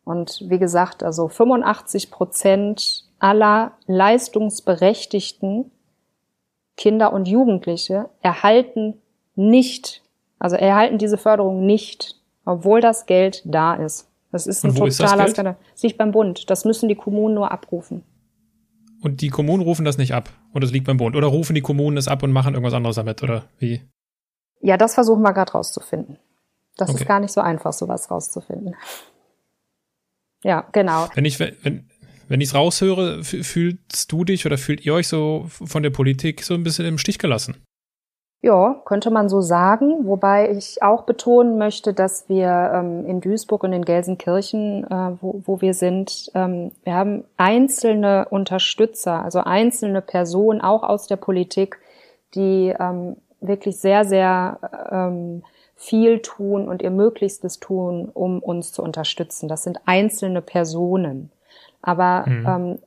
Und 0.05 0.45
wie 0.49 0.59
gesagt, 0.59 1.03
also 1.03 1.29
85 1.29 2.11
Prozent 2.11 3.05
aller 3.19 3.73
leistungsberechtigten 3.87 5.71
Kinder 6.77 7.15
und 7.15 7.27
Jugendliche 7.27 8.11
erhalten 8.21 9.01
nicht, 9.35 10.03
also 10.39 10.57
erhalten 10.57 10.99
diese 10.99 11.17
Förderung 11.17 11.65
nicht, 11.65 12.17
obwohl 12.45 12.83
das 12.83 13.07
Geld 13.07 13.41
da 13.47 13.75
ist. 13.75 14.11
Das 14.31 14.47
ist 14.47 14.63
ein 14.63 14.75
totaler 14.75 15.25
ist 15.25 15.33
Skandal. 15.33 15.57
Das 15.73 15.83
liegt 15.83 15.97
beim 15.97 16.13
Bund. 16.13 16.51
Das 16.51 16.67
müssen 16.67 16.91
die 16.91 16.97
Kommunen 16.97 17.35
nur 17.35 17.51
abrufen. 17.51 18.05
Und 19.01 19.21
die 19.21 19.29
Kommunen 19.29 19.63
rufen 19.63 19.85
das 19.85 19.99
nicht 19.99 20.15
ab 20.15 20.31
und 20.53 20.65
es 20.65 20.73
liegt 20.73 20.87
beim 20.87 20.97
Bund. 20.97 21.15
Oder 21.15 21.29
rufen 21.29 21.55
die 21.55 21.61
Kommunen 21.61 21.97
es 21.97 22.09
ab 22.09 22.23
und 22.23 22.33
machen 22.33 22.55
irgendwas 22.55 22.75
anderes 22.75 22.97
damit, 22.97 23.23
oder 23.23 23.45
wie? 23.59 23.83
Ja, 24.61 24.77
das 24.77 24.95
versuchen 24.95 25.23
wir 25.23 25.33
gerade 25.33 25.53
rauszufinden. 25.53 26.19
Das 26.77 26.91
okay. 26.91 27.01
ist 27.01 27.09
gar 27.09 27.21
nicht 27.21 27.33
so 27.33 27.41
einfach, 27.41 27.73
sowas 27.73 28.11
rauszufinden. 28.11 28.75
Ja, 30.43 30.69
genau. 30.73 31.09
Wenn 31.15 31.25
ich, 31.25 31.39
wenn, 31.39 31.89
wenn 32.29 32.41
ich 32.41 32.49
es 32.49 32.55
raushöre, 32.55 33.25
fühlst 33.25 34.11
du 34.13 34.25
dich 34.25 34.47
oder 34.47 34.59
fühlt 34.59 34.85
ihr 34.85 34.95
euch 34.95 35.09
so 35.09 35.47
von 35.49 35.83
der 35.83 35.91
Politik 35.91 36.43
so 36.43 36.55
ein 36.55 36.63
bisschen 36.63 36.87
im 36.87 36.99
Stich 36.99 37.19
gelassen? 37.19 37.57
Ja, 38.41 38.81
könnte 38.85 39.11
man 39.11 39.29
so 39.29 39.41
sagen, 39.41 40.07
wobei 40.07 40.53
ich 40.53 40.81
auch 40.81 41.03
betonen 41.03 41.59
möchte, 41.59 41.93
dass 41.93 42.29
wir 42.29 42.71
ähm, 42.73 43.05
in 43.05 43.21
Duisburg 43.21 43.65
und 43.65 43.73
in 43.73 43.85
Gelsenkirchen, 43.85 44.85
äh, 44.85 45.11
wo, 45.21 45.43
wo 45.45 45.61
wir 45.61 45.75
sind, 45.75 46.31
ähm, 46.35 46.71
wir 46.85 46.95
haben 46.95 47.25
einzelne 47.37 48.29
Unterstützer, 48.31 49.25
also 49.25 49.41
einzelne 49.41 50.03
Personen, 50.03 50.61
auch 50.61 50.85
aus 50.85 51.09
der 51.09 51.17
Politik, 51.17 51.81
die 52.37 52.73
ähm, 52.79 53.17
wirklich 53.41 53.79
sehr, 53.79 54.05
sehr 54.05 54.59
ähm, 54.89 55.43
viel 55.75 56.21
tun 56.21 56.69
und 56.69 56.81
ihr 56.81 56.91
Möglichstes 56.91 57.59
tun, 57.59 58.09
um 58.13 58.41
uns 58.41 58.71
zu 58.71 58.83
unterstützen. 58.83 59.49
Das 59.49 59.65
sind 59.65 59.81
einzelne 59.87 60.43
Personen. 60.43 61.33
Aber 61.83 62.25
mhm. 62.29 62.47
ähm, 62.47 62.79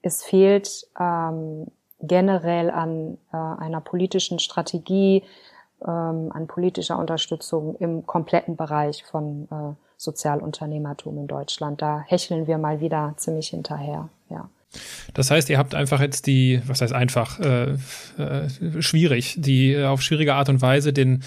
es 0.00 0.22
fehlt 0.22 0.86
ähm, 0.98 1.66
generell 2.02 2.70
an 2.70 3.18
äh, 3.32 3.36
einer 3.36 3.80
politischen 3.80 4.38
Strategie, 4.38 5.22
ähm, 5.82 6.30
an 6.32 6.46
politischer 6.46 6.98
Unterstützung 6.98 7.76
im 7.76 8.06
kompletten 8.06 8.56
Bereich 8.56 9.04
von 9.04 9.48
äh, 9.50 9.74
Sozialunternehmertum 9.96 11.18
in 11.18 11.26
Deutschland. 11.26 11.82
Da 11.82 12.02
hecheln 12.06 12.46
wir 12.46 12.58
mal 12.58 12.80
wieder 12.80 13.14
ziemlich 13.16 13.48
hinterher, 13.48 14.08
ja. 14.28 14.48
Das 15.14 15.32
heißt, 15.32 15.50
ihr 15.50 15.58
habt 15.58 15.74
einfach 15.74 16.00
jetzt 16.00 16.28
die, 16.28 16.62
was 16.66 16.80
heißt 16.80 16.92
einfach, 16.92 17.40
äh, 17.40 17.72
äh, 18.18 18.48
schwierig, 18.80 19.34
die 19.38 19.72
äh, 19.72 19.86
auf 19.86 20.00
schwierige 20.00 20.34
Art 20.34 20.48
und 20.48 20.62
Weise 20.62 20.92
den 20.92 21.24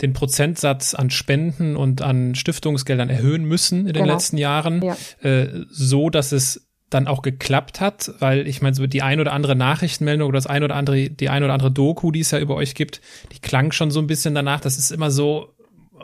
den 0.00 0.14
Prozentsatz 0.14 0.94
an 0.94 1.10
Spenden 1.10 1.76
und 1.76 2.02
an 2.02 2.34
Stiftungsgeldern 2.34 3.10
erhöhen 3.10 3.44
müssen 3.44 3.80
in 3.80 3.92
den 3.92 4.04
genau. 4.04 4.14
letzten 4.14 4.38
Jahren, 4.38 4.82
ja. 4.82 4.96
äh, 5.22 5.64
so 5.70 6.10
dass 6.10 6.32
es 6.32 6.66
dann 6.94 7.08
auch 7.08 7.22
geklappt 7.22 7.80
hat, 7.80 8.12
weil 8.18 8.46
ich 8.46 8.62
meine, 8.62 8.74
so 8.74 8.86
die 8.86 9.02
ein 9.02 9.20
oder 9.20 9.32
andere 9.32 9.56
Nachrichtenmeldung 9.56 10.28
oder 10.28 10.38
das 10.38 10.46
ein 10.46 10.62
oder 10.62 10.76
andere, 10.76 11.10
die 11.10 11.28
ein 11.28 11.42
oder 11.44 11.52
andere 11.52 11.70
Doku, 11.70 12.10
die 12.10 12.20
es 12.20 12.30
ja 12.30 12.38
über 12.38 12.54
euch 12.54 12.74
gibt, 12.74 13.00
die 13.32 13.40
klang 13.40 13.72
schon 13.72 13.90
so 13.90 14.00
ein 14.00 14.06
bisschen 14.06 14.34
danach. 14.34 14.60
Das 14.60 14.78
ist 14.78 14.90
immer 14.90 15.10
so 15.10 15.48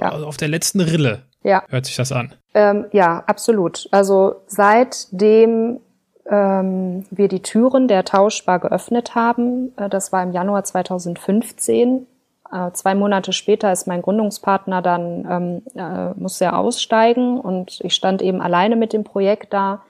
ja. 0.00 0.10
auf 0.10 0.36
der 0.36 0.48
letzten 0.48 0.80
Rille. 0.80 1.22
Ja. 1.42 1.62
Hört 1.68 1.86
sich 1.86 1.96
das 1.96 2.12
an? 2.12 2.34
Ähm, 2.54 2.86
ja, 2.92 3.22
absolut. 3.26 3.88
Also 3.90 4.42
seitdem 4.46 5.80
ähm, 6.28 7.04
wir 7.10 7.28
die 7.28 7.42
Türen 7.42 7.88
der 7.88 8.04
Tauschbar 8.04 8.58
geöffnet 8.58 9.14
haben, 9.14 9.72
äh, 9.76 9.88
das 9.88 10.12
war 10.12 10.22
im 10.22 10.32
Januar 10.32 10.64
2015, 10.64 12.06
äh, 12.50 12.72
zwei 12.72 12.94
Monate 12.94 13.32
später 13.32 13.72
ist 13.72 13.86
mein 13.86 14.02
Gründungspartner 14.02 14.82
dann, 14.82 15.26
ähm, 15.30 15.62
äh, 15.74 16.18
musste 16.18 16.46
er 16.46 16.58
aussteigen 16.58 17.38
und 17.40 17.80
ich 17.82 17.94
stand 17.94 18.22
eben 18.22 18.40
alleine 18.40 18.76
mit 18.76 18.92
dem 18.92 19.04
Projekt 19.04 19.52
da. 19.52 19.82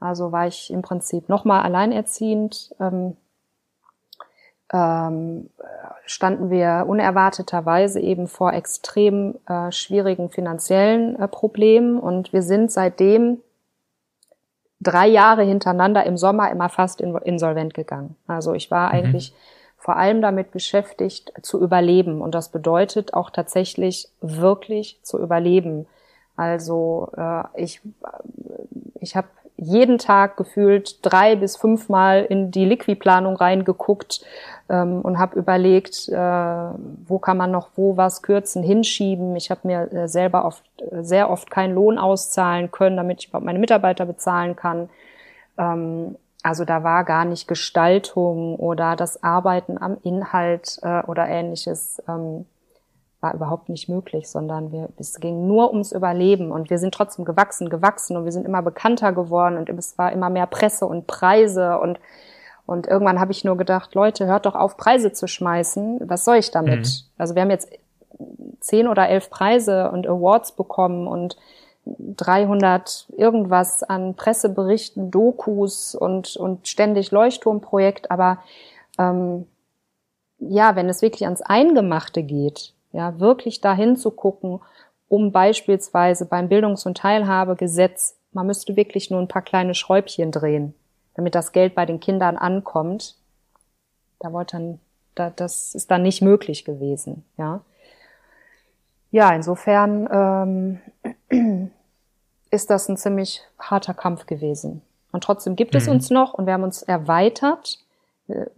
Also 0.00 0.32
war 0.32 0.46
ich 0.46 0.70
im 0.70 0.82
Prinzip 0.82 1.28
nochmal 1.28 1.62
alleinerziehend. 1.62 2.74
Ähm, 2.80 3.16
ähm, 4.72 5.50
standen 6.06 6.50
wir 6.50 6.86
unerwarteterweise 6.88 8.00
eben 8.00 8.28
vor 8.28 8.52
extrem 8.52 9.36
äh, 9.46 9.70
schwierigen 9.72 10.30
finanziellen 10.30 11.16
äh, 11.20 11.28
Problemen 11.28 11.98
und 11.98 12.32
wir 12.32 12.42
sind 12.42 12.70
seitdem 12.70 13.38
drei 14.80 15.06
Jahre 15.06 15.42
hintereinander 15.42 16.04
im 16.04 16.16
Sommer 16.16 16.50
immer 16.50 16.68
fast 16.68 17.00
in, 17.00 17.14
insolvent 17.16 17.74
gegangen. 17.74 18.16
Also 18.26 18.54
ich 18.54 18.70
war 18.70 18.88
mhm. 18.88 18.94
eigentlich 18.94 19.34
vor 19.76 19.96
allem 19.96 20.20
damit 20.20 20.52
beschäftigt, 20.52 21.32
zu 21.42 21.60
überleben. 21.60 22.20
Und 22.20 22.34
das 22.34 22.50
bedeutet 22.50 23.14
auch 23.14 23.30
tatsächlich 23.30 24.08
wirklich 24.20 24.98
zu 25.02 25.18
überleben. 25.18 25.86
Also 26.36 27.10
äh, 27.16 27.44
ich, 27.54 27.80
ich 29.00 29.16
habe 29.16 29.28
jeden 29.60 29.98
Tag 29.98 30.36
gefühlt 30.36 30.98
drei 31.02 31.36
bis 31.36 31.56
fünfmal 31.56 32.24
in 32.24 32.50
die 32.50 32.64
Liquidplanung 32.64 33.36
reingeguckt 33.36 34.24
ähm, 34.70 35.02
und 35.02 35.18
habe 35.18 35.38
überlegt, 35.38 36.08
äh, 36.08 36.16
wo 36.16 37.18
kann 37.18 37.36
man 37.36 37.50
noch 37.50 37.68
wo 37.76 37.96
was 37.96 38.22
kürzen, 38.22 38.62
hinschieben. 38.62 39.36
Ich 39.36 39.50
habe 39.50 39.60
mir 39.64 39.92
äh, 39.92 40.08
selber 40.08 40.46
oft, 40.46 40.64
äh, 40.78 41.02
sehr 41.02 41.30
oft 41.30 41.50
keinen 41.50 41.74
Lohn 41.74 41.98
auszahlen 41.98 42.70
können, 42.70 42.96
damit 42.96 43.20
ich 43.20 43.32
meine 43.32 43.58
Mitarbeiter 43.58 44.06
bezahlen 44.06 44.56
kann. 44.56 44.88
Ähm, 45.58 46.16
also 46.42 46.64
da 46.64 46.82
war 46.82 47.04
gar 47.04 47.26
nicht 47.26 47.46
Gestaltung 47.46 48.56
oder 48.56 48.96
das 48.96 49.22
Arbeiten 49.22 49.76
am 49.76 49.98
Inhalt 50.02 50.78
äh, 50.82 51.02
oder 51.02 51.28
ähnliches 51.28 52.02
ähm, 52.08 52.46
war 53.20 53.34
überhaupt 53.34 53.68
nicht 53.68 53.88
möglich, 53.88 54.28
sondern 54.28 54.72
wir, 54.72 54.88
es 54.98 55.20
ging 55.20 55.46
nur 55.46 55.70
ums 55.70 55.92
Überleben 55.92 56.52
und 56.52 56.70
wir 56.70 56.78
sind 56.78 56.94
trotzdem 56.94 57.24
gewachsen, 57.24 57.68
gewachsen 57.68 58.16
und 58.16 58.24
wir 58.24 58.32
sind 58.32 58.46
immer 58.46 58.62
bekannter 58.62 59.12
geworden 59.12 59.58
und 59.58 59.68
es 59.68 59.98
war 59.98 60.12
immer 60.12 60.30
mehr 60.30 60.46
Presse 60.46 60.86
und 60.86 61.06
Preise 61.06 61.78
und 61.78 61.98
und 62.66 62.86
irgendwann 62.86 63.18
habe 63.18 63.32
ich 63.32 63.42
nur 63.42 63.56
gedacht, 63.56 63.96
Leute, 63.96 64.26
hört 64.26 64.46
doch 64.46 64.54
auf, 64.54 64.76
Preise 64.76 65.12
zu 65.12 65.26
schmeißen. 65.26 66.02
Was 66.08 66.24
soll 66.24 66.36
ich 66.36 66.52
damit? 66.52 66.86
Mhm. 66.86 67.02
Also 67.18 67.34
wir 67.34 67.42
haben 67.42 67.50
jetzt 67.50 67.68
zehn 68.60 68.86
oder 68.86 69.08
elf 69.08 69.28
Preise 69.28 69.90
und 69.90 70.06
Awards 70.06 70.52
bekommen 70.52 71.08
und 71.08 71.36
300 71.84 73.08
irgendwas 73.16 73.82
an 73.82 74.14
Presseberichten, 74.14 75.10
Dokus 75.10 75.96
und, 75.96 76.36
und 76.36 76.68
ständig 76.68 77.10
Leuchtturmprojekt. 77.10 78.12
Aber 78.12 78.38
ähm, 79.00 79.48
ja, 80.38 80.76
wenn 80.76 80.88
es 80.88 81.02
wirklich 81.02 81.24
ans 81.24 81.42
Eingemachte 81.42 82.22
geht, 82.22 82.72
ja, 82.92 83.18
wirklich 83.20 83.60
dahin 83.60 83.96
zu 83.96 84.10
gucken, 84.10 84.60
um 85.08 85.32
beispielsweise 85.32 86.26
beim 86.26 86.48
Bildungs- 86.48 86.86
und 86.86 86.98
Teilhabegesetz, 86.98 88.16
man 88.32 88.46
müsste 88.46 88.76
wirklich 88.76 89.10
nur 89.10 89.20
ein 89.20 89.28
paar 89.28 89.42
kleine 89.42 89.74
Schräubchen 89.74 90.30
drehen 90.30 90.74
damit 91.14 91.34
das 91.34 91.52
Geld 91.52 91.74
bei 91.74 91.86
den 91.86 92.00
Kindern 92.00 92.36
ankommt. 92.36 93.16
Da 94.20 94.32
wollte 94.32 94.56
dann, 94.56 94.80
da, 95.14 95.30
das 95.30 95.74
ist 95.74 95.90
dann 95.90 96.02
nicht 96.02 96.22
möglich 96.22 96.64
gewesen, 96.64 97.24
ja. 97.36 97.60
Ja, 99.10 99.34
insofern 99.34 100.80
ähm, 101.30 101.70
ist 102.50 102.70
das 102.70 102.88
ein 102.88 102.96
ziemlich 102.96 103.42
harter 103.58 103.92
Kampf 103.92 104.26
gewesen. 104.26 104.82
Und 105.12 105.24
trotzdem 105.24 105.56
gibt 105.56 105.74
mhm. 105.74 105.78
es 105.78 105.88
uns 105.88 106.10
noch 106.10 106.32
und 106.32 106.46
wir 106.46 106.52
haben 106.52 106.62
uns 106.62 106.82
erweitert. 106.82 107.84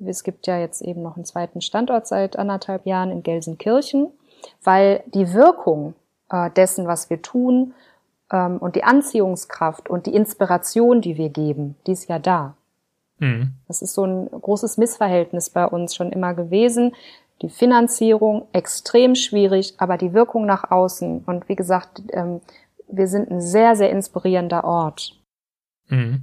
Es 0.05 0.23
gibt 0.23 0.47
ja 0.47 0.59
jetzt 0.59 0.83
eben 0.83 1.03
noch 1.03 1.17
einen 1.17 1.25
zweiten 1.25 1.63
Standort 1.63 2.07
seit 2.07 2.39
anderthalb 2.39 2.85
Jahren 2.85 3.11
in 3.11 3.23
Gelsenkirchen, 3.23 4.13
weil 4.63 5.03
die 5.07 5.33
Wirkung 5.33 5.95
äh, 6.31 6.51
dessen, 6.51 6.87
was 6.87 7.11
wir 7.11 7.23
tun, 7.23 7.75
ähm, 8.33 8.59
und 8.59 8.75
die 8.75 8.85
Anziehungskraft 8.85 9.89
und 9.89 10.07
die 10.07 10.15
Inspiration, 10.15 11.01
die 11.01 11.17
wir 11.17 11.29
geben, 11.29 11.77
die 11.87 11.93
ist 11.93 12.09
ja 12.09 12.19
da. 12.19 12.55
Mhm. 13.19 13.53
Das 13.69 13.83
ist 13.83 13.95
so 13.95 14.05
ein 14.05 14.29
großes 14.29 14.79
Missverhältnis 14.79 15.51
bei 15.51 15.67
uns 15.67 15.95
schon 15.95 16.11
immer 16.11 16.35
gewesen. 16.35 16.95
Die 17.43 17.51
Finanzierung 17.51 18.47
extrem 18.53 19.15
schwierig, 19.15 19.75
aber 19.79 19.97
die 19.99 20.13
Wirkung 20.13 20.47
nach 20.47 20.71
außen. 20.71 21.25
Und 21.27 21.49
wie 21.49 21.57
gesagt, 21.57 22.03
ähm, 22.13 22.41
wir 22.89 23.07
sind 23.07 23.31
ein 23.31 23.41
sehr, 23.41 23.77
sehr 23.77 23.91
inspirierender 23.91 24.65
Ort. 24.65 25.19
Mhm. 25.89 26.23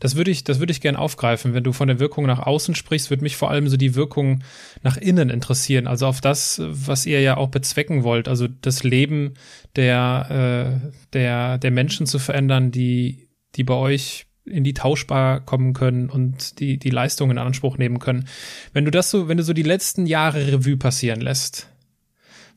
Das 0.00 0.16
würde 0.16 0.30
ich, 0.30 0.44
das 0.44 0.58
würde 0.58 0.72
ich 0.72 0.80
gerne 0.80 0.98
aufgreifen. 0.98 1.54
Wenn 1.54 1.64
du 1.64 1.72
von 1.72 1.88
der 1.88 2.00
Wirkung 2.00 2.26
nach 2.26 2.40
außen 2.40 2.74
sprichst, 2.74 3.10
würde 3.10 3.22
mich 3.22 3.36
vor 3.36 3.50
allem 3.50 3.68
so 3.68 3.76
die 3.76 3.94
Wirkung 3.94 4.42
nach 4.82 4.96
innen 4.96 5.30
interessieren. 5.30 5.86
Also 5.86 6.06
auf 6.06 6.20
das, 6.20 6.60
was 6.64 7.06
ihr 7.06 7.20
ja 7.20 7.36
auch 7.36 7.48
bezwecken 7.48 8.02
wollt. 8.02 8.28
Also 8.28 8.48
das 8.48 8.84
Leben 8.84 9.34
der, 9.76 10.80
äh, 10.82 10.90
der, 11.12 11.58
der 11.58 11.70
Menschen 11.70 12.06
zu 12.06 12.18
verändern, 12.18 12.70
die, 12.70 13.28
die 13.56 13.64
bei 13.64 13.74
euch 13.74 14.26
in 14.44 14.64
die 14.64 14.74
Tauschbar 14.74 15.40
kommen 15.40 15.74
können 15.74 16.08
und 16.08 16.60
die, 16.60 16.78
die 16.78 16.90
Leistungen 16.90 17.32
in 17.32 17.38
Anspruch 17.38 17.76
nehmen 17.78 17.98
können. 17.98 18.28
Wenn 18.72 18.84
du 18.84 18.90
das 18.90 19.10
so, 19.10 19.28
wenn 19.28 19.36
du 19.36 19.42
so 19.42 19.52
die 19.52 19.62
letzten 19.62 20.06
Jahre 20.06 20.46
Revue 20.52 20.76
passieren 20.76 21.20
lässt, 21.20 21.68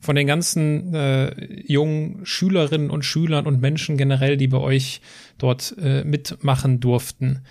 von 0.02 0.16
den 0.16 0.26
ganzen 0.26 0.92
äh, 0.94 1.32
jungen 1.64 2.26
Schülerinnen 2.26 2.90
und 2.90 3.04
Schülern 3.04 3.46
und 3.46 3.60
Menschen 3.60 3.96
generell, 3.96 4.36
die 4.36 4.48
bei 4.48 4.58
euch 4.58 5.00
dort 5.38 5.76
äh, 5.78 6.02
mitmachen 6.02 6.80
durften. 6.80 7.44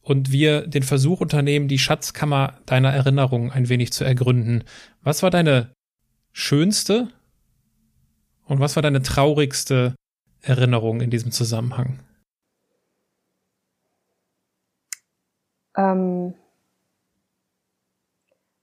Und 0.00 0.30
wir 0.30 0.66
den 0.68 0.84
Versuch 0.84 1.20
unternehmen, 1.20 1.66
die 1.66 1.78
Schatzkammer 1.78 2.60
deiner 2.66 2.90
Erinnerung 2.90 3.50
ein 3.50 3.68
wenig 3.68 3.92
zu 3.92 4.04
ergründen. 4.04 4.62
Was 5.02 5.24
war 5.24 5.30
deine 5.30 5.72
schönste 6.32 7.08
und 8.46 8.60
was 8.60 8.76
war 8.76 8.82
deine 8.82 9.02
traurigste 9.02 9.96
Erinnerung 10.40 11.00
in 11.00 11.10
diesem 11.10 11.32
Zusammenhang? 11.32 11.98
Ähm, 15.76 16.34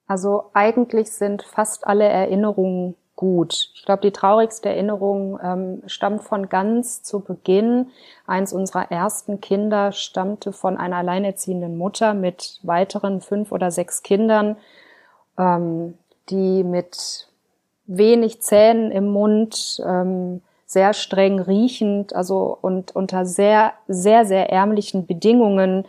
also 0.07 0.51
eigentlich 0.53 1.11
sind 1.11 1.43
fast 1.43 1.86
alle 1.86 2.05
Erinnerungen 2.05 2.95
gut. 3.16 3.72
Ich 3.74 3.86
glaube, 3.86 4.01
die 4.01 4.11
traurigste 4.11 4.70
Erinnerung 4.70 5.39
ähm, 5.41 5.82
stammt 5.88 6.24
von 6.24 6.49
ganz 6.49 7.03
zu 7.03 7.22
Beginn. 7.22 7.88
Eins 8.28 8.53
unserer 8.53 8.91
ersten 8.91 9.41
Kinder 9.41 9.91
stammte 9.91 10.51
von 10.51 10.78
einer 10.78 10.97
alleinerziehenden 10.97 11.78
Mutter 11.78 12.13
mit 12.13 12.59
weiteren 12.63 13.22
fünf 13.22 13.51
oder 13.51 13.72
sechs 13.72 14.03
Kindern, 14.03 14.57
ähm, 15.38 15.97
die 16.30 16.63
mit 16.63 17.28
wenig 17.88 18.41
Zähnen 18.41 18.91
im 18.91 19.07
Mund, 19.07 19.82
ähm, 19.86 20.41
sehr 20.66 20.93
streng 20.93 21.39
riechend, 21.39 22.16
also 22.16 22.57
und 22.59 22.95
unter 22.95 23.26
sehr, 23.26 23.74
sehr, 23.88 24.26
sehr 24.26 24.49
ärmlichen 24.51 25.05
Bedingungen 25.05 25.86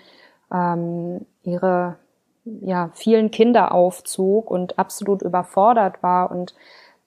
ähm, 0.53 1.25
ihre 1.43 1.97
ja, 2.61 2.91
vielen 2.95 3.31
Kinder 3.31 3.73
aufzog 3.73 4.51
und 4.51 4.79
absolut 4.79 5.23
überfordert 5.23 6.03
war 6.03 6.31
und 6.31 6.55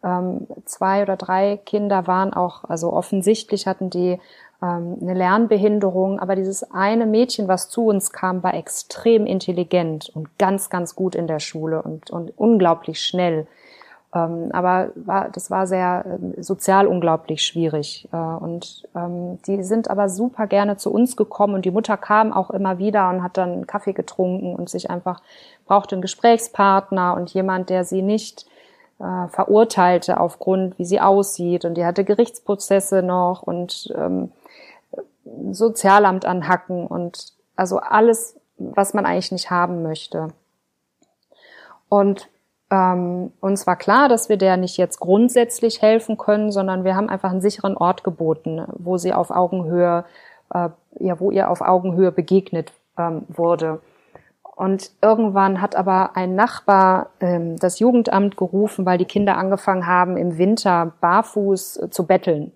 ähm, 0.04 0.48
zwei 0.66 1.04
oder 1.04 1.18
drei 1.18 1.58
Kinder 1.58 2.08
waren 2.08 2.34
auch, 2.34 2.64
also 2.66 2.94
offensichtlich 2.94 3.68
hatten 3.68 3.90
die 3.90 4.20
ähm, 4.62 4.98
eine 5.02 5.14
Lernbehinderung, 5.14 6.20
aber 6.20 6.36
dieses 6.36 6.72
eine 6.72 7.06
Mädchen, 7.06 7.48
was 7.48 7.70
zu 7.70 7.86
uns 7.86 8.12
kam, 8.12 8.44
war 8.44 8.54
extrem 8.54 9.26
intelligent 9.26 10.10
und 10.14 10.38
ganz, 10.38 10.70
ganz 10.70 10.96
gut 10.96 11.16
in 11.16 11.28
der 11.28 11.40
Schule 11.40 11.82
und, 11.82 12.12
und 12.12 12.38
unglaublich 12.38 13.02
schnell. 13.02 13.48
Ähm, 14.14 14.50
aber 14.54 14.90
war, 14.96 15.30
das 15.30 15.52
war 15.52 15.68
sehr 15.68 16.04
äh, 16.06 16.42
sozial 16.42 16.88
unglaublich 16.88 17.44
schwierig. 17.44 18.08
Äh, 18.12 18.18
und 18.18 18.88
ähm, 18.96 19.40
die 19.46 19.64
sind 19.64 19.90
aber 19.90 20.10
super 20.10 20.48
gerne 20.48 20.78
zu 20.78 20.92
uns 20.92 21.16
gekommen 21.16 21.54
und 21.54 21.66
die 21.66 21.72
Mutter 21.72 21.96
kam 21.96 22.34
auch 22.34 22.50
immer 22.50 22.80
wieder 22.80 23.10
und 23.10 23.22
hat 23.22 23.38
dann 23.38 23.68
Kaffee 23.68 23.94
getrunken 23.94 24.56
und 24.56 24.70
sich 24.70 24.90
einfach 24.90 25.22
brauchte 25.66 25.96
einen 25.96 26.02
Gesprächspartner 26.02 27.16
und 27.16 27.34
jemand, 27.34 27.70
der 27.70 27.84
sie 27.84 28.02
nicht 28.02 28.48
äh, 29.00 29.28
verurteilte 29.30 30.20
aufgrund, 30.20 30.78
wie 30.78 30.86
sie 30.86 31.00
aussieht. 31.00 31.66
Und 31.66 31.76
die 31.76 31.86
hatte 31.86 32.04
Gerichtsprozesse 32.04 33.02
noch 33.02 33.44
und 33.44 33.94
ähm, 33.96 34.32
Sozialamt 35.52 36.26
anhacken 36.26 36.88
und 36.88 37.34
also 37.56 37.78
alles, 37.78 38.40
was 38.58 38.94
man 38.94 39.06
eigentlich 39.06 39.32
nicht 39.32 39.52
haben 39.52 39.84
möchte. 39.84 40.30
Und 41.88 42.30
ähm, 42.72 43.32
uns 43.42 43.66
war 43.68 43.76
klar, 43.76 44.10
dass 44.10 44.30
wir 44.30 44.38
der 44.38 44.58
nicht 44.58 44.78
jetzt 44.78 45.00
grundsätzlich 45.00 45.82
helfen 45.82 46.18
können, 46.18 46.52
sondern 46.52 46.84
wir 46.84 46.96
haben 46.96 47.10
einfach 47.10 47.32
einen 47.32 47.42
sicheren 47.42 47.76
Ort 47.76 48.04
geboten, 48.04 48.64
wo 48.78 48.98
sie 48.98 49.14
auf 49.14 49.32
Augenhöhe, 49.32 50.06
äh, 50.54 50.70
ja, 51.00 51.20
wo 51.20 51.32
ihr 51.32 51.50
auf 51.50 51.62
Augenhöhe 51.62 52.12
begegnet 52.12 52.72
ähm, 52.98 53.24
wurde. 53.28 53.82
Und 54.60 54.92
irgendwann 55.02 55.62
hat 55.62 55.78
aber 55.78 56.18
ein 56.18 56.36
Nachbar 56.36 57.12
ähm, 57.22 57.56
das 57.56 57.80
Jugendamt 57.80 58.36
gerufen, 58.36 58.86
weil 58.86 58.98
die 58.98 59.06
Kinder 59.06 59.38
angefangen 59.38 59.88
haben, 59.88 60.18
im 60.18 60.38
Winter 60.38 60.92
barfuß 61.00 61.78
äh, 61.78 61.90
zu 61.90 62.06
betteln 62.06 62.52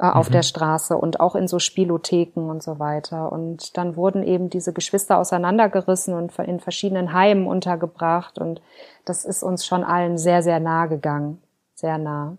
äh, 0.00 0.06
auf 0.06 0.30
mhm. 0.30 0.32
der 0.32 0.42
Straße 0.42 0.96
und 0.96 1.20
auch 1.20 1.36
in 1.36 1.46
so 1.46 1.60
Spielotheken 1.60 2.50
und 2.50 2.60
so 2.64 2.80
weiter. 2.80 3.30
Und 3.30 3.76
dann 3.76 3.94
wurden 3.94 4.24
eben 4.24 4.50
diese 4.50 4.72
Geschwister 4.72 5.16
auseinandergerissen 5.16 6.12
und 6.12 6.36
in 6.40 6.58
verschiedenen 6.58 7.12
Heimen 7.12 7.46
untergebracht. 7.46 8.40
Und 8.40 8.60
das 9.04 9.24
ist 9.24 9.44
uns 9.44 9.64
schon 9.64 9.84
allen 9.84 10.18
sehr, 10.18 10.42
sehr 10.42 10.58
nah 10.58 10.86
gegangen. 10.86 11.40
Sehr 11.76 11.98
nah. 11.98 12.36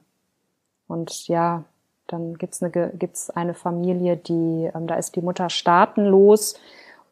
Und 0.90 1.30
ja, 1.30 1.64
dann 2.08 2.34
gibt's 2.34 2.62
eine, 2.62 2.90
gibt's 2.90 3.30
eine 3.30 3.54
Familie, 3.54 4.18
die, 4.18 4.70
ähm, 4.76 4.88
da 4.88 4.96
ist 4.96 5.16
die 5.16 5.22
Mutter 5.22 5.50
staatenlos 5.50 6.56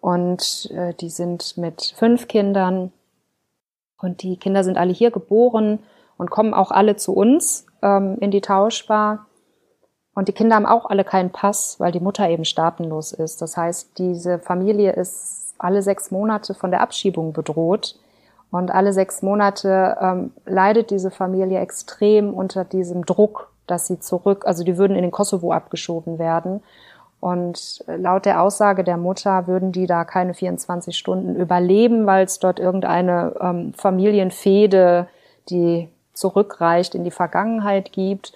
und 0.02 0.70
äh, 0.72 0.94
die 0.96 1.10
sind 1.10 1.58
mit 1.58 1.94
fünf 1.96 2.28
Kindern 2.28 2.92
und 4.00 4.24
die 4.24 4.36
Kinder 4.38 4.64
sind 4.64 4.78
alle 4.78 4.92
hier 4.92 5.12
geboren 5.12 5.80
und 6.18 6.32
kommen 6.32 6.54
auch 6.54 6.72
alle 6.72 6.96
zu 6.96 7.14
uns 7.14 7.68
ähm, 7.82 8.18
in 8.20 8.32
die 8.32 8.42
Tauschbar. 8.42 9.28
Und 10.14 10.28
die 10.28 10.34
Kinder 10.34 10.56
haben 10.56 10.66
auch 10.66 10.90
alle 10.90 11.06
keinen 11.06 11.30
Pass, 11.30 11.80
weil 11.80 11.92
die 11.92 12.00
Mutter 12.00 12.28
eben 12.28 12.44
staatenlos 12.44 13.14
ist. 13.14 13.42
Das 13.42 13.56
heißt, 13.56 13.98
diese 13.98 14.40
Familie 14.40 14.92
ist 14.92 15.56
alle 15.58 15.82
sechs 15.82 16.12
Monate 16.12 16.54
von 16.54 16.72
der 16.72 16.82
Abschiebung 16.82 17.32
bedroht. 17.32 17.96
Und 18.50 18.72
alle 18.72 18.92
sechs 18.92 19.22
Monate 19.22 19.98
ähm, 20.02 20.34
leidet 20.46 20.90
diese 20.90 21.12
Familie 21.12 21.60
extrem 21.60 22.34
unter 22.34 22.66
diesem 22.66 23.06
Druck, 23.06 23.54
dass 23.68 23.88
sie 23.88 24.00
zurück, 24.00 24.46
also 24.46 24.66
die 24.66 24.78
würden 24.78 24.98
in 24.98 25.04
den 25.04 25.12
Kosovo 25.12 25.54
abgeschoben 25.54 26.20
werden. 26.20 26.62
Und 27.22 27.86
laut 27.86 28.26
der 28.26 28.42
Aussage 28.42 28.84
der 28.84 28.98
Mutter 28.98 29.46
würden 29.46 29.72
die 29.72 29.86
da 29.86 30.06
keine 30.06 30.34
24 30.34 30.98
Stunden 30.98 31.36
überleben, 31.36 32.08
weil 32.08 32.26
es 32.26 32.40
dort 32.40 32.60
irgendeine 32.60 33.36
ähm, 33.40 33.74
Familienfehde, 33.76 35.08
die 35.48 35.88
zurückreicht 36.14 36.96
in 36.96 37.04
die 37.04 37.12
Vergangenheit 37.12 37.92
gibt. 37.92 38.34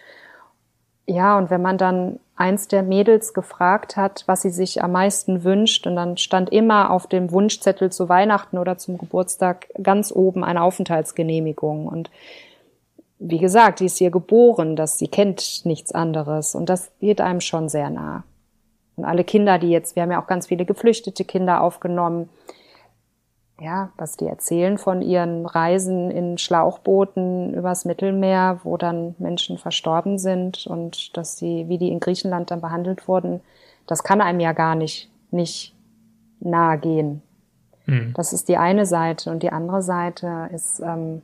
Ja, 1.08 1.36
und 1.36 1.50
wenn 1.50 1.64
man 1.64 1.80
dann 1.80 2.20
eins 2.36 2.68
der 2.68 2.84
Mädels 2.84 3.34
gefragt 3.34 3.98
hat, 3.98 4.24
was 4.28 4.44
sie 4.44 4.52
sich 4.52 4.84
am 4.84 4.92
meisten 4.92 5.44
wünscht, 5.44 5.88
und 5.88 5.96
dann 5.96 6.18
stand 6.18 6.52
immer 6.52 6.92
auf 6.92 7.08
dem 7.08 7.32
Wunschzettel 7.32 7.92
zu 7.92 8.08
Weihnachten 8.08 8.60
oder 8.60 8.78
zum 8.78 9.00
Geburtstag 9.00 9.68
ganz 9.82 10.12
oben 10.12 10.44
eine 10.44 10.62
Aufenthaltsgenehmigung. 10.62 11.88
Und 11.88 12.12
wie 13.18 13.40
gesagt, 13.40 13.80
die 13.80 13.86
ist 13.86 13.98
hier 13.98 14.12
geboren, 14.12 14.76
dass 14.76 15.00
sie 15.00 15.08
kennt 15.08 15.66
nichts 15.66 15.92
anderes. 15.92 16.54
Und 16.54 16.70
das 16.70 16.92
geht 17.00 17.20
einem 17.20 17.42
schon 17.42 17.68
sehr 17.68 17.90
nah. 17.90 18.24
Und 18.96 19.06
alle 19.06 19.24
Kinder, 19.24 19.60
die 19.60 19.70
jetzt, 19.70 19.96
wir 19.96 20.04
haben 20.04 20.12
ja 20.12 20.22
auch 20.22 20.28
ganz 20.28 20.48
viele 20.48 20.66
geflüchtete 20.66 21.26
Kinder 21.26 21.62
aufgenommen, 21.62 22.30
ja, 23.60 23.92
was 23.98 24.18
die 24.18 24.28
erzählen 24.28 24.78
von 24.78 25.02
ihren 25.02 25.46
Reisen 25.46 26.12
in 26.12 26.38
Schlauchbooten 26.38 27.54
übers 27.54 27.86
Mittelmeer, 27.86 28.60
wo 28.64 28.76
dann 28.76 29.16
Menschen 29.18 29.58
verstorben 29.58 30.18
sind 30.18 30.68
und 30.68 31.16
dass 31.16 31.38
die, 31.38 31.70
wie 31.70 31.78
die 31.78 31.90
in 31.90 32.02
Griechenland 32.02 32.52
dann 32.52 32.60
behandelt 32.60 33.08
wurden, 33.08 33.42
das 33.88 34.04
kann 34.04 34.20
einem 34.20 34.42
ja 34.42 34.52
gar 34.52 34.76
nicht, 34.76 35.10
nicht 35.32 35.74
nahe 36.40 36.78
gehen. 36.78 37.22
Mhm. 37.86 38.14
Das 38.16 38.34
ist 38.34 38.50
die 38.50 38.58
eine 38.58 38.86
Seite. 38.86 39.32
Und 39.32 39.42
die 39.42 39.52
andere 39.52 39.82
Seite 39.82 40.50
ist, 40.54 40.82
ähm, 40.82 41.22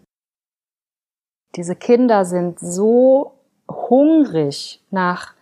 diese 1.56 1.76
Kinder 1.76 2.24
sind 2.24 2.60
so 2.60 3.34
hungrig 3.70 4.82
nach 4.90 5.34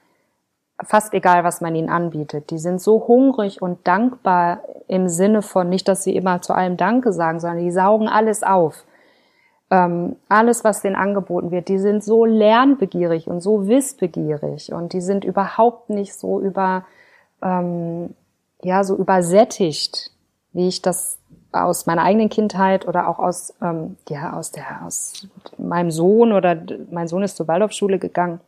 fast 0.84 1.14
egal, 1.14 1.44
was 1.44 1.62
man 1.62 1.76
ihnen 1.76 1.90
anbietet. 1.90 2.52
Die 2.52 2.58
sind 2.58 2.82
so 2.82 3.08
hungrig 3.08 3.62
und 3.62 3.86
dankbar 3.88 4.62
im 4.88 5.08
Sinne 5.08 5.42
von 5.42 5.70
nicht, 5.70 5.88
dass 5.88 6.04
sie 6.04 6.16
immer 6.16 6.42
zu 6.42 6.54
allem 6.54 6.78
Danke 6.78 7.12
sagen, 7.12 7.40
sondern 7.40 7.64
die 7.64 7.72
saugen 7.72 8.08
alles 8.08 8.44
auf. 8.44 8.86
Ähm, 9.72 10.16
alles, 10.30 10.64
was 10.64 10.82
denen 10.82 10.96
angeboten 10.96 11.52
wird, 11.52 11.68
die 11.68 11.78
sind 11.78 12.04
so 12.04 12.26
lernbegierig 12.26 13.28
und 13.28 13.42
so 13.42 13.68
wissbegierig 13.68 14.74
und 14.74 14.94
die 14.94 15.02
sind 15.02 15.24
überhaupt 15.24 15.92
nicht 15.92 16.16
so 16.16 16.40
über, 16.40 16.86
ähm, 17.44 18.16
ja, 18.64 18.84
so 18.84 18.96
übersättigt, 18.96 20.12
wie 20.54 20.68
ich 20.68 20.82
das 20.82 21.20
aus 21.52 21.86
meiner 21.86 22.04
eigenen 22.04 22.30
Kindheit 22.30 22.88
oder 22.88 23.08
auch 23.08 23.20
aus, 23.20 23.54
ähm, 23.62 23.98
ja, 24.08 24.34
aus 24.34 24.52
der, 24.52 24.86
aus 24.86 25.28
meinem 25.58 25.92
Sohn 25.92 26.34
oder 26.34 26.58
mein 26.90 27.08
Sohn 27.08 27.22
ist 27.22 27.38
zur 27.38 27.48
Waldorfschule 27.48 28.00
gegangen 28.00 28.40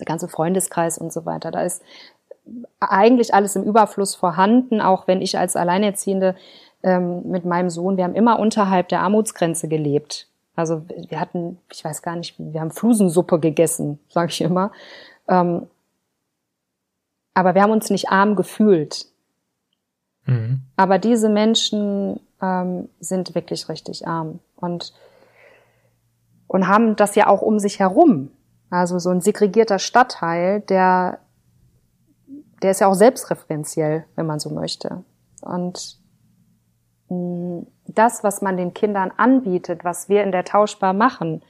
der 0.00 0.06
ganze 0.06 0.28
Freundeskreis 0.28 0.98
und 0.98 1.12
so 1.12 1.26
weiter. 1.26 1.50
Da 1.50 1.62
ist 1.62 1.82
eigentlich 2.80 3.34
alles 3.34 3.56
im 3.56 3.64
Überfluss 3.64 4.14
vorhanden, 4.14 4.80
auch 4.80 5.06
wenn 5.06 5.20
ich 5.20 5.38
als 5.38 5.56
Alleinerziehende 5.56 6.34
ähm, 6.82 7.28
mit 7.28 7.44
meinem 7.44 7.70
Sohn, 7.70 7.96
wir 7.96 8.04
haben 8.04 8.14
immer 8.14 8.38
unterhalb 8.38 8.88
der 8.88 9.00
Armutsgrenze 9.00 9.68
gelebt. 9.68 10.28
Also 10.54 10.82
wir 11.08 11.20
hatten, 11.20 11.58
ich 11.72 11.84
weiß 11.84 12.02
gar 12.02 12.16
nicht, 12.16 12.34
wir 12.38 12.60
haben 12.60 12.70
Flusensuppe 12.70 13.38
gegessen, 13.38 13.98
sage 14.08 14.30
ich 14.30 14.40
immer. 14.40 14.72
Ähm, 15.28 15.66
aber 17.34 17.54
wir 17.54 17.62
haben 17.62 17.70
uns 17.70 17.90
nicht 17.90 18.08
arm 18.08 18.34
gefühlt. 18.34 19.06
Mhm. 20.24 20.62
Aber 20.76 20.98
diese 20.98 21.28
Menschen 21.28 22.18
ähm, 22.42 22.88
sind 22.98 23.34
wirklich 23.34 23.68
richtig 23.68 24.06
arm 24.06 24.40
und 24.56 24.92
und 26.48 26.66
haben 26.66 26.96
das 26.96 27.14
ja 27.14 27.26
auch 27.28 27.42
um 27.42 27.58
sich 27.58 27.78
herum. 27.78 28.30
Also 28.70 28.98
so 28.98 29.10
ein 29.10 29.20
segregierter 29.20 29.78
Stadtteil, 29.78 30.60
der, 30.60 31.20
der 32.62 32.70
ist 32.72 32.80
ja 32.80 32.88
auch 32.88 32.94
selbstreferenziell, 32.94 34.04
wenn 34.14 34.26
man 34.26 34.40
so 34.40 34.50
möchte. 34.50 35.04
Und 35.40 35.98
mm, 37.08 37.60
das, 37.86 38.22
was 38.24 38.42
man 38.42 38.56
den 38.56 38.74
Kindern 38.74 39.12
anbietet, 39.16 39.84
was 39.84 40.08
wir 40.08 40.22
in 40.22 40.32
der 40.32 40.44
Tauschbar 40.44 40.92
machen, 40.92 41.42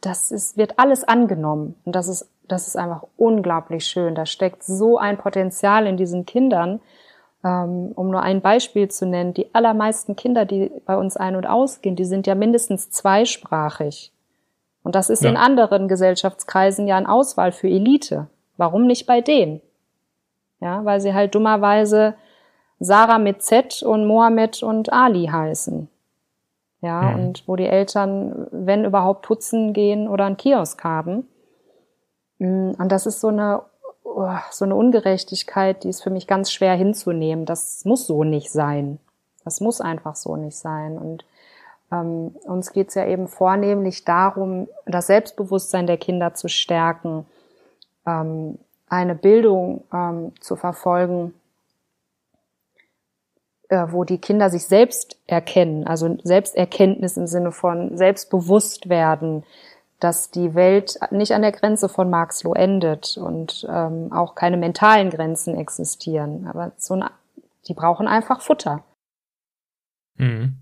das 0.00 0.30
ist, 0.30 0.56
wird 0.56 0.78
alles 0.78 1.04
angenommen. 1.04 1.74
Und 1.84 1.94
das 1.96 2.08
ist, 2.08 2.30
das 2.46 2.66
ist 2.66 2.76
einfach 2.76 3.04
unglaublich 3.16 3.86
schön. 3.86 4.14
Da 4.14 4.26
steckt 4.26 4.62
so 4.62 4.98
ein 4.98 5.18
Potenzial 5.18 5.86
in 5.86 5.96
diesen 5.96 6.24
Kindern. 6.24 6.80
Ähm, 7.42 7.92
um 7.94 8.10
nur 8.10 8.20
ein 8.22 8.42
Beispiel 8.42 8.88
zu 8.88 9.06
nennen, 9.06 9.32
die 9.32 9.54
allermeisten 9.54 10.14
Kinder, 10.14 10.44
die 10.44 10.70
bei 10.84 10.96
uns 10.96 11.16
ein- 11.16 11.36
und 11.36 11.46
ausgehen, 11.46 11.96
die 11.96 12.04
sind 12.04 12.26
ja 12.26 12.34
mindestens 12.34 12.90
zweisprachig. 12.90 14.12
Und 14.82 14.94
das 14.94 15.10
ist 15.10 15.22
ja. 15.22 15.30
in 15.30 15.36
anderen 15.36 15.88
Gesellschaftskreisen 15.88 16.86
ja 16.88 16.96
eine 16.96 17.08
Auswahl 17.08 17.52
für 17.52 17.68
Elite. 17.68 18.28
Warum 18.56 18.86
nicht 18.86 19.06
bei 19.06 19.20
denen? 19.20 19.60
Ja, 20.60 20.84
weil 20.84 21.00
sie 21.00 21.14
halt 21.14 21.34
dummerweise 21.34 22.14
Sarah 22.78 23.18
mit 23.18 23.42
Z 23.42 23.82
und 23.82 24.06
Mohammed 24.06 24.62
und 24.62 24.92
Ali 24.92 25.26
heißen. 25.26 25.88
Ja, 26.82 27.02
mhm. 27.02 27.14
und 27.14 27.48
wo 27.48 27.56
die 27.56 27.66
Eltern, 27.66 28.46
wenn 28.50 28.84
überhaupt, 28.86 29.22
putzen 29.22 29.74
gehen 29.74 30.08
oder 30.08 30.24
einen 30.24 30.38
Kiosk 30.38 30.82
haben. 30.82 31.28
Mm, 32.38 32.70
und 32.78 32.90
das 32.90 33.04
ist 33.04 33.20
so 33.20 33.28
eine, 33.28 33.62
oh, 34.02 34.28
so 34.50 34.64
eine 34.64 34.74
Ungerechtigkeit, 34.74 35.84
die 35.84 35.90
ist 35.90 36.02
für 36.02 36.08
mich 36.08 36.26
ganz 36.26 36.50
schwer 36.50 36.74
hinzunehmen. 36.74 37.44
Das 37.44 37.84
muss 37.84 38.06
so 38.06 38.24
nicht 38.24 38.50
sein. 38.50 38.98
Das 39.44 39.60
muss 39.60 39.82
einfach 39.82 40.16
so 40.16 40.36
nicht 40.36 40.56
sein. 40.56 40.96
Und 40.96 41.24
ähm, 41.92 42.34
uns 42.44 42.72
geht 42.72 42.88
es 42.88 42.94
ja 42.94 43.06
eben 43.06 43.28
vornehmlich 43.28 44.04
darum, 44.04 44.68
das 44.86 45.08
Selbstbewusstsein 45.08 45.86
der 45.86 45.96
Kinder 45.96 46.34
zu 46.34 46.48
stärken, 46.48 47.26
ähm, 48.06 48.58
eine 48.88 49.14
Bildung 49.14 49.84
ähm, 49.92 50.32
zu 50.40 50.56
verfolgen, 50.56 51.34
äh, 53.68 53.86
wo 53.90 54.04
die 54.04 54.18
Kinder 54.18 54.50
sich 54.50 54.66
selbst 54.66 55.16
erkennen, 55.26 55.86
also 55.86 56.18
Selbsterkenntnis 56.22 57.16
im 57.16 57.26
Sinne 57.26 57.52
von 57.52 57.96
selbstbewusst 57.96 58.88
werden, 58.88 59.44
dass 60.00 60.30
die 60.30 60.54
Welt 60.54 60.98
nicht 61.10 61.32
an 61.32 61.42
der 61.42 61.52
Grenze 61.52 61.88
von 61.88 62.08
Marxloh 62.10 62.54
endet 62.54 63.16
und 63.18 63.66
ähm, 63.70 64.12
auch 64.12 64.34
keine 64.34 64.56
mentalen 64.56 65.10
Grenzen 65.10 65.56
existieren. 65.56 66.46
Aber 66.48 66.72
so 66.78 66.94
ein, 66.94 67.04
die 67.68 67.74
brauchen 67.74 68.08
einfach 68.08 68.40
Futter. 68.40 68.82
Mhm. 70.16 70.56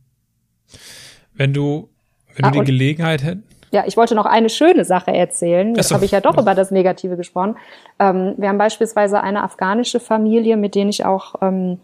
Wenn 1.38 1.54
du, 1.54 1.88
wenn 2.36 2.44
ah, 2.44 2.50
du 2.50 2.60
die 2.60 2.66
Gelegenheit 2.66 3.24
hättest. 3.24 3.48
Ja, 3.70 3.84
ich 3.86 3.96
wollte 3.96 4.14
noch 4.14 4.26
eine 4.26 4.48
schöne 4.48 4.84
Sache 4.84 5.12
erzählen. 5.12 5.74
Jetzt 5.74 5.92
habe 5.92 6.04
ich 6.04 6.10
ja 6.10 6.20
doch 6.20 6.38
über 6.38 6.54
das 6.54 6.70
Negative 6.70 7.16
gesprochen. 7.16 7.56
Ähm, 7.98 8.34
wir 8.36 8.48
haben 8.48 8.58
beispielsweise 8.58 9.22
eine 9.22 9.42
afghanische 9.42 10.00
Familie, 10.00 10.56
mit 10.56 10.74
denen 10.74 10.90
ich 10.90 11.04
auch 11.04 11.34
ähm, 11.42 11.78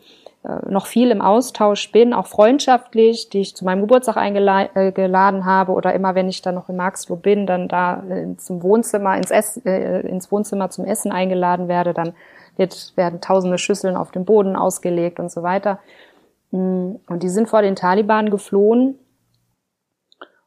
äh, 0.44 0.70
noch 0.70 0.86
viel 0.86 1.10
im 1.10 1.20
Austausch 1.20 1.92
bin, 1.92 2.14
auch 2.14 2.26
freundschaftlich, 2.26 3.28
die 3.28 3.40
ich 3.40 3.54
zu 3.54 3.64
meinem 3.64 3.82
Geburtstag 3.82 4.16
eingeladen 4.16 5.40
äh, 5.40 5.44
habe 5.44 5.72
oder 5.72 5.94
immer, 5.94 6.14
wenn 6.14 6.28
ich 6.28 6.42
dann 6.42 6.54
noch 6.54 6.68
in 6.68 6.76
Marxloh 6.76 7.16
bin, 7.16 7.46
dann 7.46 7.68
da 7.68 8.02
äh, 8.08 8.36
zum 8.36 8.62
Wohnzimmer, 8.62 9.16
ins, 9.16 9.30
Ess, 9.30 9.60
äh, 9.64 10.00
ins 10.00 10.32
Wohnzimmer 10.32 10.70
zum 10.70 10.86
Essen 10.86 11.12
eingeladen 11.12 11.68
werde, 11.68 11.92
dann 11.92 12.14
wird, 12.56 12.92
werden 12.96 13.20
tausende 13.20 13.58
Schüsseln 13.58 13.96
auf 13.96 14.10
dem 14.10 14.24
Boden 14.24 14.56
ausgelegt 14.56 15.20
und 15.20 15.30
so 15.30 15.42
weiter. 15.42 15.80
Mm, 16.50 16.96
und 17.08 17.22
die 17.22 17.28
sind 17.28 17.48
vor 17.48 17.62
den 17.62 17.76
Taliban 17.76 18.30
geflohen 18.30 18.98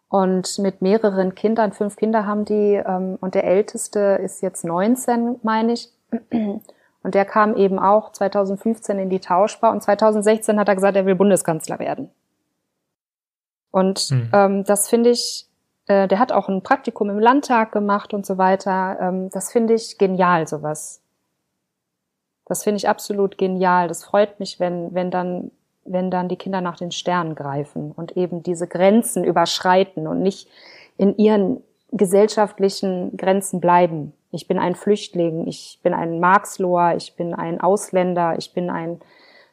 und 0.09 0.59
mit 0.59 0.81
mehreren 0.81 1.35
Kindern, 1.35 1.73
fünf 1.73 1.95
Kinder 1.97 2.25
haben 2.25 2.45
die, 2.45 2.75
ähm, 2.75 3.17
und 3.19 3.35
der 3.35 3.43
älteste 3.43 4.19
ist 4.23 4.41
jetzt 4.41 4.63
19, 4.63 5.39
meine 5.43 5.73
ich. 5.73 5.89
Und 7.03 7.13
der 7.15 7.23
kam 7.23 7.55
eben 7.55 7.79
auch 7.79 8.11
2015 8.11 8.99
in 8.99 9.09
die 9.09 9.21
Tauschbar 9.21 9.71
und 9.71 9.81
2016 9.81 10.59
hat 10.59 10.67
er 10.67 10.75
gesagt, 10.75 10.97
er 10.97 11.05
will 11.05 11.15
Bundeskanzler 11.15 11.79
werden. 11.79 12.09
Und 13.71 14.11
mhm. 14.11 14.29
ähm, 14.33 14.63
das 14.65 14.89
finde 14.89 15.11
ich, 15.11 15.47
äh, 15.85 16.09
der 16.09 16.19
hat 16.19 16.33
auch 16.33 16.49
ein 16.49 16.63
Praktikum 16.63 17.09
im 17.09 17.19
Landtag 17.19 17.71
gemacht 17.71 18.13
und 18.13 18.25
so 18.25 18.37
weiter. 18.37 18.97
Ähm, 18.99 19.29
das 19.29 19.53
finde 19.53 19.75
ich 19.75 19.97
genial, 19.97 20.47
sowas. 20.47 21.01
Das 22.45 22.63
finde 22.63 22.77
ich 22.77 22.89
absolut 22.89 23.37
genial. 23.37 23.87
Das 23.87 24.03
freut 24.03 24.41
mich, 24.41 24.59
wenn, 24.59 24.93
wenn 24.93 25.09
dann 25.09 25.51
wenn 25.87 26.11
dann 26.11 26.29
die 26.29 26.35
Kinder 26.35 26.61
nach 26.61 26.77
den 26.77 26.91
Sternen 26.91 27.35
greifen 27.35 27.91
und 27.91 28.17
eben 28.17 28.43
diese 28.43 28.67
Grenzen 28.67 29.23
überschreiten 29.23 30.07
und 30.07 30.21
nicht 30.21 30.49
in 30.97 31.15
ihren 31.17 31.63
gesellschaftlichen 31.91 33.15
Grenzen 33.17 33.61
bleiben. 33.61 34.13
Ich 34.31 34.47
bin 34.47 34.59
ein 34.59 34.75
Flüchtling, 34.75 35.47
ich 35.47 35.79
bin 35.83 35.93
ein 35.93 36.19
Marxloher, 36.19 36.95
ich 36.95 37.15
bin 37.15 37.33
ein 37.33 37.61
Ausländer, 37.61 38.35
ich 38.37 38.53
bin 38.53 38.69
ein 38.69 38.99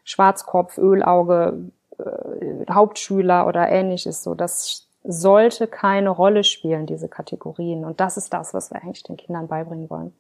Schwarzkopf, 0.03 0.79
Ölauge, 0.79 1.71
äh, 1.99 2.71
Hauptschüler 2.71 3.47
oder 3.47 3.69
ähnliches. 3.69 4.23
So, 4.23 4.35
das 4.35 4.89
sollte 5.05 5.67
keine 5.67 6.11
Rolle 6.11 6.45
spielen, 6.45 6.87
diese 6.87 7.09
Kategorien. 7.09 7.85
Und 7.85 8.01
das 8.01 8.17
ist 8.17 8.33
das, 8.33 8.53
was 8.53 8.71
wir 8.71 8.83
eigentlich 8.83 9.05
den 9.05 9.17
Kindern 9.17 9.49
beibringen 9.49 9.89
wollen. 9.89 10.13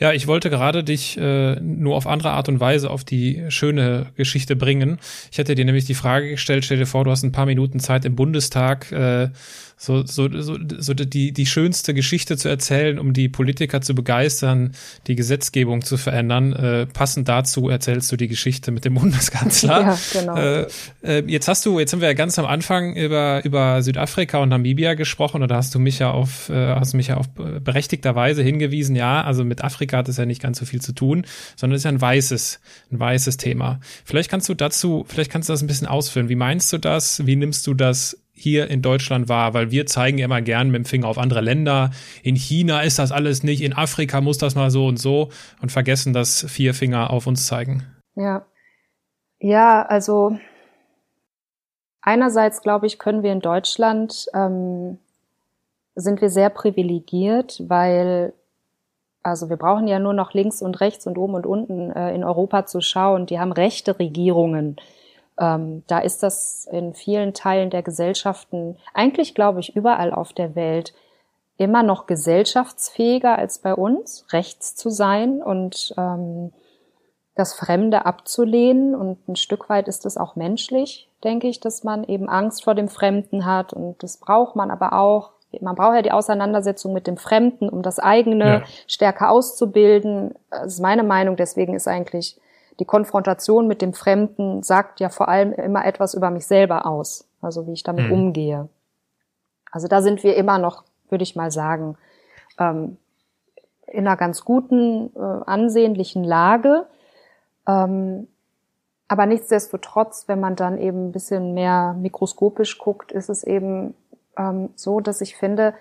Ja, 0.00 0.12
ich 0.12 0.26
wollte 0.26 0.50
gerade 0.50 0.82
dich 0.82 1.16
äh, 1.18 1.56
nur 1.60 1.96
auf 1.96 2.06
andere 2.06 2.30
Art 2.30 2.48
und 2.48 2.60
Weise 2.60 2.90
auf 2.90 3.04
die 3.04 3.44
schöne 3.48 4.06
Geschichte 4.16 4.56
bringen. 4.56 4.98
Ich 5.30 5.38
hätte 5.38 5.54
dir 5.54 5.64
nämlich 5.64 5.84
die 5.84 5.94
Frage 5.94 6.30
gestellt, 6.30 6.64
stell 6.64 6.78
dir 6.78 6.86
vor, 6.86 7.04
du 7.04 7.10
hast 7.10 7.22
ein 7.22 7.32
paar 7.32 7.46
Minuten 7.46 7.78
Zeit 7.78 8.04
im 8.04 8.16
Bundestag, 8.16 8.90
äh, 8.92 9.28
so, 9.82 10.06
so, 10.06 10.28
so, 10.40 10.56
so 10.78 10.94
die, 10.94 11.32
die 11.32 11.46
schönste 11.46 11.92
Geschichte 11.92 12.36
zu 12.36 12.48
erzählen, 12.48 13.00
um 13.00 13.12
die 13.12 13.28
Politiker 13.28 13.80
zu 13.80 13.96
begeistern, 13.96 14.76
die 15.08 15.16
Gesetzgebung 15.16 15.82
zu 15.82 15.96
verändern. 15.96 16.52
Äh, 16.52 16.86
passend 16.86 17.28
dazu 17.28 17.68
erzählst 17.68 18.12
du 18.12 18.16
die 18.16 18.28
Geschichte 18.28 18.70
mit 18.70 18.84
dem 18.84 18.94
Bundeskanzler. 18.94 19.72
Ja, 19.82 19.98
genau. 20.12 20.36
Äh, 20.36 20.66
äh, 21.02 21.24
jetzt 21.26 21.48
hast 21.48 21.66
du, 21.66 21.80
jetzt 21.80 21.92
haben 21.92 22.00
wir 22.00 22.08
ja 22.08 22.14
ganz 22.14 22.38
am 22.38 22.44
Anfang 22.46 22.94
über, 22.94 23.44
über 23.44 23.82
Südafrika 23.82 24.38
und 24.38 24.50
Namibia 24.50 24.94
gesprochen 24.94 25.42
oder 25.42 25.56
hast 25.56 25.74
du 25.74 25.80
mich 25.80 25.98
ja 25.98 26.10
auf, 26.10 26.48
äh, 26.48 26.74
hast 26.74 26.94
mich 26.94 27.08
ja 27.08 27.16
auf 27.16 27.28
berechtigterweise 27.30 28.42
hingewiesen, 28.42 28.94
ja, 28.94 29.22
also 29.22 29.44
mit 29.44 29.64
Afrika 29.64 29.96
hat 29.96 30.08
es 30.08 30.18
ja 30.18 30.26
nicht 30.26 30.42
ganz 30.42 30.58
so 30.58 30.66
viel 30.66 30.80
zu 30.80 30.92
tun, 30.92 31.24
sondern 31.56 31.74
es 31.74 31.80
ist 31.80 31.84
ja 31.84 31.90
ein 31.90 32.00
weißes, 32.00 32.60
ein 32.92 33.00
weißes 33.00 33.38
Thema. 33.38 33.80
Vielleicht 34.04 34.30
kannst 34.30 34.48
du 34.48 34.54
dazu, 34.54 35.04
vielleicht 35.08 35.30
kannst 35.30 35.48
du 35.48 35.54
das 35.54 35.62
ein 35.62 35.66
bisschen 35.66 35.88
ausführen. 35.88 36.28
Wie 36.28 36.36
meinst 36.36 36.72
du 36.72 36.78
das? 36.78 37.26
Wie 37.26 37.34
nimmst 37.34 37.66
du 37.66 37.74
das 37.74 38.21
hier 38.32 38.68
in 38.70 38.82
Deutschland 38.82 39.28
war, 39.28 39.54
weil 39.54 39.70
wir 39.70 39.86
zeigen 39.86 40.18
immer 40.18 40.40
gern 40.40 40.70
mit 40.70 40.78
dem 40.80 40.84
Finger 40.84 41.08
auf 41.08 41.18
andere 41.18 41.40
Länder. 41.40 41.90
In 42.22 42.34
China 42.34 42.80
ist 42.80 42.98
das 42.98 43.12
alles 43.12 43.42
nicht, 43.42 43.62
in 43.62 43.72
Afrika 43.72 44.20
muss 44.20 44.38
das 44.38 44.54
mal 44.54 44.70
so 44.70 44.86
und 44.86 44.98
so 44.98 45.28
und 45.60 45.70
vergessen, 45.70 46.12
dass 46.12 46.44
vier 46.48 46.74
Finger 46.74 47.10
auf 47.10 47.26
uns 47.26 47.46
zeigen. 47.46 47.84
Ja. 48.14 48.46
Ja, 49.38 49.82
also 49.82 50.38
einerseits 52.00 52.62
glaube 52.62 52.86
ich, 52.86 52.98
können 52.98 53.22
wir 53.22 53.32
in 53.32 53.40
Deutschland 53.40 54.26
ähm, 54.34 54.98
sind 55.94 56.20
wir 56.20 56.30
sehr 56.30 56.48
privilegiert, 56.48 57.62
weil 57.66 58.32
also 59.22 59.48
wir 59.48 59.56
brauchen 59.56 59.86
ja 59.86 59.98
nur 59.98 60.14
noch 60.14 60.32
links 60.32 60.62
und 60.62 60.80
rechts 60.80 61.06
und 61.06 61.16
oben 61.16 61.34
und 61.34 61.46
unten 61.46 61.90
äh, 61.90 62.14
in 62.14 62.24
Europa 62.24 62.66
zu 62.66 62.80
schauen. 62.80 63.26
Die 63.26 63.38
haben 63.38 63.52
rechte 63.52 63.98
Regierungen 63.98 64.76
ähm, 65.38 65.82
da 65.86 65.98
ist 65.98 66.22
das 66.22 66.68
in 66.70 66.94
vielen 66.94 67.34
Teilen 67.34 67.70
der 67.70 67.82
Gesellschaften, 67.82 68.76
eigentlich 68.94 69.34
glaube 69.34 69.60
ich 69.60 69.74
überall 69.76 70.12
auf 70.12 70.32
der 70.32 70.54
Welt, 70.54 70.94
immer 71.56 71.82
noch 71.82 72.06
gesellschaftsfähiger 72.06 73.38
als 73.38 73.58
bei 73.58 73.74
uns, 73.74 74.26
rechts 74.32 74.74
zu 74.74 74.90
sein 74.90 75.42
und 75.42 75.94
ähm, 75.96 76.52
das 77.34 77.54
Fremde 77.54 78.04
abzulehnen. 78.04 78.94
Und 78.94 79.28
ein 79.28 79.36
Stück 79.36 79.68
weit 79.68 79.88
ist 79.88 80.04
es 80.06 80.16
auch 80.16 80.36
menschlich, 80.36 81.08
denke 81.24 81.48
ich, 81.48 81.60
dass 81.60 81.84
man 81.84 82.04
eben 82.04 82.28
Angst 82.28 82.64
vor 82.64 82.74
dem 82.74 82.88
Fremden 82.88 83.44
hat. 83.44 83.72
Und 83.72 84.02
das 84.02 84.16
braucht 84.16 84.56
man 84.56 84.70
aber 84.70 84.92
auch. 84.94 85.30
Man 85.60 85.74
braucht 85.74 85.94
ja 85.94 86.02
die 86.02 86.12
Auseinandersetzung 86.12 86.94
mit 86.94 87.06
dem 87.06 87.18
Fremden, 87.18 87.68
um 87.68 87.82
das 87.82 87.98
eigene 87.98 88.44
ja. 88.44 88.62
stärker 88.86 89.30
auszubilden. 89.30 90.34
Das 90.50 90.74
ist 90.74 90.80
meine 90.80 91.02
Meinung. 91.02 91.36
Deswegen 91.36 91.74
ist 91.74 91.88
eigentlich 91.88 92.38
die 92.80 92.84
Konfrontation 92.84 93.66
mit 93.66 93.82
dem 93.82 93.92
Fremden 93.92 94.62
sagt 94.62 95.00
ja 95.00 95.08
vor 95.08 95.28
allem 95.28 95.52
immer 95.52 95.84
etwas 95.84 96.14
über 96.14 96.30
mich 96.30 96.46
selber 96.46 96.86
aus, 96.86 97.28
also 97.40 97.66
wie 97.66 97.72
ich 97.72 97.82
damit 97.82 98.06
mhm. 98.06 98.12
umgehe. 98.12 98.68
Also 99.70 99.88
da 99.88 100.02
sind 100.02 100.22
wir 100.22 100.36
immer 100.36 100.58
noch, 100.58 100.84
würde 101.08 101.22
ich 101.22 101.36
mal 101.36 101.50
sagen, 101.50 101.96
ähm, 102.58 102.96
in 103.86 104.06
einer 104.06 104.16
ganz 104.16 104.44
guten, 104.44 105.10
äh, 105.14 105.20
ansehnlichen 105.20 106.24
Lage. 106.24 106.86
Ähm, 107.66 108.28
aber 109.08 109.26
nichtsdestotrotz, 109.26 110.24
wenn 110.26 110.40
man 110.40 110.56
dann 110.56 110.78
eben 110.78 111.08
ein 111.08 111.12
bisschen 111.12 111.52
mehr 111.52 111.94
mikroskopisch 111.98 112.78
guckt, 112.78 113.12
ist 113.12 113.28
es 113.28 113.44
eben 113.44 113.94
ähm, 114.38 114.70
so, 114.74 115.00
dass 115.00 115.20
ich 115.20 115.36
finde, 115.36 115.74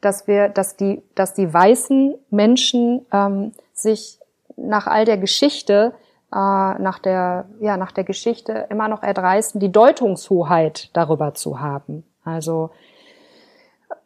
dass 0.00 0.26
wir, 0.26 0.48
dass 0.48 0.76
die, 0.76 1.02
dass 1.14 1.34
die 1.34 1.52
weißen 1.52 2.14
Menschen 2.30 3.06
ähm, 3.12 3.52
sich 3.72 4.18
nach 4.56 4.86
all 4.86 5.04
der 5.04 5.18
Geschichte 5.18 5.94
äh, 6.34 6.36
nach 6.36 6.98
der, 6.98 7.46
ja, 7.60 7.76
nach 7.76 7.92
der 7.92 8.04
Geschichte 8.04 8.66
immer 8.68 8.88
noch 8.88 9.02
erdreisten, 9.02 9.60
die 9.60 9.70
Deutungshoheit 9.70 10.90
darüber 10.92 11.34
zu 11.34 11.60
haben. 11.60 12.04
Also 12.24 12.70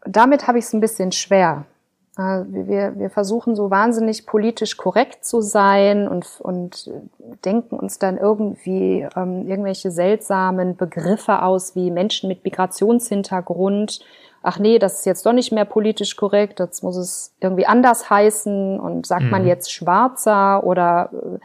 damit 0.05 0.47
habe 0.47 0.59
ich 0.59 0.67
es 0.67 0.73
ein 0.73 0.81
bisschen 0.81 1.13
schwer. 1.13 1.65
Äh, 2.19 2.43
wir, 2.49 2.99
wir 2.99 3.11
versuchen 3.11 3.57
so 3.57 3.71
wahnsinnig 3.71 4.27
politisch 4.27 4.77
korrekt 4.77 5.25
zu 5.25 5.41
sein 5.41 6.07
und, 6.07 6.41
und 6.41 6.91
denken 7.45 7.79
uns 7.79 7.99
dann 7.99 8.19
irgendwie 8.19 9.07
ähm, 9.17 9.49
irgendwelche 9.49 9.91
seltsamen 9.91 10.77
Begriffe 10.77 11.43
aus 11.43 11.77
wie 11.77 11.91
Menschen 11.91 12.29
mit 12.29 12.45
Migrationshintergrund. 12.45 14.01
Ach 14.43 14.59
nee, 14.59 14.79
das 14.79 15.01
ist 15.01 15.07
jetzt 15.07 15.25
doch 15.25 15.33
nicht 15.33 15.53
mehr 15.53 15.65
politisch 15.65 16.17
korrekt, 16.17 16.61
jetzt 16.61 16.83
muss 16.83 16.97
es 16.97 17.35
irgendwie 17.41 17.67
anders 17.67 18.11
heißen 18.11 18.79
und 18.79 19.07
sagt 19.07 19.25
mhm. 19.25 19.31
man 19.31 19.47
jetzt 19.47 19.73
Schwarzer 19.73 20.65
oder 20.65 21.11
äh, 21.13 21.39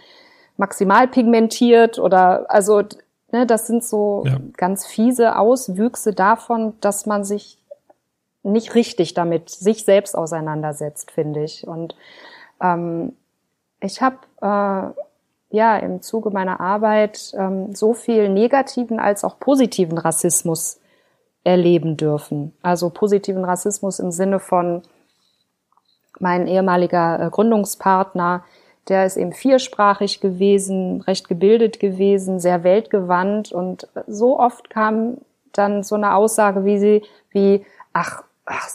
maximal 0.64 1.09
pigmentiert 1.09 1.99
oder 1.99 2.45
also 2.47 2.84
ne, 3.34 3.45
das 3.45 3.68
sind 3.68 3.84
so 3.84 4.24
ja. 4.26 4.38
ganz 4.55 4.86
fiese 4.86 5.38
Auswüchse 5.38 6.14
davon, 6.14 6.74
dass 6.80 7.05
man 7.05 7.26
sich 7.26 7.57
nicht 8.43 8.74
richtig 8.74 9.14
damit 9.14 9.49
sich 9.49 9.84
selbst 9.84 10.18
auseinandersetzt, 10.18 11.11
finde 11.11 11.43
ich. 11.43 11.68
Und 11.68 11.95
ähm, 12.61 13.11
ich 13.82 14.01
habe 14.01 14.20
äh, 14.41 15.57
ja 15.57 15.78
im 15.78 16.01
Zuge 16.01 16.30
meiner 16.30 16.61
Arbeit 16.61 17.34
ähm, 17.38 17.76
so 17.76 17.93
viel 17.93 18.30
negativen 18.30 19.01
als 19.01 19.26
auch 19.26 19.39
positiven 19.39 19.97
Rassismus 19.97 20.80
erleben 21.43 21.97
dürfen. 21.97 22.53
Also 22.61 22.89
positiven 22.89 23.43
Rassismus 23.43 23.99
im 23.99 24.11
Sinne 24.11 24.39
von 24.39 24.82
mein 26.20 26.47
ehemaliger 26.47 27.20
äh, 27.20 27.30
Gründungspartner, 27.30 28.45
der 28.89 29.05
ist 29.05 29.17
eben 29.17 29.31
viersprachig 29.31 30.19
gewesen, 30.19 31.01
recht 31.01 31.27
gebildet 31.27 31.79
gewesen, 31.79 32.39
sehr 32.39 32.63
weltgewandt 32.63 33.51
und 33.51 33.88
so 34.07 34.39
oft 34.39 34.69
kam 34.69 35.17
dann 35.53 35.84
so 35.84 35.95
eine 35.95 36.15
Aussage 36.15 36.65
wie 36.65 36.79
sie, 36.79 37.03
wie, 37.31 37.65
ach, 37.93 38.23
ach 38.45 38.67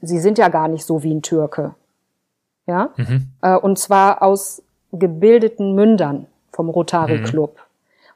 Sie 0.00 0.18
sind 0.18 0.38
ja 0.38 0.48
gar 0.48 0.68
nicht 0.68 0.84
so 0.84 1.02
wie 1.02 1.12
ein 1.12 1.22
Türke. 1.22 1.74
Ja? 2.66 2.90
Mhm. 2.96 3.30
Äh, 3.42 3.56
und 3.56 3.78
zwar 3.78 4.22
aus 4.22 4.62
gebildeten 4.92 5.74
Mündern 5.74 6.26
vom 6.52 6.68
Rotary 6.68 7.18
mhm. 7.18 7.24
Club, 7.24 7.58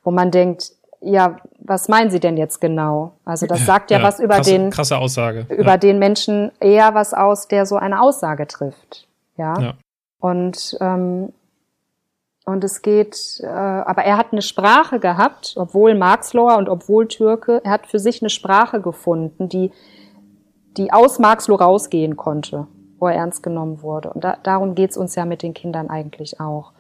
wo 0.05 0.11
man 0.11 0.30
denkt, 0.30 0.72
ja, 1.01 1.38
was 1.59 1.88
meinen 1.88 2.11
Sie 2.11 2.20
denn 2.20 2.36
jetzt 2.36 2.61
genau? 2.61 3.12
Also 3.24 3.46
das 3.46 3.64
sagt 3.64 3.90
ja, 3.90 3.98
ja 3.98 4.05
was 4.05 4.20
über 4.20 4.36
krasse, 4.36 4.51
den 4.51 4.70
krasse 4.70 4.98
Aussage. 4.98 5.46
über 5.48 5.72
ja. 5.72 5.76
den 5.78 5.98
Menschen 5.98 6.53
eher 6.61 6.94
was 6.94 7.14
aus, 7.14 7.48
der 7.48 7.64
so 7.64 7.76
eine 7.76 8.03
Aussage 8.03 8.46
trifft. 8.46 9.07
Ja. 9.38 9.59
ja. 9.59 9.74
Und 10.20 10.76
ähm, 10.80 11.32
und 12.51 12.64
es 12.64 12.82
geht, 12.82 13.40
äh, 13.42 13.46
aber 13.46 14.05
er 14.05 14.16
hat 14.16 14.32
eine 14.32 14.42
Sprache 14.42 15.01
gehabt, 15.01 15.55
obwohl 15.57 15.94
Marxloher 15.94 16.59
und 16.59 16.68
obwohl 16.68 17.09
Türke, 17.09 17.61
er 17.64 17.70
hat 17.72 17.86
für 17.86 17.98
sich 17.98 18.22
eine 18.22 18.30
Sprache 18.30 18.80
gefunden, 18.80 19.48
die, 19.48 19.70
die 20.76 20.92
aus 20.92 21.18
Marxloh 21.18 21.57
rausgehen 21.57 22.16
konnte, 22.16 22.66
wo 22.98 23.07
er 23.07 23.14
ernst 23.14 23.42
genommen 23.42 23.82
wurde. 23.82 24.12
Und 24.12 24.24
da, 24.24 24.36
darum 24.42 24.74
geht's 24.74 24.96
uns 24.96 25.14
ja 25.14 25.24
mit 25.24 25.42
den 25.42 25.55
Kindern 25.55 25.88
eigentlich 25.88 26.40
auch. 26.40 26.72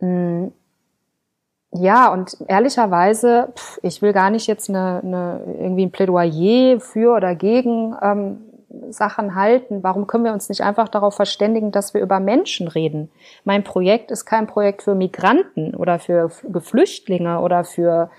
Mhm. 0.00 0.52
Ja, 1.70 2.10
und 2.10 2.38
ehrlicherweise, 2.46 3.52
pff, 3.54 3.78
ich 3.82 4.00
will 4.00 4.14
gar 4.14 4.30
nicht 4.30 4.46
jetzt 4.46 4.70
eine, 4.70 5.02
eine, 5.04 5.40
irgendwie 5.60 5.84
ein 5.84 5.92
Plädoyer 5.92 6.80
für 6.80 7.14
oder 7.14 7.34
gegen 7.34 7.94
ähm, 8.00 8.47
Sachen 8.90 9.34
halten? 9.34 9.82
Warum 9.82 10.06
können 10.06 10.24
wir 10.24 10.32
uns 10.32 10.48
nicht 10.48 10.62
einfach 10.62 10.88
darauf 10.88 11.14
verständigen, 11.14 11.72
dass 11.72 11.94
wir 11.94 12.00
über 12.00 12.20
Menschen 12.20 12.68
reden? 12.68 13.10
Mein 13.44 13.64
Projekt 13.64 14.10
ist 14.10 14.24
kein 14.26 14.46
Projekt 14.46 14.82
für 14.82 14.94
Migranten 14.94 15.74
oder 15.74 15.98
für 15.98 16.30
Geflüchtlinge 16.48 17.40
oder 17.40 17.64
für 17.64 18.10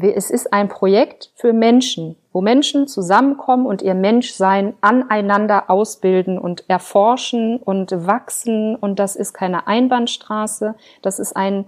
es 0.00 0.30
ist 0.30 0.52
ein 0.52 0.68
Projekt 0.68 1.32
für 1.34 1.52
Menschen, 1.52 2.16
wo 2.32 2.40
Menschen 2.40 2.86
zusammenkommen 2.86 3.66
und 3.66 3.82
ihr 3.82 3.94
Menschsein 3.94 4.74
aneinander 4.80 5.70
ausbilden 5.70 6.38
und 6.38 6.68
erforschen 6.68 7.56
und 7.56 7.90
wachsen. 8.06 8.76
Und 8.76 8.98
das 8.98 9.16
ist 9.16 9.32
keine 9.32 9.66
Einbahnstraße, 9.66 10.74
das 11.02 11.18
ist 11.18 11.34
ein 11.36 11.66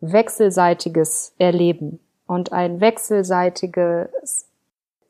wechselseitiges 0.00 1.34
Erleben 1.38 2.00
und 2.26 2.52
ein 2.52 2.80
wechselseitiges 2.80 4.51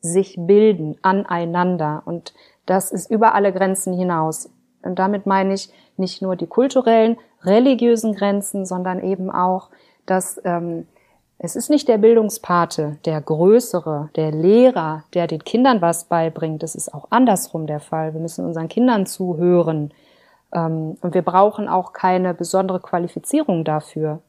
sich 0.03 0.35
bilden 0.37 0.97
aneinander. 1.01 2.03
Und 2.05 2.33
das 2.65 2.91
ist 2.91 3.09
über 3.09 3.33
alle 3.33 3.51
Grenzen 3.51 3.93
hinaus. 3.93 4.51
Und 4.83 4.99
damit 4.99 5.25
meine 5.25 5.53
ich 5.53 5.71
nicht 5.97 6.21
nur 6.21 6.35
die 6.35 6.47
kulturellen, 6.47 7.17
religiösen 7.43 8.13
Grenzen, 8.13 8.65
sondern 8.65 9.01
eben 9.01 9.31
auch, 9.31 9.69
dass 10.05 10.39
ähm, 10.43 10.85
es 11.39 11.55
ist 11.55 11.69
nicht 11.69 11.87
der 11.87 11.97
Bildungspate, 11.97 12.97
der 13.05 13.19
Größere, 13.19 14.09
der 14.15 14.31
Lehrer, 14.31 15.03
der 15.13 15.27
den 15.27 15.43
Kindern 15.43 15.81
was 15.81 16.05
beibringt. 16.05 16.63
Das 16.63 16.75
ist 16.75 16.93
auch 16.93 17.07
andersrum 17.09 17.65
der 17.65 17.79
Fall. 17.79 18.13
Wir 18.13 18.21
müssen 18.21 18.45
unseren 18.45 18.69
Kindern 18.69 19.05
zuhören. 19.05 19.93
Ähm, 20.53 20.97
und 21.01 21.13
wir 21.13 21.21
brauchen 21.21 21.67
auch 21.67 21.93
keine 21.93 22.33
besondere 22.33 22.79
Qualifizierung 22.79 23.63
dafür, 23.63 24.19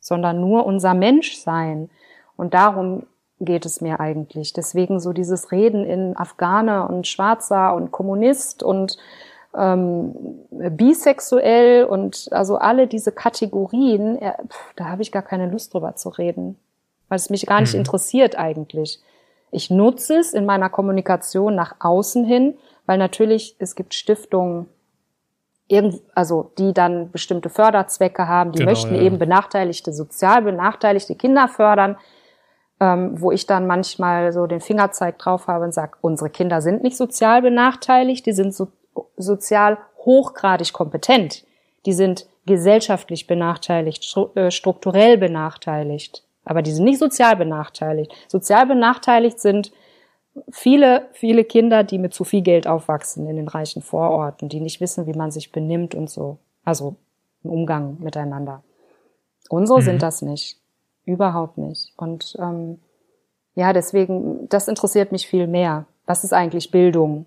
sondern 0.00 0.40
nur 0.40 0.64
unser 0.66 0.94
Menschsein. 0.94 1.90
Und 2.36 2.54
darum 2.54 3.04
geht 3.44 3.66
es 3.66 3.80
mir 3.80 4.00
eigentlich. 4.00 4.52
Deswegen 4.52 5.00
so 5.00 5.12
dieses 5.12 5.52
Reden 5.52 5.84
in 5.84 6.16
Afghaner 6.16 6.88
und 6.90 7.06
Schwarzer 7.06 7.74
und 7.74 7.90
Kommunist 7.90 8.62
und 8.62 8.96
ähm, 9.56 10.14
bisexuell 10.50 11.84
und 11.84 12.28
also 12.32 12.56
alle 12.56 12.86
diese 12.86 13.12
Kategorien, 13.12 14.20
äh, 14.20 14.32
pf, 14.48 14.74
da 14.76 14.86
habe 14.86 15.02
ich 15.02 15.12
gar 15.12 15.22
keine 15.22 15.48
Lust 15.48 15.74
drüber 15.74 15.94
zu 15.96 16.08
reden, 16.08 16.58
weil 17.08 17.16
es 17.16 17.30
mich 17.30 17.46
gar 17.46 17.60
nicht 17.60 17.74
mhm. 17.74 17.80
interessiert 17.80 18.36
eigentlich. 18.36 19.00
Ich 19.50 19.70
nutze 19.70 20.18
es 20.18 20.34
in 20.34 20.46
meiner 20.46 20.68
Kommunikation 20.68 21.54
nach 21.54 21.76
außen 21.78 22.24
hin, 22.24 22.56
weil 22.86 22.98
natürlich 22.98 23.54
es 23.60 23.76
gibt 23.76 23.94
Stiftungen, 23.94 24.66
irgend, 25.68 26.00
also 26.14 26.50
die 26.58 26.74
dann 26.74 27.10
bestimmte 27.10 27.48
Förderzwecke 27.48 28.26
haben, 28.26 28.52
die 28.52 28.58
genau, 28.58 28.70
möchten 28.70 28.94
ja. 28.94 29.02
eben 29.02 29.18
benachteiligte, 29.18 29.92
sozial 29.92 30.42
benachteiligte 30.42 31.14
Kinder 31.14 31.48
fördern, 31.48 31.96
ähm, 32.84 33.18
wo 33.18 33.32
ich 33.32 33.46
dann 33.46 33.66
manchmal 33.66 34.30
so 34.32 34.46
den 34.46 34.60
Fingerzeig 34.60 35.18
drauf 35.18 35.46
habe 35.46 35.64
und 35.64 35.72
sage, 35.72 35.96
unsere 36.02 36.28
Kinder 36.28 36.60
sind 36.60 36.82
nicht 36.82 36.98
sozial 36.98 37.40
benachteiligt, 37.40 38.26
die 38.26 38.32
sind 38.32 38.54
so, 38.54 38.68
sozial 39.16 39.78
hochgradig 40.04 40.74
kompetent, 40.74 41.46
die 41.86 41.94
sind 41.94 42.26
gesellschaftlich 42.44 43.26
benachteiligt, 43.26 44.14
äh, 44.34 44.50
strukturell 44.50 45.16
benachteiligt, 45.16 46.24
aber 46.44 46.60
die 46.60 46.72
sind 46.72 46.84
nicht 46.84 46.98
sozial 46.98 47.36
benachteiligt. 47.36 48.12
Sozial 48.28 48.66
benachteiligt 48.66 49.40
sind 49.40 49.72
viele, 50.50 51.08
viele 51.12 51.44
Kinder, 51.44 51.84
die 51.84 51.96
mit 51.96 52.12
zu 52.12 52.24
viel 52.24 52.42
Geld 52.42 52.66
aufwachsen 52.66 53.26
in 53.26 53.36
den 53.36 53.48
reichen 53.48 53.80
Vororten, 53.80 54.50
die 54.50 54.60
nicht 54.60 54.82
wissen, 54.82 55.06
wie 55.06 55.14
man 55.14 55.30
sich 55.30 55.52
benimmt 55.52 55.94
und 55.94 56.10
so. 56.10 56.36
Also 56.66 56.96
im 57.44 57.50
Umgang 57.50 57.96
miteinander. 58.00 58.62
Unsere 59.48 59.80
mhm. 59.80 59.84
sind 59.84 60.02
das 60.02 60.20
nicht. 60.20 60.58
Überhaupt 61.04 61.58
nicht. 61.58 61.92
Und 61.96 62.36
ähm, 62.40 62.80
ja, 63.54 63.72
deswegen, 63.72 64.48
das 64.48 64.68
interessiert 64.68 65.12
mich 65.12 65.26
viel 65.26 65.46
mehr. 65.46 65.86
Was 66.06 66.24
ist 66.24 66.32
eigentlich 66.32 66.70
Bildung? 66.70 67.26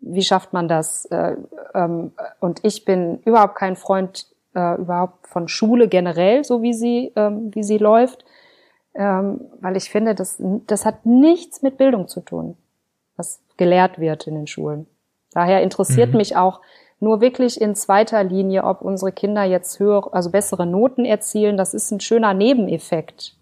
Wie 0.00 0.22
schafft 0.22 0.52
man 0.52 0.68
das? 0.68 1.04
Äh, 1.06 1.36
ähm, 1.74 2.12
und 2.40 2.64
ich 2.64 2.84
bin 2.84 3.18
überhaupt 3.24 3.56
kein 3.56 3.76
Freund 3.76 4.26
äh, 4.54 4.80
überhaupt 4.80 5.26
von 5.26 5.48
Schule 5.48 5.88
generell, 5.88 6.44
so 6.44 6.62
wie 6.62 6.74
sie, 6.74 7.12
ähm, 7.16 7.54
wie 7.54 7.62
sie 7.62 7.78
läuft 7.78 8.24
ähm, 8.94 9.40
weil 9.60 9.76
ich 9.76 9.90
finde, 9.90 10.14
das, 10.14 10.36
das 10.38 10.84
hat 10.84 11.06
nichts 11.06 11.62
mit 11.62 11.78
Bildung 11.78 12.08
zu 12.08 12.20
tun, 12.20 12.56
was 13.16 13.42
gelehrt 13.56 13.98
wird 13.98 14.26
in 14.26 14.34
den 14.34 14.46
Schulen. 14.46 14.86
Daher 15.32 15.62
interessiert 15.62 16.10
mhm. 16.10 16.18
mich 16.18 16.36
auch 16.36 16.60
nur 17.02 17.20
wirklich 17.20 17.60
in 17.60 17.74
zweiter 17.74 18.22
Linie, 18.22 18.62
ob 18.62 18.80
unsere 18.80 19.10
Kinder 19.10 19.42
jetzt 19.42 19.80
höhere, 19.80 20.12
also 20.12 20.30
bessere 20.30 20.66
Noten 20.66 21.04
erzielen. 21.04 21.56
Das 21.56 21.74
ist 21.74 21.90
ein 21.90 21.98
schöner 21.98 22.32
Nebeneffekt. 22.32 23.36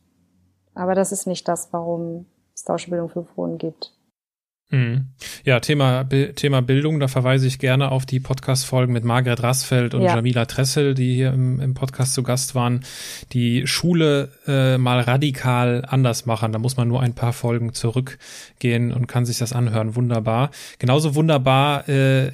Aber 0.74 0.94
das 0.94 1.12
ist 1.12 1.26
nicht 1.26 1.46
das, 1.46 1.70
warum 1.70 2.24
es 2.54 2.64
Tauschbildung 2.64 3.10
für 3.10 3.26
Wohnen 3.36 3.58
gibt. 3.58 3.92
Mhm. 4.70 5.06
Ja, 5.44 5.58
Thema, 5.58 6.04
Thema 6.04 6.62
Bildung, 6.62 7.00
da 7.00 7.08
verweise 7.08 7.46
ich 7.48 7.58
gerne 7.58 7.90
auf 7.90 8.06
die 8.06 8.20
Podcast-Folgen 8.20 8.92
mit 8.92 9.04
Margret 9.04 9.42
Rassfeld 9.42 9.94
und 9.94 10.02
ja. 10.02 10.14
Jamila 10.14 10.44
Tressel, 10.44 10.94
die 10.94 11.12
hier 11.14 11.32
im, 11.32 11.60
im 11.60 11.74
Podcast 11.74 12.14
zu 12.14 12.22
Gast 12.22 12.54
waren, 12.54 12.84
die 13.32 13.66
Schule 13.66 14.30
äh, 14.46 14.78
mal 14.78 15.00
radikal 15.00 15.84
anders 15.88 16.24
machen. 16.24 16.52
Da 16.52 16.60
muss 16.60 16.76
man 16.76 16.86
nur 16.86 17.00
ein 17.00 17.14
paar 17.14 17.32
Folgen 17.32 17.72
zurückgehen 17.72 18.92
und 18.92 19.08
kann 19.08 19.26
sich 19.26 19.38
das 19.38 19.52
anhören. 19.52 19.96
Wunderbar. 19.96 20.50
Genauso 20.78 21.16
wunderbar 21.16 21.88
äh, 21.88 22.30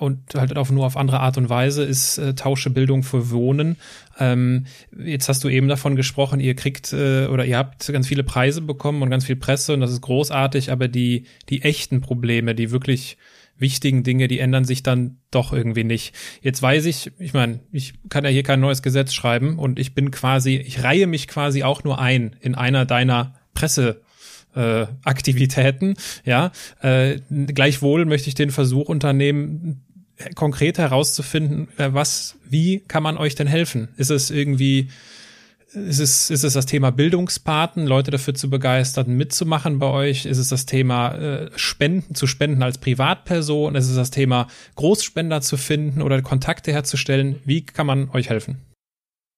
und 0.00 0.34
halt 0.34 0.56
auch 0.56 0.70
nur 0.70 0.84
auf 0.84 0.96
andere 0.96 1.20
Art 1.20 1.38
und 1.38 1.48
Weise 1.48 1.84
ist 1.84 2.18
äh, 2.18 2.34
Tausche 2.34 2.70
Bildung 2.70 3.04
für 3.04 3.30
Wohnen. 3.30 3.76
Ähm, 4.18 4.66
jetzt 5.04 5.28
hast 5.28 5.42
du 5.44 5.48
eben 5.48 5.68
davon 5.68 5.96
gesprochen, 5.96 6.40
ihr 6.40 6.54
kriegt 6.54 6.92
äh, 6.92 7.26
oder 7.26 7.44
ihr 7.44 7.58
habt 7.58 7.90
ganz 7.92 8.06
viele 8.06 8.24
Preise 8.24 8.60
bekommen 8.60 9.02
und 9.02 9.10
ganz 9.10 9.24
viel 9.24 9.36
Presse 9.36 9.74
und 9.74 9.80
das 9.80 9.92
ist 9.92 10.00
großartig, 10.02 10.70
aber 10.70 10.88
die, 10.88 11.24
die 11.48 11.62
echten 11.62 12.00
Probleme, 12.00 12.54
die 12.54 12.70
wirklich 12.70 13.16
wichtigen 13.58 14.02
Dinge, 14.02 14.28
die 14.28 14.40
ändern 14.40 14.64
sich 14.64 14.82
dann 14.82 15.18
doch 15.30 15.52
irgendwie 15.52 15.84
nicht. 15.84 16.14
Jetzt 16.42 16.60
weiß 16.60 16.84
ich, 16.86 17.12
ich 17.18 17.32
meine, 17.32 17.60
ich 17.70 17.94
kann 18.08 18.24
ja 18.24 18.30
hier 18.30 18.42
kein 18.42 18.60
neues 18.60 18.82
Gesetz 18.82 19.14
schreiben 19.14 19.58
und 19.58 19.78
ich 19.78 19.94
bin 19.94 20.10
quasi, 20.10 20.56
ich 20.56 20.82
reihe 20.82 21.06
mich 21.06 21.28
quasi 21.28 21.62
auch 21.62 21.84
nur 21.84 21.98
ein 21.98 22.36
in 22.40 22.54
einer 22.54 22.84
deiner 22.84 23.34
Presse 23.54 24.02
äh, 24.54 24.86
Aktivitäten, 25.04 25.94
ja. 26.24 26.52
Äh, 26.80 27.20
gleichwohl 27.30 28.04
möchte 28.04 28.28
ich 28.28 28.34
den 28.34 28.50
Versuch 28.50 28.88
unternehmen, 28.88 29.82
konkret 30.34 30.78
herauszufinden, 30.78 31.68
äh, 31.78 31.92
was, 31.92 32.36
wie 32.44 32.80
kann 32.80 33.02
man 33.02 33.16
euch 33.16 33.34
denn 33.34 33.46
helfen? 33.46 33.88
Ist 33.96 34.10
es 34.10 34.30
irgendwie, 34.30 34.88
ist 35.72 36.00
es, 36.00 36.30
ist 36.30 36.44
es 36.44 36.52
das 36.52 36.66
Thema 36.66 36.90
Bildungspaten, 36.90 37.86
Leute 37.86 38.10
dafür 38.10 38.34
zu 38.34 38.50
begeistern, 38.50 39.16
mitzumachen 39.16 39.78
bei 39.78 39.86
euch? 39.86 40.26
Ist 40.26 40.38
es 40.38 40.48
das 40.48 40.66
Thema 40.66 41.14
äh, 41.14 41.50
Spenden, 41.56 42.14
zu 42.14 42.26
spenden 42.26 42.62
als 42.62 42.78
Privatperson? 42.78 43.74
Ist 43.74 43.88
es 43.88 43.96
das 43.96 44.10
Thema 44.10 44.48
Großspender 44.76 45.40
zu 45.40 45.56
finden 45.56 46.02
oder 46.02 46.20
Kontakte 46.22 46.72
herzustellen? 46.72 47.40
Wie 47.44 47.64
kann 47.64 47.86
man 47.86 48.10
euch 48.10 48.28
helfen? 48.28 48.60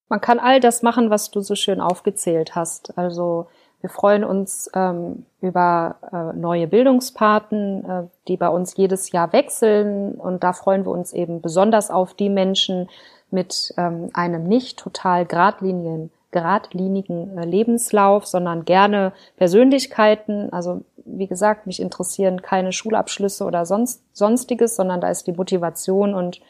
Man 0.07 0.21
kann 0.21 0.39
all 0.39 0.59
das 0.59 0.83
machen, 0.83 1.09
was 1.09 1.31
du 1.31 1.41
so 1.41 1.55
schön 1.55 1.81
aufgezählt 1.81 2.55
hast. 2.55 2.97
Also 2.97 3.47
wir 3.85 3.89
freuen 3.89 4.23
uns 4.23 4.67
ähm, 4.73 5.27
über 5.41 5.97
äh, 6.11 6.35
neue 6.35 6.65
Bildungspaten, 6.65 7.85
äh, 7.87 8.03
die 8.27 8.35
bei 8.35 8.49
uns 8.49 8.75
jedes 8.75 9.11
Jahr 9.11 9.31
wechseln. 9.31 10.15
Und 10.15 10.43
da 10.43 10.53
freuen 10.53 10.85
wir 10.85 10.91
uns 10.91 11.13
eben 11.13 11.39
besonders 11.39 11.91
auf 11.91 12.15
die 12.15 12.29
Menschen 12.29 12.89
mit 13.29 13.75
ähm, 13.77 14.09
einem 14.15 14.45
nicht 14.45 14.79
total 14.79 15.27
geradlinigen, 15.27 16.09
geradlinigen 16.31 17.37
äh, 17.37 17.45
Lebenslauf, 17.45 18.25
sondern 18.25 18.65
gerne 18.65 19.13
Persönlichkeiten. 19.37 20.51
Also 20.51 20.81
wie 21.05 21.27
gesagt, 21.27 21.67
mich 21.67 21.79
interessieren 21.79 22.41
keine 22.41 22.71
Schulabschlüsse 22.71 23.45
oder 23.45 23.67
sonst, 23.67 24.01
sonstiges, 24.13 24.75
sondern 24.75 24.99
da 24.99 25.11
ist 25.11 25.27
die 25.27 25.33
Motivation 25.33 26.15
und, 26.15 26.41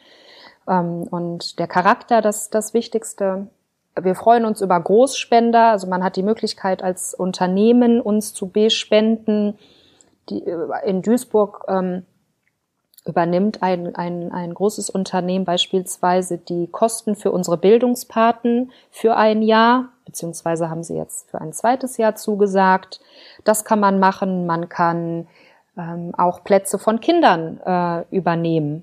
ähm, 0.66 1.02
und 1.10 1.58
der 1.58 1.66
Charakter 1.66 2.22
das, 2.22 2.48
das 2.48 2.72
Wichtigste 2.72 3.48
wir 4.00 4.14
freuen 4.14 4.44
uns 4.44 4.60
über 4.60 4.78
Großspender. 4.78 5.70
Also 5.70 5.86
man 5.86 6.04
hat 6.04 6.16
die 6.16 6.22
Möglichkeit 6.22 6.82
als 6.82 7.14
Unternehmen 7.14 8.00
uns 8.00 8.34
zu 8.34 8.48
bespenden. 8.48 9.58
Die, 10.28 10.46
äh, 10.46 10.68
in 10.84 11.02
Duisburg 11.02 11.64
ähm, 11.68 12.04
übernimmt 13.06 13.62
ein, 13.62 13.94
ein, 13.94 14.32
ein 14.32 14.52
großes 14.52 14.90
Unternehmen 14.90 15.44
beispielsweise 15.44 16.38
die 16.38 16.66
Kosten 16.66 17.14
für 17.14 17.30
unsere 17.30 17.56
Bildungspaten 17.56 18.72
für 18.90 19.16
ein 19.16 19.42
Jahr, 19.42 19.90
beziehungsweise 20.04 20.68
haben 20.68 20.82
sie 20.82 20.96
jetzt 20.96 21.30
für 21.30 21.40
ein 21.40 21.52
zweites 21.52 21.96
Jahr 21.96 22.16
zugesagt. 22.16 23.00
Das 23.44 23.64
kann 23.64 23.80
man 23.80 24.00
machen. 24.00 24.46
Man 24.46 24.68
kann 24.68 25.28
ähm, 25.78 26.12
auch 26.16 26.42
Plätze 26.42 26.78
von 26.78 27.00
Kindern 27.00 27.60
äh, 27.64 28.04
übernehmen. 28.14 28.82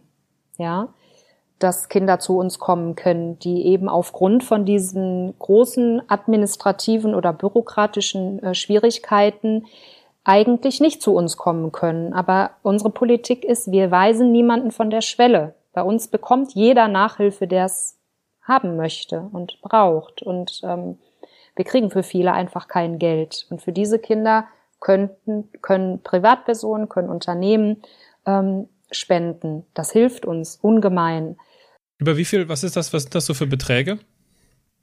Ja, 0.57 0.89
dass 1.59 1.89
Kinder 1.89 2.19
zu 2.19 2.37
uns 2.37 2.59
kommen 2.59 2.95
können, 2.95 3.39
die 3.39 3.65
eben 3.65 3.87
aufgrund 3.87 4.43
von 4.43 4.65
diesen 4.65 5.33
großen 5.39 6.01
administrativen 6.09 7.15
oder 7.15 7.31
bürokratischen 7.33 8.41
äh, 8.43 8.53
Schwierigkeiten 8.53 9.65
eigentlich 10.23 10.79
nicht 10.79 11.01
zu 11.01 11.15
uns 11.15 11.37
kommen 11.37 11.71
können. 11.71 12.13
Aber 12.13 12.51
unsere 12.63 12.89
Politik 12.89 13.43
ist, 13.43 13.71
wir 13.71 13.91
weisen 13.91 14.31
niemanden 14.31 14.71
von 14.71 14.89
der 14.89 15.01
Schwelle. 15.01 15.55
Bei 15.73 15.83
uns 15.83 16.07
bekommt 16.07 16.53
jeder 16.53 16.87
Nachhilfe, 16.87 17.47
der 17.47 17.65
es 17.65 17.97
haben 18.41 18.75
möchte 18.75 19.29
und 19.31 19.59
braucht. 19.61 20.21
Und 20.21 20.61
ähm, 20.63 20.97
wir 21.55 21.65
kriegen 21.65 21.91
für 21.91 22.03
viele 22.03 22.33
einfach 22.33 22.67
kein 22.67 22.99
Geld. 22.99 23.45
Und 23.49 23.61
für 23.61 23.71
diese 23.71 23.99
Kinder 23.99 24.45
könnten, 24.79 25.49
können 25.61 26.01
Privatpersonen, 26.03 26.89
können 26.89 27.09
Unternehmen 27.09 27.81
ähm, 28.25 28.69
spenden. 28.93 29.65
Das 29.73 29.91
hilft 29.91 30.25
uns 30.25 30.57
ungemein. 30.61 31.37
Über 31.97 32.17
wie 32.17 32.25
viel, 32.25 32.49
was 32.49 32.63
ist 32.63 32.75
das, 32.75 32.93
was 32.93 33.03
sind 33.03 33.15
das 33.15 33.25
so 33.25 33.33
für 33.33 33.47
Beträge? 33.47 33.99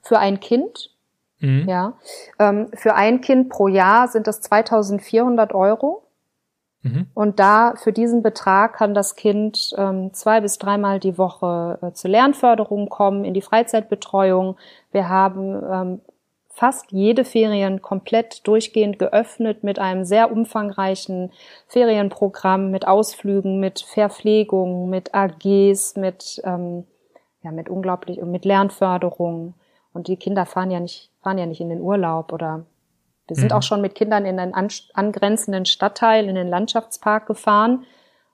Für 0.02 0.18
ein 0.18 0.40
Kind, 0.40 0.90
mhm. 1.40 1.68
ja. 1.68 1.98
Ähm, 2.38 2.68
für 2.74 2.94
ein 2.94 3.20
Kind 3.20 3.50
pro 3.50 3.68
Jahr 3.68 4.08
sind 4.08 4.26
das 4.26 4.40
2400 4.40 5.54
Euro. 5.54 6.06
Mhm. 6.82 7.08
Und 7.12 7.38
da, 7.38 7.74
für 7.76 7.92
diesen 7.92 8.22
Betrag 8.22 8.74
kann 8.74 8.94
das 8.94 9.14
Kind 9.14 9.74
ähm, 9.76 10.14
zwei 10.14 10.40
bis 10.40 10.56
dreimal 10.58 10.98
die 10.98 11.18
Woche 11.18 11.78
äh, 11.82 11.92
zur 11.92 12.11
Lernförderung 12.11 12.88
kommen, 12.88 13.24
in 13.24 13.34
die 13.34 13.42
Freizeitbetreuung. 13.42 14.56
Wir 14.90 15.08
haben 15.08 15.62
ähm, 15.70 16.00
fast 16.61 16.92
jede 16.92 17.24
Ferien 17.24 17.80
komplett 17.80 18.46
durchgehend 18.46 18.98
geöffnet 18.98 19.64
mit 19.64 19.78
einem 19.78 20.04
sehr 20.04 20.30
umfangreichen 20.30 21.32
Ferienprogramm, 21.68 22.70
mit 22.70 22.86
Ausflügen, 22.86 23.61
mit 23.61 23.80
Verpflegung, 23.80 24.90
mit 24.90 25.14
AGs, 25.14 25.96
mit 25.96 26.42
ähm, 26.44 26.84
ja, 27.42 27.50
mit 27.50 27.70
unglaublich, 27.70 28.20
mit 28.20 28.44
Lernförderung. 28.44 29.54
Und 29.94 30.08
die 30.08 30.18
Kinder 30.18 30.44
fahren 30.44 30.70
ja 30.70 30.80
nicht, 30.80 31.11
fahren 31.22 31.38
ja 31.38 31.46
nicht 31.46 31.62
in 31.62 31.70
den 31.70 31.80
Urlaub 31.80 32.30
oder 32.30 32.66
wir 33.26 33.36
sind 33.36 33.52
mhm. 33.52 33.56
auch 33.56 33.62
schon 33.62 33.80
mit 33.80 33.94
Kindern 33.94 34.26
in 34.26 34.38
einen 34.38 34.52
angrenzenden 34.92 35.64
Stadtteil, 35.64 36.28
in 36.28 36.34
den 36.34 36.48
Landschaftspark 36.48 37.26
gefahren. 37.26 37.86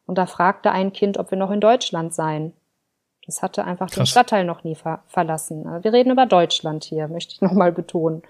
Und 0.04 0.18
da 0.18 0.26
fragte 0.26 0.72
ein 0.72 0.92
Kind, 0.92 1.16
ob 1.16 1.30
wir 1.30 1.38
noch 1.38 1.52
in 1.52 1.60
Deutschland 1.60 2.12
seien. 2.12 2.54
Das 3.26 3.42
hatte 3.42 3.64
einfach 3.64 3.88
Krass. 3.88 3.96
den 3.96 4.06
Stadtteil 4.06 4.44
noch 4.44 4.64
nie 4.64 4.76
ver 4.76 5.00
verlassen. 5.08 5.64
Wir 5.82 5.92
reden 5.92 6.12
über 6.12 6.26
Deutschland 6.26 6.84
hier, 6.84 7.08
möchte 7.08 7.34
ich 7.34 7.40
nochmal 7.40 7.72
betonen. 7.72 8.22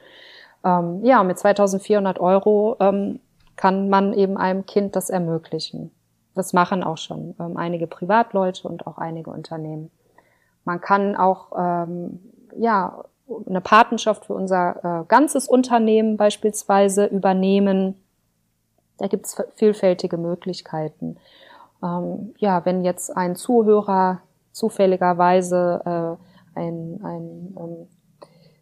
Ähm, 0.64 1.04
ja, 1.04 1.22
mit 1.22 1.38
2400 1.38 2.18
Euro 2.18 2.76
ähm, 2.80 3.20
kann 3.56 3.88
man 3.88 4.12
eben 4.12 4.36
einem 4.36 4.66
Kind 4.66 4.96
das 4.96 5.10
ermöglichen. 5.10 5.90
Das 6.34 6.52
machen 6.52 6.82
auch 6.84 6.98
schon 6.98 7.34
ähm, 7.40 7.56
einige 7.56 7.86
Privatleute 7.86 8.68
und 8.68 8.86
auch 8.86 8.98
einige 8.98 9.30
Unternehmen. 9.30 9.90
Man 10.64 10.80
kann 10.80 11.16
auch 11.16 11.52
ähm, 11.56 12.20
ja 12.58 13.04
eine 13.48 13.60
Patenschaft 13.60 14.26
für 14.26 14.34
unser 14.34 15.02
äh, 15.02 15.04
ganzes 15.06 15.48
Unternehmen 15.48 16.16
beispielsweise 16.16 17.06
übernehmen. 17.06 17.96
da 18.98 19.08
gibt 19.08 19.26
es 19.26 19.42
vielfältige 19.54 20.16
Möglichkeiten. 20.16 21.16
Ähm, 21.82 22.34
ja, 22.38 22.64
wenn 22.64 22.84
jetzt 22.84 23.16
ein 23.16 23.36
Zuhörer 23.36 24.20
zufälligerweise 24.56 25.82
äh, 25.84 26.58
ein, 26.58 27.00
ein 27.04 27.54
ähm, 27.58 27.88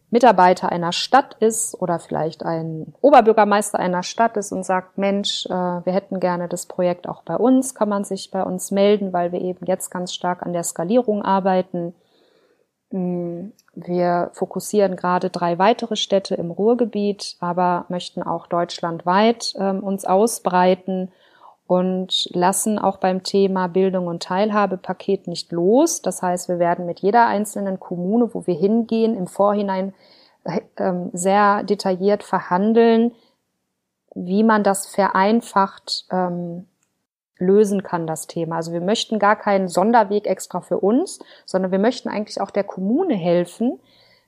Mitarbeiter 0.09 0.69
einer 0.71 0.91
Stadt 0.91 1.35
ist 1.39 1.73
oder 1.81 1.99
vielleicht 1.99 2.43
ein 2.43 2.93
Oberbürgermeister 3.01 3.79
einer 3.79 4.03
Stadt 4.03 4.35
ist 4.35 4.51
und 4.51 4.63
sagt, 4.63 4.97
Mensch, 4.97 5.45
äh, 5.45 5.49
wir 5.49 5.93
hätten 5.93 6.19
gerne 6.19 6.49
das 6.49 6.65
Projekt 6.65 7.07
auch 7.07 7.23
bei 7.23 7.37
uns, 7.37 7.75
kann 7.75 7.89
man 7.89 8.03
sich 8.03 8.29
bei 8.29 8.43
uns 8.43 8.71
melden, 8.71 9.13
weil 9.13 9.31
wir 9.31 9.41
eben 9.41 9.65
jetzt 9.65 9.89
ganz 9.89 10.13
stark 10.13 10.45
an 10.45 10.51
der 10.51 10.63
Skalierung 10.63 11.21
arbeiten. 11.21 11.95
Mm, 12.91 13.51
wir 13.73 14.31
fokussieren 14.33 14.97
gerade 14.97 15.29
drei 15.29 15.57
weitere 15.59 15.95
Städte 15.95 16.35
im 16.35 16.51
Ruhrgebiet, 16.51 17.37
aber 17.39 17.85
möchten 17.87 18.21
auch 18.21 18.47
deutschlandweit 18.47 19.53
ähm, 19.57 19.81
uns 19.81 20.03
ausbreiten 20.03 21.11
und 21.67 22.29
lassen 22.33 22.77
auch 22.77 22.97
beim 22.97 23.23
Thema 23.23 23.67
Bildung 23.67 24.07
und 24.07 24.21
Teilhabepaket 24.21 25.27
nicht 25.27 25.51
los. 25.51 26.01
Das 26.01 26.21
heißt, 26.21 26.47
wir 26.47 26.59
werden 26.59 26.85
mit 26.85 26.99
jeder 26.99 27.25
einzelnen 27.27 27.79
Kommune, 27.79 28.33
wo 28.33 28.45
wir 28.45 28.55
hingehen, 28.55 29.15
im 29.15 29.27
Vorhinein 29.27 29.93
äh, 30.43 30.61
sehr 31.13 31.63
detailliert 31.63 32.23
verhandeln, 32.23 33.13
wie 34.13 34.43
man 34.43 34.63
das 34.63 34.85
vereinfacht 34.85 36.05
ähm, 36.11 36.67
lösen 37.37 37.83
kann, 37.83 38.07
das 38.07 38.27
Thema. 38.27 38.57
Also 38.57 38.71
wir 38.71 38.81
möchten 38.81 39.19
gar 39.19 39.35
keinen 39.35 39.67
Sonderweg 39.67 40.27
extra 40.27 40.61
für 40.61 40.79
uns, 40.79 41.19
sondern 41.45 41.71
wir 41.71 41.79
möchten 41.79 42.09
eigentlich 42.09 42.39
auch 42.39 42.51
der 42.51 42.63
Kommune 42.63 43.15
helfen, 43.15 43.79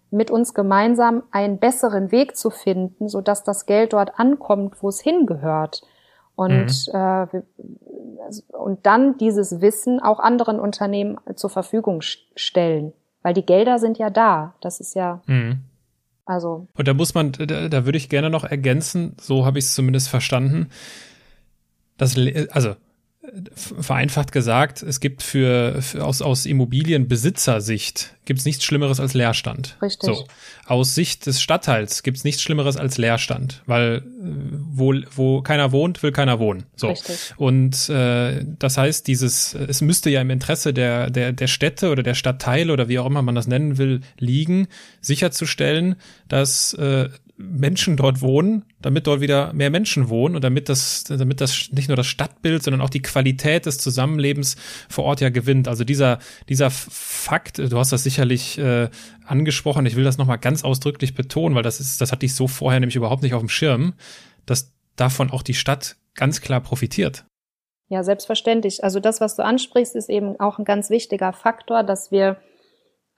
mit 0.10 0.32
uns 0.32 0.54
gemeinsam 0.54 1.24
einen 1.32 1.60
besseren 1.60 2.12
Weg 2.12 2.36
zu 2.36 2.50
finden, 2.50 3.10
sodass 3.10 3.44
das 3.44 3.66
Geld 3.66 3.94
dort 3.94 4.20
ankommt, 4.20 4.82
wo 4.82 4.90
es 4.90 5.02
hingehört. 5.02 5.84
Und, 6.38 6.88
mhm. 6.94 6.94
äh, 6.94 8.56
und 8.56 8.86
dann 8.86 9.18
dieses 9.18 9.60
Wissen 9.60 10.00
auch 10.00 10.20
anderen 10.20 10.60
Unternehmen 10.60 11.18
zur 11.36 11.50
Verfügung 11.50 12.02
stellen. 12.02 12.94
Weil 13.24 13.34
die 13.34 13.46
Gelder 13.46 13.80
sind 13.80 13.98
ja 13.98 14.12
da. 14.12 14.54
Das 14.62 14.80
ist 14.80 14.94
ja. 14.94 15.22
Mhm. 15.26 15.62
Also. 16.26 16.68
Und 16.76 16.88
da 16.88 16.94
muss 16.94 17.16
man, 17.16 17.32
da, 17.32 17.68
da 17.68 17.86
würde 17.86 17.98
ich 17.98 18.08
gerne 18.08 18.30
noch 18.30 18.44
ergänzen, 18.44 19.16
so 19.20 19.46
habe 19.46 19.58
ich 19.58 19.66
es 19.66 19.74
zumindest 19.74 20.10
verstanden. 20.10 20.70
Das, 21.98 22.16
also 22.52 22.76
vereinfacht 23.56 24.32
gesagt, 24.32 24.84
es 24.84 25.00
gibt 25.00 25.22
für, 25.22 25.82
für 25.82 26.06
aus, 26.06 26.22
aus 26.22 26.46
Immobilienbesitzersicht 26.46 28.14
gibt 28.26 28.40
es 28.40 28.46
nichts 28.46 28.64
Schlimmeres 28.64 29.00
als 29.00 29.14
Leerstand. 29.14 29.78
Richtig. 29.82 30.16
So. 30.16 30.28
Aus 30.66 30.96
Sicht 30.96 31.26
des 31.26 31.42
Stadtteils 31.42 32.04
gibt 32.04 32.18
es 32.18 32.24
nichts 32.24 32.42
Schlimmeres 32.42 32.78
als 32.78 32.98
Leerstand, 32.98 33.64
weil 33.66 33.98
äh, 33.98 34.02
wo, 34.70 34.94
wo 35.16 35.42
keiner 35.42 35.72
wohnt, 35.72 36.04
will 36.04 36.12
keiner 36.12 36.40
wohnen. 36.40 36.64
So. 36.76 36.90
Richtig. 36.90 37.34
Und 37.38 37.90
äh, 37.90 38.44
das 38.60 38.78
heißt, 38.78 39.08
dieses, 39.08 39.54
es 39.54 39.82
müsste 39.82 40.10
ja 40.10 40.22
im 40.22 40.30
Interesse 40.30 40.74
der, 40.74 41.10
der, 41.10 41.32
der 41.32 41.48
Städte 41.48 41.90
oder 41.90 42.04
der 42.04 42.16
Stadtteile 42.16 42.72
oder 42.74 42.88
wie 42.88 43.00
auch 43.00 43.06
immer 43.06 43.22
man 43.22 43.36
das 43.36 43.48
nennen 43.48 43.78
will, 43.78 44.02
liegen, 44.20 44.68
sicherzustellen, 45.02 45.96
dass 46.28 46.74
äh, 46.74 47.10
Menschen 47.38 47.98
dort 47.98 48.22
wohnen, 48.22 48.66
damit 48.82 49.06
dort 49.06 49.22
wieder 49.22 49.54
mehr 49.54 49.70
Menschen 49.70 50.10
wohnen 50.10 50.36
und 50.36 50.44
damit 50.44 50.70
das, 50.70 51.04
damit 51.04 51.40
das 51.40 51.70
nicht 51.72 51.88
nur 51.88 51.96
das 51.96 52.08
Stadtbild, 52.08 52.64
sondern 52.64 52.82
auch 52.82 52.90
die 52.90 53.02
Qualität 53.02 53.68
des 53.68 53.78
Zusammenlebens 53.78 54.56
vor 54.90 55.06
Ort 55.06 55.22
ja 55.22 55.30
gewinnt. 55.30 55.68
Also 55.68 55.84
dieser, 55.84 56.18
dieser 56.50 56.72
Fakt, 56.72 57.60
du 57.60 57.78
hast 57.78 57.92
das 57.92 58.04
sicherlich 58.04 58.58
äh, 58.58 58.90
angesprochen, 59.24 59.86
ich 59.86 59.96
will 59.96 60.04
das 60.04 60.18
nochmal 60.18 60.40
ganz 60.40 60.64
ausdrücklich 60.64 61.14
betonen, 61.14 61.56
weil 61.56 61.64
das 61.64 61.80
ist, 61.80 62.02
das 62.02 62.12
hatte 62.12 62.26
ich 62.26 62.34
so 62.34 62.48
vorher 62.48 62.80
nämlich 62.80 62.96
überhaupt 62.96 63.22
nicht 63.22 63.36
auf 63.36 63.42
dem 63.42 63.50
Schirm, 63.50 63.94
dass 64.48 64.74
davon 64.96 65.30
auch 65.30 65.44
die 65.44 65.54
Stadt 65.54 65.96
ganz 66.16 66.42
klar 66.42 66.60
profitiert. 66.60 67.24
Ja, 67.90 68.04
selbstverständlich. 68.04 68.84
Also 68.84 69.00
das, 69.00 69.22
was 69.22 69.36
du 69.36 69.46
ansprichst, 69.46 69.96
ist 69.96 70.10
eben 70.10 70.40
auch 70.40 70.58
ein 70.58 70.66
ganz 70.66 70.90
wichtiger 70.90 71.34
Faktor, 71.34 71.84
dass 71.84 72.12
wir 72.12 72.38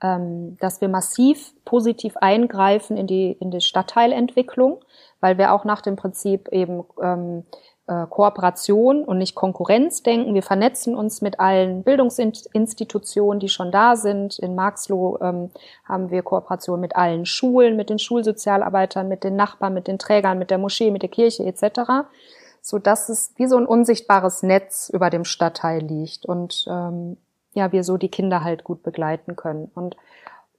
ähm, 0.02 0.58
dass 0.60 0.82
wir 0.82 0.88
massiv 0.88 1.54
positiv 1.66 2.18
eingreifen 2.18 2.98
in 2.98 3.08
die, 3.08 3.32
in 3.32 3.52
die 3.52 3.62
Stadtteilentwicklung, 3.62 4.80
weil 5.20 5.38
wir 5.38 5.54
auch 5.54 5.66
nach 5.66 5.82
dem 5.82 5.96
Prinzip 5.96 6.48
eben 6.50 6.84
ähm, 7.02 7.44
äh, 7.90 8.06
Kooperation 8.08 9.04
und 9.04 9.18
nicht 9.18 9.36
Konkurrenz 9.36 10.04
denken. 10.04 10.34
Wir 10.36 10.44
vernetzen 10.44 10.96
uns 10.96 11.22
mit 11.22 11.40
allen 11.40 11.84
Bildungsinstitutionen, 11.84 13.40
die 13.40 13.50
schon 13.50 13.72
da 13.72 13.96
sind. 13.96 14.38
In 14.40 14.56
Marxloh 14.56 15.18
ähm, 15.22 15.50
haben 15.86 16.12
wir 16.12 16.22
Kooperation 16.22 16.80
mit 16.80 16.96
allen 16.96 17.26
Schulen, 17.26 17.76
mit 17.76 17.90
den 17.90 18.00
Schulsozialarbeitern, 18.00 19.08
mit 19.08 19.24
den 19.24 19.36
Nachbarn, 19.36 19.74
mit 19.74 19.88
den 19.88 19.98
Trägern, 19.98 20.38
mit 20.38 20.52
der 20.52 20.60
Moschee, 20.60 20.92
mit 20.92 21.02
der 21.02 21.10
Kirche 21.10 21.46
etc., 21.46 22.08
so 22.62 22.78
dass 22.78 23.10
es 23.10 23.34
wie 23.38 23.48
so 23.48 23.58
ein 23.58 23.66
unsichtbares 23.66 24.44
Netz 24.44 24.90
über 24.94 25.10
dem 25.10 25.24
Stadtteil 25.26 25.82
liegt. 25.82 26.26
Und 26.26 26.66
ähm, 26.70 27.18
ja, 27.60 27.72
wir 27.72 27.84
so 27.84 27.98
die 27.98 28.10
Kinder 28.10 28.44
halt 28.44 28.64
gut 28.64 28.84
begleiten 28.84 29.36
können. 29.36 29.72
Und 29.76 29.96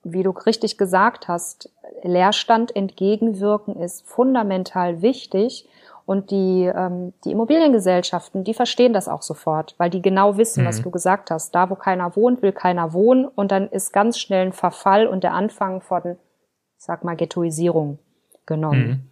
wie 0.03 0.23
du 0.23 0.31
richtig 0.31 0.79
gesagt 0.79 1.29
hast, 1.29 1.71
Leerstand 2.03 2.75
entgegenwirken 2.75 3.77
ist 3.77 4.07
fundamental 4.07 5.03
wichtig. 5.03 5.69
Und 6.07 6.31
die, 6.31 6.65
ähm, 6.65 7.13
die 7.25 7.33
Immobiliengesellschaften, 7.33 8.43
die 8.43 8.55
verstehen 8.55 8.93
das 8.93 9.09
auch 9.09 9.23
sofort, 9.23 9.75
weil 9.79 9.91
die 9.91 10.03
genau 10.03 10.37
wissen, 10.37 10.65
mhm. 10.65 10.69
was 10.69 10.83
du 10.83 10.91
gesagt 10.91 11.31
hast. 11.31 11.55
Da, 11.55 11.71
wo 11.71 11.77
keiner 11.77 12.17
wohnt, 12.17 12.43
will 12.43 12.53
keiner 12.53 12.93
wohnen. 12.93 13.27
Und 13.27 13.53
dann 13.53 13.69
ist 13.69 13.93
ganz 13.93 14.19
schnell 14.19 14.47
ein 14.47 14.53
Verfall 14.53 15.07
und 15.07 15.23
der 15.23 15.35
Anfang 15.35 15.81
von, 15.81 16.03
ich 16.05 16.85
sag 16.85 17.05
mal, 17.05 17.17
Ghettoisierung 17.17 17.99
genommen. 18.47 18.89
Mhm. 18.89 19.11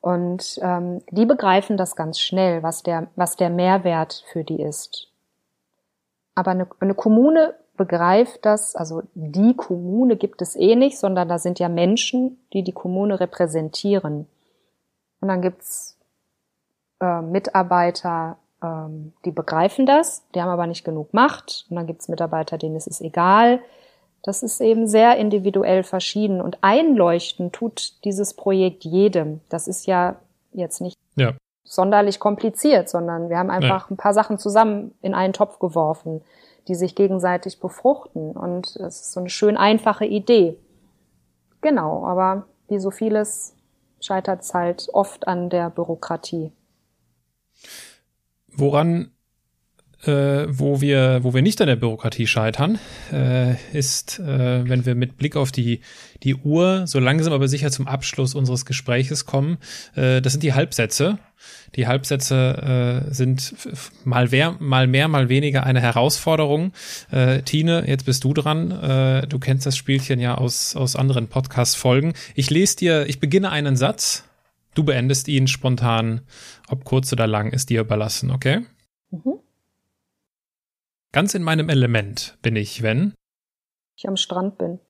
Und 0.00 0.60
ähm, 0.62 1.02
die 1.10 1.26
begreifen 1.26 1.76
das 1.76 1.96
ganz 1.96 2.20
schnell, 2.20 2.62
was 2.62 2.84
der, 2.84 3.08
was 3.16 3.34
der 3.34 3.50
Mehrwert 3.50 4.24
für 4.30 4.44
die 4.44 4.62
ist. 4.62 5.08
Aber 6.36 6.52
eine, 6.52 6.68
eine 6.78 6.94
Kommune 6.94 7.54
begreift 7.76 8.44
das, 8.44 8.76
also 8.76 9.02
die 9.14 9.54
Kommune 9.54 10.16
gibt 10.16 10.42
es 10.42 10.54
eh 10.54 10.76
nicht, 10.76 10.98
sondern 10.98 11.28
da 11.28 11.38
sind 11.38 11.58
ja 11.58 11.68
Menschen, 11.68 12.38
die 12.52 12.62
die 12.62 12.72
Kommune 12.72 13.18
repräsentieren. 13.18 14.26
Und 15.20 15.28
dann 15.28 15.42
gibt's 15.42 15.98
äh, 17.00 17.22
Mitarbeiter, 17.22 18.36
ähm, 18.62 19.12
die 19.24 19.30
begreifen 19.30 19.86
das, 19.86 20.24
die 20.34 20.42
haben 20.42 20.50
aber 20.50 20.66
nicht 20.66 20.84
genug 20.84 21.12
Macht. 21.14 21.66
Und 21.70 21.76
dann 21.76 21.86
gibt's 21.86 22.08
Mitarbeiter, 22.08 22.58
denen 22.58 22.76
ist 22.76 22.86
es 22.86 23.00
egal. 23.00 23.60
Das 24.22 24.42
ist 24.42 24.60
eben 24.60 24.86
sehr 24.86 25.16
individuell 25.16 25.82
verschieden. 25.84 26.40
Und 26.40 26.58
einleuchten 26.60 27.50
tut 27.50 28.04
dieses 28.04 28.34
Projekt 28.34 28.84
jedem. 28.84 29.40
Das 29.48 29.68
ist 29.68 29.86
ja 29.86 30.16
jetzt 30.52 30.80
nicht 30.80 30.96
ja 31.16 31.34
sonderlich 31.66 32.20
kompliziert, 32.20 32.88
sondern 32.88 33.28
wir 33.28 33.38
haben 33.38 33.50
einfach 33.50 33.90
nee. 33.90 33.94
ein 33.94 33.96
paar 33.98 34.14
Sachen 34.14 34.38
zusammen 34.38 34.94
in 35.02 35.14
einen 35.14 35.32
Topf 35.32 35.58
geworfen, 35.58 36.22
die 36.68 36.74
sich 36.74 36.94
gegenseitig 36.94 37.60
befruchten. 37.60 38.32
Und 38.32 38.76
es 38.76 39.00
ist 39.00 39.12
so 39.12 39.20
eine 39.20 39.28
schön 39.28 39.56
einfache 39.56 40.06
Idee. 40.06 40.56
Genau, 41.60 42.06
aber 42.06 42.46
wie 42.68 42.78
so 42.78 42.90
vieles 42.90 43.54
scheitert 44.00 44.42
es 44.42 44.54
halt 44.54 44.88
oft 44.92 45.26
an 45.26 45.50
der 45.50 45.70
Bürokratie. 45.70 46.52
Woran 48.48 49.10
äh, 50.06 50.46
wo 50.48 50.80
wir, 50.80 51.20
wo 51.22 51.34
wir 51.34 51.42
nicht 51.42 51.60
an 51.60 51.66
der 51.66 51.76
Bürokratie 51.76 52.26
scheitern, 52.26 52.78
äh, 53.12 53.54
ist, 53.72 54.18
äh, 54.18 54.68
wenn 54.68 54.86
wir 54.86 54.94
mit 54.94 55.16
Blick 55.16 55.36
auf 55.36 55.52
die, 55.52 55.80
die 56.22 56.34
Uhr 56.34 56.86
so 56.86 56.98
langsam 56.98 57.32
aber 57.32 57.48
sicher 57.48 57.70
zum 57.70 57.86
Abschluss 57.86 58.34
unseres 58.34 58.64
Gespräches 58.64 59.26
kommen. 59.26 59.58
Äh, 59.94 60.20
das 60.22 60.32
sind 60.32 60.42
die 60.42 60.54
Halbsätze. 60.54 61.18
Die 61.74 61.86
Halbsätze 61.86 63.04
äh, 63.08 63.14
sind 63.14 63.54
mal 64.04 64.28
mehr, 64.28 64.56
mal 64.58 64.86
mehr, 64.86 65.08
mal 65.08 65.28
weniger 65.28 65.64
eine 65.64 65.80
Herausforderung. 65.80 66.72
Äh, 67.10 67.42
Tine, 67.42 67.84
jetzt 67.86 68.06
bist 68.06 68.24
du 68.24 68.32
dran. 68.32 69.26
Du 69.28 69.38
kennst 69.38 69.66
das 69.66 69.76
Spielchen 69.76 70.20
ja 70.20 70.36
aus, 70.36 70.76
aus 70.76 70.96
anderen 70.96 71.28
Podcast-Folgen. 71.28 72.14
Ich 72.34 72.50
lese 72.50 72.76
dir, 72.76 73.06
ich 73.08 73.20
beginne 73.20 73.50
einen 73.50 73.76
Satz. 73.76 74.24
Du 74.74 74.84
beendest 74.84 75.28
ihn 75.28 75.48
spontan, 75.48 76.20
ob 76.68 76.84
kurz 76.84 77.12
oder 77.12 77.26
lang, 77.26 77.50
ist 77.52 77.70
dir 77.70 77.80
überlassen, 77.80 78.30
okay? 78.30 78.60
Mhm. 79.10 79.40
Ganz 81.16 81.34
in 81.34 81.42
meinem 81.42 81.70
Element 81.70 82.36
bin 82.42 82.56
ich, 82.56 82.82
wenn 82.82 83.14
ich 83.96 84.06
am 84.06 84.18
Strand 84.18 84.58
bin. 84.58 84.80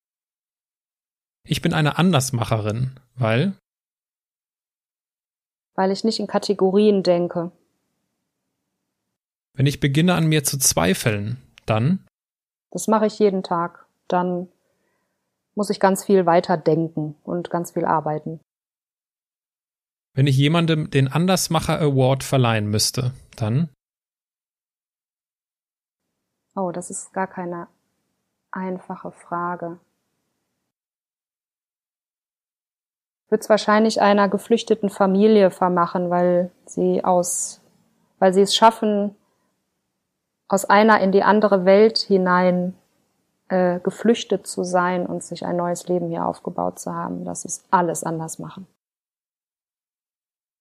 Ich 1.44 1.62
bin 1.62 1.72
eine 1.72 1.98
Andersmacherin, 1.98 2.98
weil 3.14 3.56
weil 5.76 5.92
ich 5.92 6.02
nicht 6.02 6.18
in 6.18 6.26
Kategorien 6.26 7.04
denke. 7.04 7.52
Wenn 9.52 9.66
ich 9.66 9.78
beginne 9.78 10.14
an 10.14 10.26
mir 10.26 10.42
zu 10.42 10.58
zweifeln, 10.58 11.40
dann 11.64 12.04
Das 12.72 12.88
mache 12.88 13.06
ich 13.06 13.20
jeden 13.20 13.44
Tag. 13.44 13.86
Dann 14.08 14.48
muss 15.54 15.70
ich 15.70 15.78
ganz 15.78 16.04
viel 16.04 16.26
weiter 16.26 16.56
denken 16.56 17.14
und 17.22 17.50
ganz 17.50 17.70
viel 17.70 17.84
arbeiten. 17.84 18.40
Wenn 20.12 20.26
ich 20.26 20.36
jemandem 20.36 20.90
den 20.90 21.06
Andersmacher 21.06 21.80
Award 21.80 22.24
verleihen 22.24 22.66
müsste, 22.66 23.12
dann 23.36 23.68
Oh, 26.56 26.72
das 26.72 26.90
ist 26.90 27.12
gar 27.12 27.26
keine 27.26 27.68
einfache 28.50 29.12
Frage. 29.12 29.78
Wird 33.28 33.42
es 33.42 33.48
wahrscheinlich 33.48 34.00
einer 34.00 34.28
geflüchteten 34.28 34.88
Familie 34.88 35.50
vermachen, 35.50 36.10
weil 36.10 36.50
sie 36.64 37.04
aus 37.04 37.60
weil 38.18 38.32
sie 38.32 38.42
es 38.42 38.54
schaffen, 38.54 39.14
aus 40.48 40.64
einer 40.64 41.00
in 41.00 41.12
die 41.12 41.22
andere 41.22 41.64
Welt 41.64 41.98
hinein 41.98 42.74
äh, 43.48 43.80
geflüchtet 43.80 44.46
zu 44.46 44.64
sein 44.64 45.06
und 45.06 45.22
sich 45.22 45.44
ein 45.44 45.56
neues 45.56 45.88
Leben 45.88 46.08
hier 46.08 46.26
aufgebaut 46.26 46.78
zu 46.78 46.92
haben, 46.92 47.24
dass 47.24 47.42
sie 47.42 47.48
es 47.48 47.64
alles 47.70 48.04
anders 48.04 48.38
machen. 48.38 48.66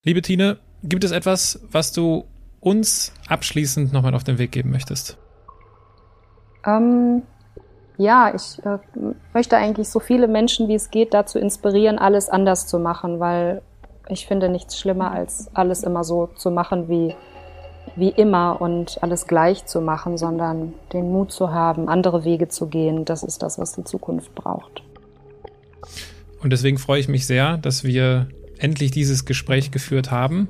Liebe 0.04 0.22
Tine, 0.22 0.60
gibt 0.84 1.04
es 1.04 1.12
etwas, 1.12 1.60
was 1.72 1.92
du 1.92 2.26
uns 2.60 3.12
abschließend 3.28 3.94
nochmal 3.94 4.16
auf 4.16 4.24
den 4.24 4.38
Weg 4.38 4.52
geben 4.52 4.72
möchtest? 4.72 5.18
Ähm, 6.66 7.24
ja, 7.98 8.34
ich 8.36 8.64
äh, 8.66 8.78
möchte 9.34 9.58
eigentlich 9.58 9.90
so 9.90 10.00
viele 10.00 10.28
Menschen, 10.28 10.68
wie 10.68 10.76
es 10.76 10.92
geht, 10.92 11.14
dazu 11.14 11.40
inspirieren, 11.40 11.98
alles 11.98 12.30
anders 12.30 12.68
zu 12.68 12.80
machen, 12.80 13.20
weil 13.20 13.62
ich 14.10 14.28
finde 14.28 14.50
nichts 14.50 14.78
schlimmer, 14.78 15.12
als 15.12 15.50
alles 15.54 15.84
immer 15.84 16.04
so 16.04 16.28
zu 16.36 16.52
machen 16.52 16.90
wie, 16.90 17.16
wie 17.96 18.10
immer 18.10 18.62
und 18.62 19.02
alles 19.02 19.28
gleich 19.28 19.66
zu 19.66 19.82
machen, 19.82 20.18
sondern 20.18 20.74
den 20.94 21.12
Mut 21.12 21.32
zu 21.32 21.52
haben, 21.52 21.88
andere 21.88 22.26
Wege 22.26 22.50
zu 22.50 22.68
gehen. 22.68 23.06
Das 23.06 23.24
ist 23.24 23.42
das, 23.42 23.58
was 23.58 23.74
die 23.74 23.84
Zukunft 23.84 24.36
braucht. 24.36 24.84
Und 26.42 26.52
deswegen 26.52 26.78
freue 26.78 27.00
ich 27.00 27.08
mich 27.08 27.26
sehr, 27.26 27.58
dass 27.58 27.84
wir 27.84 28.28
endlich 28.60 28.92
dieses 28.92 29.26
Gespräch 29.26 29.72
geführt 29.72 30.12
haben. 30.12 30.50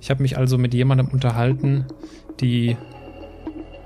Ich 0.00 0.10
habe 0.10 0.22
mich 0.22 0.36
also 0.36 0.58
mit 0.58 0.74
jemandem 0.74 1.08
unterhalten, 1.08 1.86
die 2.40 2.76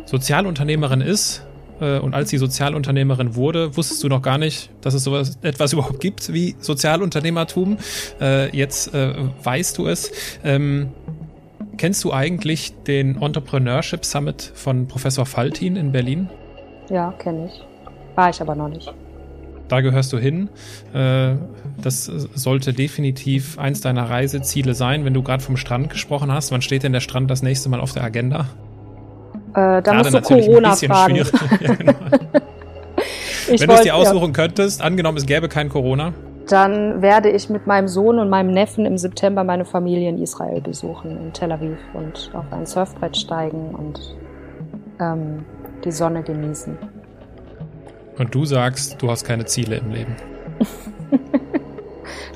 Sozialunternehmerin 0.05 1.01
ist, 1.01 1.48
und 1.81 2.15
als 2.15 2.31
sie 2.31 2.39
Sozialunternehmerin 2.39 3.35
wurde, 3.35 3.77
wusstest 3.77 4.03
du 4.03 4.09
noch 4.09 4.23
gar 4.23 4.39
nicht, 4.39 4.71
dass 4.81 4.95
es 4.95 5.05
sowas 5.05 5.39
etwas 5.43 5.73
überhaupt 5.73 6.01
gibt 6.01 6.33
wie 6.33 6.57
Sozialunternehmertum. 6.59 7.79
Äh, 8.21 8.57
jetzt 8.57 8.95
äh, 8.95 9.15
weißt 9.43 9.79
du 9.79 9.87
es. 9.87 10.11
Ähm, 10.45 10.89
kennst 11.77 12.03
du 12.05 12.13
eigentlich 12.13 12.75
den 12.87 13.21
Entrepreneurship 13.21 14.05
Summit 14.05 14.53
von 14.55 14.89
Professor 14.89 15.27
Faltin 15.27 15.77
in 15.77 15.93
Berlin? 15.93 16.29
Ja, 16.91 17.13
kenne 17.13 17.47
ich. 17.47 17.63
War 18.17 18.31
ich 18.31 18.41
aber 18.41 18.55
noch 18.55 18.69
nicht. 18.69 18.93
Da 19.69 19.83
gehörst 19.83 20.15
du 20.15 20.19
hin. 20.19 20.49
Das 20.93 22.07
sollte 22.07 22.73
definitiv 22.73 23.59
eins 23.59 23.83
deiner 23.83 24.09
Reiseziele 24.09 24.73
sein, 24.73 25.05
wenn 25.05 25.13
du 25.13 25.23
gerade 25.23 25.43
vom 25.43 25.59
Strand 25.59 25.91
gesprochen 25.91 26.33
hast. 26.33 26.51
Wann 26.51 26.63
steht 26.63 26.85
denn 26.85 26.95
der 26.95 27.01
Strand 27.01 27.31
das 27.31 27.43
nächste 27.43 27.69
Mal 27.69 27.79
auf 27.81 27.93
der 27.93 28.03
Agenda? 28.03 28.47
Äh, 29.55 29.83
da 29.83 29.95
musst 29.95 30.15
du 30.15 30.21
Corona 30.21 30.75
fragen. 30.75 31.17
ja, 31.61 31.75
genau. 31.75 31.93
Wenn 33.49 33.69
du 33.69 33.75
es 33.75 33.81
dir 33.81 33.95
aussuchen 33.95 34.29
ja. 34.29 34.33
könntest, 34.33 34.83
angenommen 34.83 35.17
es 35.17 35.27
gäbe 35.27 35.49
kein 35.49 35.69
Corona. 35.69 36.13
Dann 36.49 37.03
werde 37.03 37.31
ich 37.31 37.51
mit 37.51 37.67
meinem 37.67 37.89
Sohn 37.89 38.19
und 38.19 38.31
meinem 38.31 38.53
Neffen 38.53 38.87
im 38.87 38.97
September 38.99 39.45
meine 39.45 39.65
Familie 39.65 40.09
in 40.09 40.23
Israel 40.23 40.61
besuchen, 40.61 41.19
in 41.19 41.33
Tel 41.33 41.53
Aviv 41.53 41.79
und 41.93 42.31
auf 42.33 42.45
ein 42.51 42.67
Surfbrett 42.67 43.17
steigen 43.17 43.75
und 43.75 44.17
ähm, 45.01 45.45
die 45.85 45.93
Sonne 45.93 46.23
genießen. 46.23 46.77
Und 48.19 48.35
du 48.35 48.45
sagst, 48.45 49.01
du 49.01 49.11
hast 49.11 49.25
keine 49.25 49.45
Ziele 49.45 49.77
im 49.77 49.91
Leben. 49.91 50.17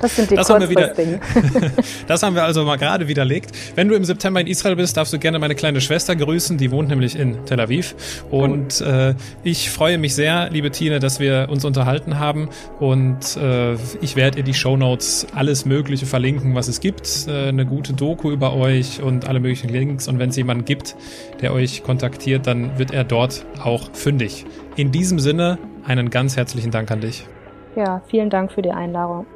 Das 0.00 0.16
sind 0.16 0.30
die 0.30 0.36
das 0.36 0.50
haben 0.50 0.60
wir 0.60 0.70
wieder, 0.70 0.92
Das 2.06 2.22
haben 2.22 2.34
wir 2.34 2.44
also 2.44 2.64
mal 2.64 2.76
gerade 2.76 3.08
widerlegt. 3.08 3.50
Wenn 3.74 3.88
du 3.88 3.94
im 3.94 4.04
September 4.04 4.40
in 4.40 4.46
Israel 4.46 4.76
bist, 4.76 4.96
darfst 4.96 5.12
du 5.12 5.18
gerne 5.18 5.38
meine 5.38 5.54
kleine 5.54 5.80
Schwester 5.80 6.16
grüßen. 6.16 6.58
Die 6.58 6.70
wohnt 6.70 6.88
nämlich 6.88 7.16
in 7.16 7.44
Tel 7.46 7.60
Aviv. 7.60 7.94
Und 8.30 8.80
äh, 8.80 9.14
ich 9.44 9.70
freue 9.70 9.98
mich 9.98 10.14
sehr, 10.14 10.50
liebe 10.50 10.70
Tine, 10.70 10.98
dass 10.98 11.20
wir 11.20 11.48
uns 11.50 11.64
unterhalten 11.64 12.18
haben. 12.18 12.48
Und 12.80 13.36
äh, 13.36 13.74
ich 14.00 14.16
werde 14.16 14.40
in 14.40 14.44
die 14.44 14.54
Show 14.54 14.76
Notes 14.76 15.26
alles 15.34 15.64
Mögliche 15.64 16.06
verlinken, 16.06 16.54
was 16.54 16.68
es 16.68 16.80
gibt. 16.80 17.26
Äh, 17.28 17.48
eine 17.48 17.66
gute 17.66 17.92
Doku 17.92 18.30
über 18.30 18.54
euch 18.54 19.02
und 19.02 19.28
alle 19.28 19.40
möglichen 19.40 19.68
Links. 19.68 20.08
Und 20.08 20.18
wenn 20.18 20.30
es 20.30 20.36
jemanden 20.36 20.64
gibt, 20.64 20.96
der 21.40 21.52
euch 21.52 21.82
kontaktiert, 21.82 22.46
dann 22.46 22.78
wird 22.78 22.92
er 22.92 23.04
dort 23.04 23.44
auch 23.62 23.90
fündig. 23.92 24.44
In 24.76 24.90
diesem 24.90 25.18
Sinne, 25.18 25.58
einen 25.84 26.10
ganz 26.10 26.36
herzlichen 26.36 26.70
Dank 26.70 26.90
an 26.90 27.00
dich. 27.00 27.26
Ja, 27.76 28.02
vielen 28.08 28.30
Dank 28.30 28.52
für 28.52 28.62
die 28.62 28.70
Einladung. 28.70 29.26